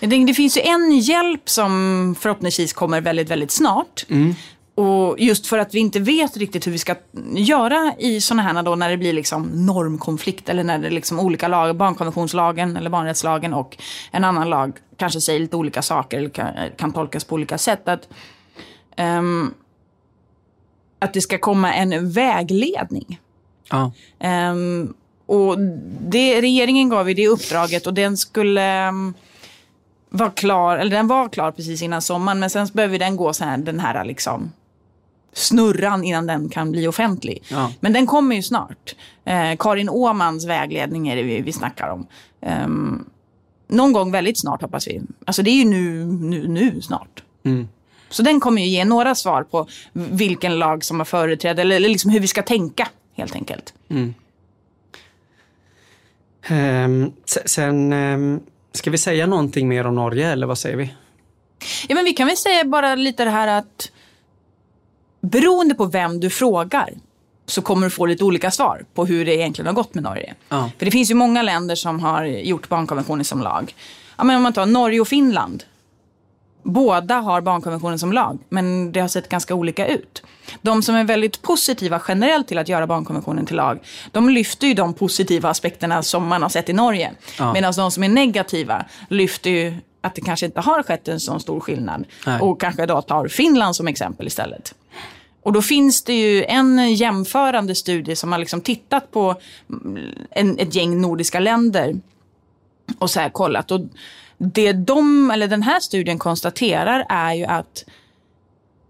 Jag 0.00 0.10
tänker, 0.10 0.26
det 0.26 0.34
finns 0.34 0.56
ju 0.56 0.60
en 0.60 0.98
hjälp 0.98 1.48
som 1.48 2.14
förhoppningsvis 2.20 2.72
kommer 2.72 3.00
väldigt, 3.00 3.30
väldigt 3.30 3.50
snart. 3.50 4.06
Och 4.76 5.18
just 5.18 5.46
för 5.46 5.58
att 5.58 5.74
vi 5.74 5.78
inte 5.78 6.00
vet 6.00 6.36
riktigt 6.36 6.66
hur 6.66 6.72
vi 6.72 6.78
ska 6.78 6.94
göra 7.34 7.94
i 7.98 8.20
sådana 8.20 8.42
här 8.42 8.62
då 8.62 8.74
när 8.74 8.90
det 8.90 8.96
blir 8.96 9.12
liksom 9.12 9.66
normkonflikt 9.66 10.48
eller 10.48 10.64
när 10.64 10.78
det 10.78 10.86
är 10.86 10.90
liksom 10.90 11.20
olika 11.20 11.48
lagar, 11.48 11.74
barnkonventionslagen 11.74 12.76
eller 12.76 12.90
barnrättslagen 12.90 13.54
och 13.54 13.76
en 14.10 14.24
annan 14.24 14.50
lag 14.50 14.72
kanske 14.96 15.20
säger 15.20 15.40
lite 15.40 15.56
olika 15.56 15.82
saker 15.82 16.18
eller 16.18 16.28
kan, 16.28 16.48
kan 16.76 16.92
tolkas 16.92 17.24
på 17.24 17.34
olika 17.34 17.58
sätt. 17.58 17.88
Att 17.88 18.08
ehm, 18.96 19.54
att 20.98 21.14
det 21.14 21.20
ska 21.20 21.38
komma 21.38 21.74
en 21.74 22.10
vägledning. 22.10 23.20
Ja. 23.70 23.92
Ehm, 24.18 24.94
och 25.26 25.58
det, 26.00 26.40
regeringen 26.40 26.88
gav 26.88 27.08
ju 27.08 27.14
det 27.14 27.28
uppdraget 27.28 27.86
och 27.86 27.94
den 27.94 28.16
skulle 28.16 28.88
um, 28.88 29.14
vara 30.10 30.30
klar, 30.30 30.76
eller 30.76 30.96
den 30.96 31.06
var 31.06 31.28
klar 31.28 31.52
precis 31.52 31.82
innan 31.82 32.02
sommaren, 32.02 32.38
men 32.38 32.50
sen 32.50 32.68
behöver 32.72 32.98
den 32.98 33.16
gå 33.16 33.32
så 33.32 33.44
här, 33.44 33.58
den 33.58 33.80
här 33.80 34.04
liksom 34.04 34.52
snurran 35.36 36.04
innan 36.04 36.26
den 36.26 36.48
kan 36.48 36.72
bli 36.72 36.86
offentlig. 36.88 37.42
Ja. 37.48 37.72
Men 37.80 37.92
den 37.92 38.06
kommer 38.06 38.36
ju 38.36 38.42
snart. 38.42 38.94
Eh, 39.24 39.56
Karin 39.58 39.88
Åmans 39.88 40.46
vägledning 40.46 41.08
är 41.08 41.16
det 41.16 41.22
vi, 41.22 41.40
vi 41.40 41.52
snackar 41.52 41.88
om. 41.88 42.06
Ehm, 42.40 43.04
någon 43.68 43.92
gång 43.92 44.12
väldigt 44.12 44.40
snart 44.40 44.62
hoppas 44.62 44.88
vi. 44.88 45.02
Alltså 45.24 45.42
det 45.42 45.50
är 45.50 45.54
ju 45.54 45.64
nu, 45.64 46.04
nu, 46.04 46.48
nu 46.48 46.80
snart. 46.82 47.22
Mm. 47.44 47.68
Så 48.10 48.22
den 48.22 48.40
kommer 48.40 48.62
ju 48.62 48.68
ge 48.68 48.84
några 48.84 49.14
svar 49.14 49.42
på 49.42 49.66
vilken 49.92 50.58
lag 50.58 50.84
som 50.84 51.00
har 51.00 51.04
företräde 51.04 51.62
eller, 51.62 51.76
eller 51.76 51.88
liksom 51.88 52.10
hur 52.10 52.20
vi 52.20 52.28
ska 52.28 52.42
tänka 52.42 52.88
helt 53.16 53.34
enkelt. 53.34 53.74
Ehm, 56.48 57.12
se- 57.24 57.48
sen, 57.48 57.92
ehm, 57.92 58.40
ska 58.72 58.90
vi 58.90 58.98
säga 58.98 59.26
någonting 59.26 59.68
mer 59.68 59.86
om 59.86 59.94
Norge 59.94 60.28
eller 60.32 60.46
vad 60.46 60.58
säger 60.58 60.76
vi? 60.76 60.94
Ja, 61.88 61.94
men 61.94 62.04
vi 62.04 62.12
kan 62.12 62.26
väl 62.26 62.36
säga 62.36 62.64
bara 62.64 62.94
lite 62.94 63.24
det 63.24 63.30
här 63.30 63.58
att 63.58 63.90
beroende 65.30 65.74
på 65.74 65.84
vem 65.84 66.20
du 66.20 66.30
frågar 66.30 66.94
så 67.46 67.62
kommer 67.62 67.86
du 67.86 67.90
få 67.90 68.06
lite 68.06 68.24
olika 68.24 68.50
svar 68.50 68.84
på 68.94 69.06
hur 69.06 69.24
det 69.24 69.34
egentligen 69.34 69.66
har 69.66 69.74
gått 69.74 69.94
med 69.94 70.04
Norge. 70.04 70.34
Ja. 70.48 70.70
För 70.78 70.84
det 70.84 70.90
finns 70.90 71.10
ju 71.10 71.14
många 71.14 71.42
länder 71.42 71.74
som 71.74 72.00
har 72.00 72.24
gjort 72.24 72.68
barnkonventionen 72.68 73.24
som 73.24 73.40
lag. 73.40 73.74
Ja, 74.16 74.24
men 74.24 74.36
om 74.36 74.42
man 74.42 74.52
tar 74.52 74.66
Norge 74.66 75.00
och 75.00 75.08
Finland. 75.08 75.64
Båda 76.62 77.14
har 77.14 77.40
barnkonventionen 77.40 77.98
som 77.98 78.12
lag, 78.12 78.38
men 78.48 78.92
det 78.92 79.00
har 79.00 79.08
sett 79.08 79.28
ganska 79.28 79.54
olika 79.54 79.86
ut. 79.86 80.22
De 80.62 80.82
som 80.82 80.94
är 80.94 81.04
väldigt 81.04 81.42
positiva 81.42 82.02
generellt 82.08 82.48
till 82.48 82.58
att 82.58 82.68
göra 82.68 82.86
barnkonventionen 82.86 83.46
till 83.46 83.56
lag, 83.56 83.78
de 84.12 84.30
lyfter 84.30 84.66
ju 84.66 84.74
de 84.74 84.94
positiva 84.94 85.50
aspekterna 85.50 86.02
som 86.02 86.26
man 86.26 86.42
har 86.42 86.48
sett 86.48 86.68
i 86.68 86.72
Norge. 86.72 87.12
Ja. 87.38 87.52
Medan 87.52 87.72
de 87.76 87.90
som 87.90 88.02
är 88.02 88.08
negativa 88.08 88.84
lyfter 89.08 89.50
ju 89.50 89.74
att 90.00 90.14
det 90.14 90.20
kanske 90.20 90.46
inte 90.46 90.60
har 90.60 90.82
skett 90.82 91.08
en 91.08 91.20
sån 91.20 91.40
stor 91.40 91.60
skillnad. 91.60 92.04
Nej. 92.26 92.40
Och 92.40 92.60
kanske 92.60 92.86
då 92.86 93.02
tar 93.02 93.28
Finland 93.28 93.76
som 93.76 93.88
exempel 93.88 94.26
istället. 94.26 94.74
Och 95.46 95.52
då 95.52 95.62
finns 95.62 96.02
det 96.02 96.14
ju 96.14 96.44
en 96.44 96.94
jämförande 96.94 97.74
studie 97.74 98.16
som 98.16 98.32
har 98.32 98.38
liksom 98.38 98.60
tittat 98.60 99.10
på 99.10 99.34
mm, 99.70 100.08
en, 100.30 100.58
ett 100.58 100.74
gäng 100.74 101.00
nordiska 101.00 101.40
länder 101.40 101.94
och 102.98 103.10
så 103.10 103.20
här 103.20 103.30
kollat. 103.30 103.70
Och 103.70 103.80
det 104.38 104.72
de, 104.72 105.30
eller 105.30 105.48
den 105.48 105.62
här 105.62 105.80
studien 105.80 106.18
konstaterar 106.18 107.06
är 107.08 107.34
ju 107.34 107.44
att 107.44 107.84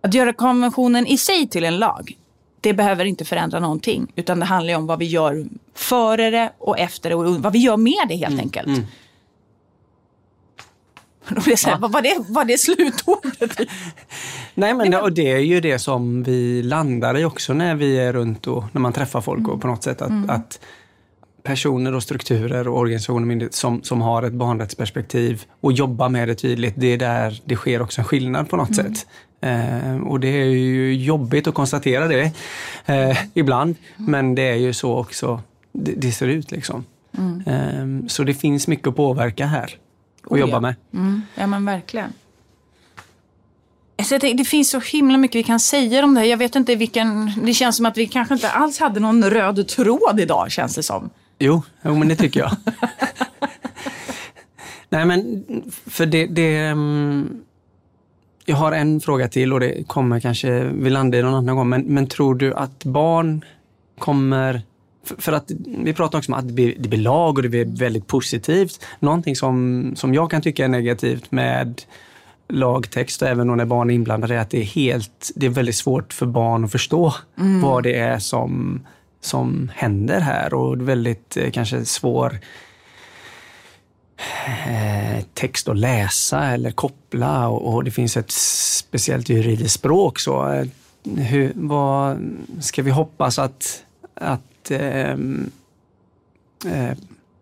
att 0.00 0.14
göra 0.14 0.32
konventionen 0.32 1.06
i 1.06 1.18
sig 1.18 1.48
till 1.48 1.64
en 1.64 1.76
lag, 1.78 2.16
det 2.60 2.72
behöver 2.72 3.04
inte 3.04 3.24
förändra 3.24 3.60
någonting. 3.60 4.12
Utan 4.14 4.40
det 4.40 4.46
handlar 4.46 4.72
ju 4.72 4.76
om 4.76 4.86
vad 4.86 4.98
vi 4.98 5.06
gör 5.06 5.46
före 5.74 6.30
det 6.30 6.52
och 6.58 6.78
efter 6.78 7.10
det 7.10 7.16
och 7.16 7.42
vad 7.42 7.52
vi 7.52 7.58
gör 7.58 7.76
med 7.76 8.08
det 8.08 8.16
helt 8.16 8.40
enkelt. 8.40 8.68
Då 11.34 11.40
blir 11.40 11.56
så 11.56 11.68
här, 11.68 11.78
vad 11.78 11.92
var 11.92 12.02
det, 12.02 12.24
var 12.28 12.44
det 12.44 12.58
slutordet? 12.58 13.68
Nej, 14.54 14.74
men 14.74 14.90
det, 14.90 15.00
och 15.00 15.12
det 15.12 15.32
är 15.32 15.38
ju 15.38 15.60
det 15.60 15.78
som 15.78 16.22
vi 16.22 16.62
landar 16.62 17.18
i 17.18 17.24
också 17.24 17.54
när 17.54 17.74
vi 17.74 17.98
är 17.98 18.12
runt 18.12 18.46
och 18.46 18.64
när 18.72 18.80
man 18.80 18.92
träffar 18.92 19.20
folk 19.20 19.48
och 19.48 19.60
på 19.60 19.66
något 19.68 19.82
sätt 19.82 20.02
att, 20.02 20.30
att 20.30 20.60
personer 21.42 21.94
och 21.94 22.02
strukturer 22.02 22.68
och 22.68 22.78
organisationer 22.78 23.46
och 23.46 23.54
som, 23.54 23.82
som 23.82 24.00
har 24.00 24.22
ett 24.22 24.32
barnrättsperspektiv 24.32 25.42
och 25.60 25.72
jobbar 25.72 26.08
med 26.08 26.28
det 26.28 26.34
tydligt, 26.34 26.74
det 26.76 26.86
är 26.86 26.98
där 26.98 27.40
det 27.44 27.56
sker 27.56 27.82
också 27.82 28.00
en 28.00 28.04
skillnad 28.04 28.48
på 28.48 28.56
något 28.56 28.76
sätt. 28.76 29.06
Eh, 29.40 29.96
och 29.96 30.20
det 30.20 30.28
är 30.28 30.44
ju 30.44 30.94
jobbigt 30.94 31.46
att 31.46 31.54
konstatera 31.54 32.08
det 32.08 32.32
eh, 32.86 33.16
ibland, 33.34 33.74
men 33.96 34.34
det 34.34 34.42
är 34.42 34.56
ju 34.56 34.72
så 34.72 34.98
också 34.98 35.40
det, 35.72 35.92
det 35.92 36.12
ser 36.12 36.28
ut. 36.28 36.50
liksom. 36.50 36.84
Eh, 37.46 38.06
så 38.08 38.22
det 38.22 38.34
finns 38.34 38.68
mycket 38.68 38.88
att 38.88 38.96
påverka 38.96 39.46
här 39.46 39.76
och 40.26 40.32
Oh, 40.32 40.40
jobba 40.40 40.60
med. 40.60 40.74
Mm, 40.94 41.22
ja 41.34 41.46
men 41.46 41.64
verkligen. 41.64 42.12
Alltså, 43.98 44.18
det 44.18 44.44
finns 44.44 44.70
så 44.70 44.80
himla 44.80 45.18
mycket 45.18 45.38
vi 45.38 45.42
kan 45.42 45.60
säga 45.60 46.04
om 46.04 46.14
det 46.14 46.20
här. 46.20 46.26
Jag 46.26 46.36
vet 46.36 46.56
inte 46.56 46.74
vilken... 46.74 47.32
Det 47.42 47.54
känns 47.54 47.76
som 47.76 47.86
att 47.86 47.96
vi 47.96 48.06
kanske 48.06 48.34
inte 48.34 48.50
alls 48.50 48.78
hade 48.78 49.00
någon 49.00 49.30
röd 49.30 49.68
tråd 49.68 50.20
idag, 50.20 50.50
känns 50.50 50.74
det 50.74 50.82
som. 50.82 51.10
Jo, 51.38 51.62
jo 51.82 51.94
men 51.94 52.08
det 52.08 52.16
tycker 52.16 52.40
jag. 52.40 52.50
Nej 54.88 55.04
men, 55.04 55.44
för 55.86 56.06
det, 56.06 56.26
det... 56.26 56.56
mm, 56.56 57.40
Jag 58.44 58.56
har 58.56 58.72
en 58.72 59.00
fråga 59.00 59.28
till 59.28 59.52
och 59.52 59.60
det 59.60 59.88
kommer 59.88 60.20
kanske 60.20 60.64
vi 60.64 60.90
landar 60.90 61.18
i 61.18 61.22
någon 61.22 61.34
annan 61.34 61.56
gång. 61.56 61.68
Men, 61.68 61.82
men 61.82 62.06
tror 62.06 62.34
du 62.34 62.54
att 62.54 62.84
barn 62.84 63.44
kommer... 63.98 64.62
För, 65.18 65.32
att 65.32 65.50
vi 65.66 65.92
pratar 65.92 66.18
också 66.18 66.32
om 66.32 66.38
att 66.38 66.46
det 66.48 66.54
blir, 66.54 66.74
det 66.78 66.88
blir 66.88 67.00
lag 67.00 67.36
och 67.36 67.42
det 67.42 67.48
blir 67.48 67.78
väldigt 67.78 68.06
positivt. 68.06 68.84
Någonting 69.00 69.36
som, 69.36 69.92
som 69.96 70.14
jag 70.14 70.30
kan 70.30 70.42
tycka 70.42 70.64
är 70.64 70.68
negativt 70.68 71.32
med 71.32 71.82
lagtext 72.48 73.22
och 73.22 73.28
även 73.28 73.56
när 73.56 73.64
barn 73.64 73.90
är 73.90 73.94
inblandade 73.94 74.34
är 74.34 74.38
att 74.38 74.50
det 74.50 74.60
är 74.60 74.64
helt, 74.64 75.30
det 75.34 75.46
är 75.46 75.50
väldigt 75.50 75.76
svårt 75.76 76.12
för 76.12 76.26
barn 76.26 76.64
att 76.64 76.72
förstå 76.72 77.14
vad 77.62 77.82
det 77.82 77.94
är 77.94 78.18
som, 78.18 78.80
som 79.20 79.70
händer 79.74 80.20
här 80.20 80.54
och 80.54 80.88
väldigt 80.88 81.36
eh, 81.36 81.50
kanske 81.50 81.84
svår 81.84 82.38
eh, 84.66 85.24
text 85.34 85.68
att 85.68 85.76
läsa 85.76 86.44
eller 86.44 86.70
koppla 86.70 87.48
och, 87.48 87.74
och 87.74 87.84
det 87.84 87.90
finns 87.90 88.16
ett 88.16 88.30
speciellt 88.30 89.28
juridiskt 89.28 89.74
språk. 89.74 90.18
Så, 90.18 90.52
eh, 90.52 90.66
hur, 91.16 91.52
vad, 91.54 92.18
ska 92.60 92.82
vi 92.82 92.90
hoppas 92.90 93.38
att, 93.38 93.84
att 94.14 94.42
ehm, 94.70 95.50
eh, 96.66 96.98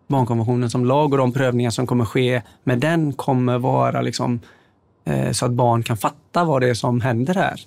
barnkonventionen 0.06 0.70
som 0.70 0.84
lag 0.84 1.12
och 1.12 1.18
de 1.18 1.32
prövningar 1.32 1.70
som 1.70 1.86
kommer 1.86 2.04
ske 2.04 2.42
med 2.64 2.78
den 2.78 3.12
kommer 3.12 3.58
vara 3.58 4.02
liksom, 4.02 4.40
eh, 5.04 5.32
så 5.32 5.46
att 5.46 5.52
barn 5.52 5.82
kan 5.82 5.96
fatta 5.96 6.44
vad 6.44 6.62
det 6.62 6.68
är 6.68 6.74
som 6.74 7.00
händer 7.00 7.34
här. 7.34 7.60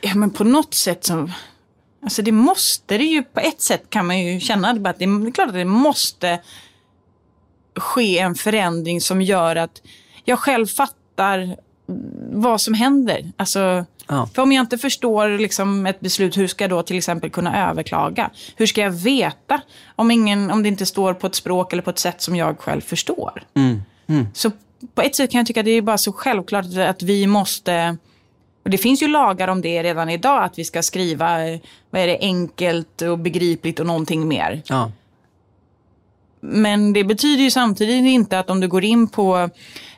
Ja, 0.00 0.14
men 0.14 0.30
på 0.30 0.44
något 0.44 0.74
sätt 0.74 1.04
så... 1.04 1.30
Alltså 2.02 2.22
det 2.22 2.32
måste 2.32 2.98
det 2.98 3.04
ju, 3.04 3.22
på 3.22 3.40
ett 3.40 3.60
sätt 3.60 3.82
kan 3.88 4.06
man 4.06 4.20
ju 4.20 4.40
känna 4.40 4.70
att 4.70 4.98
det 4.98 5.04
är 5.04 5.30
klart 5.30 5.48
att 5.48 5.54
det 5.54 5.64
måste 5.64 6.40
ske 7.76 8.18
en 8.18 8.34
förändring 8.34 9.00
som 9.00 9.22
gör 9.22 9.56
att 9.56 9.82
jag 10.24 10.38
själv 10.38 10.66
fattar 10.66 11.56
vad 12.32 12.60
som 12.60 12.74
händer. 12.74 13.32
Alltså, 13.36 13.84
Ja. 14.08 14.28
För 14.34 14.42
om 14.42 14.52
jag 14.52 14.62
inte 14.62 14.78
förstår 14.78 15.38
liksom 15.38 15.86
ett 15.86 16.00
beslut, 16.00 16.36
hur 16.36 16.46
ska 16.46 16.64
jag 16.64 16.70
då 16.70 16.82
till 16.82 16.98
exempel 16.98 17.30
kunna 17.30 17.70
överklaga? 17.70 18.30
Hur 18.56 18.66
ska 18.66 18.80
jag 18.80 18.90
veta 18.90 19.60
om, 19.96 20.10
ingen, 20.10 20.50
om 20.50 20.62
det 20.62 20.68
inte 20.68 20.86
står 20.86 21.14
på 21.14 21.26
ett 21.26 21.34
språk 21.34 21.72
eller 21.72 21.82
på 21.82 21.90
ett 21.90 21.98
sätt 21.98 22.22
som 22.22 22.36
jag 22.36 22.58
själv 22.58 22.80
förstår? 22.80 23.42
Så 24.34 24.50
på 24.94 25.02
ett 25.02 25.16
sätt 25.16 25.30
kan 25.30 25.38
jag 25.38 25.46
tycka 25.46 25.60
att 25.60 25.66
det 25.66 25.70
är 25.70 25.82
bara 25.82 25.98
så 25.98 26.12
självklart 26.12 26.66
att 26.76 27.02
vi 27.02 27.26
måste... 27.26 27.96
Och 28.64 28.70
det 28.70 28.78
finns 28.78 29.02
ju 29.02 29.08
lagar 29.08 29.48
om 29.48 29.60
det 29.60 29.82
redan 29.82 30.08
idag, 30.08 30.44
att 30.44 30.58
vi 30.58 30.64
ska 30.64 30.82
skriva 30.82 31.38
vad 31.90 32.02
är 32.02 32.06
det, 32.06 32.18
enkelt 32.20 33.02
och 33.02 33.18
begripligt 33.18 33.80
och 33.80 33.86
någonting 33.86 34.28
mer. 34.28 34.62
Ja. 34.66 34.92
Men 36.40 36.92
det 36.92 37.04
betyder 37.04 37.42
ju 37.42 37.50
samtidigt 37.50 38.04
inte 38.04 38.38
att 38.38 38.50
om 38.50 38.60
du 38.60 38.68
går 38.68 38.84
in 38.84 39.08
på 39.08 39.50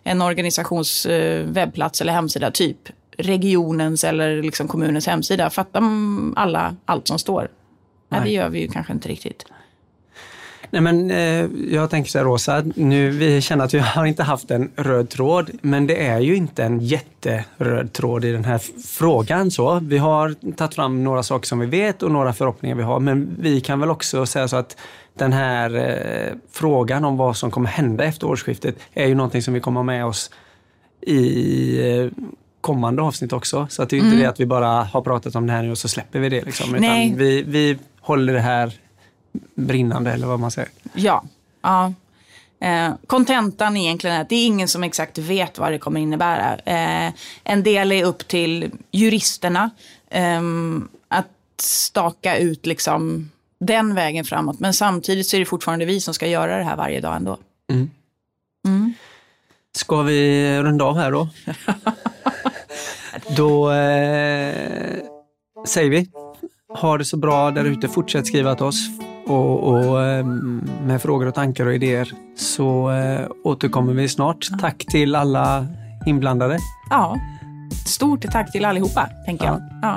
en 0.03 0.23
organisations 0.23 1.07
eh, 1.07 1.47
webbplats 1.47 2.01
eller 2.01 2.13
hemsida, 2.13 2.51
typ 2.51 2.89
regionens 3.19 4.05
eller 4.05 4.43
liksom 4.43 4.69
kommunens 4.69 5.07
hemsida, 5.07 5.51
fattar 5.51 5.83
alla 6.37 6.77
allt 6.85 7.09
som 7.09 7.19
står? 7.19 7.49
Nej, 8.09 8.21
det 8.25 8.31
gör 8.31 8.49
vi 8.49 8.61
ju 8.61 8.69
kanske 8.69 8.93
inte 8.93 9.09
riktigt. 9.09 9.45
Nej, 10.75 10.83
men, 10.83 11.11
eh, 11.11 11.47
jag 11.75 11.91
tänker 11.91 12.11
så 12.11 12.19
här 12.19 12.25
Rosa, 12.25 12.63
nu, 12.75 13.11
vi 13.11 13.41
känner 13.41 13.65
att 13.65 13.75
vi 13.75 13.79
har 13.79 14.05
inte 14.05 14.23
haft 14.23 14.51
en 14.51 14.71
röd 14.77 15.11
tråd, 15.11 15.51
men 15.63 15.87
det 15.87 16.07
är 16.07 16.21
ju 16.21 16.37
inte 16.37 16.65
en 16.65 16.81
jätteröd 16.81 17.93
tråd 17.93 18.25
i 18.25 18.33
den 18.33 18.45
här 18.45 18.61
frågan. 18.87 19.51
Så. 19.51 19.81
Vi 19.83 19.99
har 19.99 20.53
tagit 20.53 20.75
fram 20.75 21.05
några 21.05 21.23
saker 21.23 21.47
som 21.47 21.59
vi 21.59 21.67
vet 21.67 22.03
och 22.03 22.11
några 22.11 22.33
förhoppningar 22.33 22.77
vi 22.77 22.83
har, 22.83 23.01
men 23.01 23.37
vi 23.41 23.61
kan 23.61 23.81
väl 23.81 23.91
också 23.91 24.27
säga 24.27 24.49
så 24.49 24.57
att 24.57 24.77
den 25.19 25.33
här 25.33 25.75
eh, 25.75 26.33
frågan 26.53 27.05
om 27.05 27.17
vad 27.17 27.37
som 27.37 27.51
kommer 27.51 27.69
hända 27.69 28.05
efter 28.05 28.27
årsskiftet 28.27 28.77
är 28.95 29.07
ju 29.07 29.15
någonting 29.15 29.43
som 29.43 29.55
vi 29.55 29.61
kommer 29.61 29.83
med 29.83 30.07
oss 30.07 30.31
i 31.01 31.79
eh, 31.91 32.07
kommande 32.65 33.03
avsnitt 33.03 33.33
också. 33.33 33.67
Så 33.71 33.83
att 33.83 33.91
det 33.91 33.97
är 33.97 34.01
inte 34.01 34.17
det 34.17 34.27
att 34.27 34.41
vi 34.41 34.47
bara 34.47 34.83
har 34.83 35.03
pratat 35.03 35.35
om 35.35 35.47
det 35.47 35.53
här 35.53 35.63
nu 35.63 35.71
och 35.71 35.79
så 35.79 35.89
släpper 35.89 36.19
vi 36.21 36.29
det. 36.29 36.45
Liksom, 36.45 36.75
utan 36.75 37.17
vi, 37.17 37.43
vi 37.43 37.79
håller 38.01 38.33
det 38.33 38.41
här 38.41 38.73
brinnande 39.55 40.13
eller 40.13 40.27
vad 40.27 40.41
man 40.41 40.51
säger. 40.51 40.71
Ja. 40.95 41.25
ja. 41.63 41.93
Eh, 42.61 42.93
Kontentan 43.07 43.77
egentligen 43.77 44.17
är 44.17 44.21
att 44.21 44.29
det 44.29 44.37
är 44.37 44.47
ingen 44.47 44.69
som 44.69 44.85
exakt 44.85 45.19
vet 45.19 45.59
vad 45.59 45.73
det 45.73 45.79
kommer 45.79 46.01
innebära. 46.01 46.55
Eh, 46.55 47.13
en 47.45 47.63
del 47.63 47.93
är 47.93 48.05
upp 48.05 48.29
till 48.29 48.71
juristerna 48.91 49.71
ehm, 50.11 50.89
att 51.09 51.61
staka 51.61 52.37
ut 52.37 52.67
liksom 52.67 53.31
den 53.61 53.95
vägen 53.95 54.25
framåt. 54.25 54.61
Men 54.61 54.75
samtidigt 54.75 55.27
så 55.27 55.37
är 55.37 55.41
det 55.41 55.47
fortfarande 55.47 55.85
vi 55.85 56.01
som 56.01 56.15
ska 56.15 56.27
göra 56.27 56.59
det 56.59 56.65
här 56.65 56.77
varje 56.77 57.01
dag 57.01 57.17
ändå. 57.17 57.39
Ska 59.77 60.03
vi 60.03 60.63
runda 60.63 60.85
av 60.85 60.97
här 60.97 61.13
då? 61.13 61.29
Då 63.29 63.71
eh, 63.71 64.99
säger 65.67 65.91
vi, 65.91 66.09
ha 66.81 66.99
det 66.99 67.05
så 67.05 67.17
bra 67.17 67.51
där 67.51 67.65
ute. 67.65 67.89
Fortsätt 67.89 68.27
skriva 68.27 68.55
till 68.55 68.65
oss 68.65 68.89
och, 69.27 69.73
och 69.73 70.03
eh, 70.03 70.25
med 70.87 71.03
frågor 71.03 71.27
och 71.27 71.35
tankar 71.35 71.67
och 71.67 71.75
idéer 71.75 72.13
så 72.37 72.91
eh, 72.91 73.27
återkommer 73.45 73.93
vi 73.93 74.09
snart. 74.09 74.49
Tack 74.61 74.85
till 74.87 75.15
alla 75.15 75.67
inblandade. 76.07 76.59
Ja. 76.91 77.17
Stort 77.87 78.25
tack 78.33 78.53
till 78.53 78.65
allihopa, 78.65 79.09
tänker 79.27 79.45
jag. 79.45 79.63
Ja. 79.83 79.97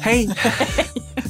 Hej! 0.00 0.34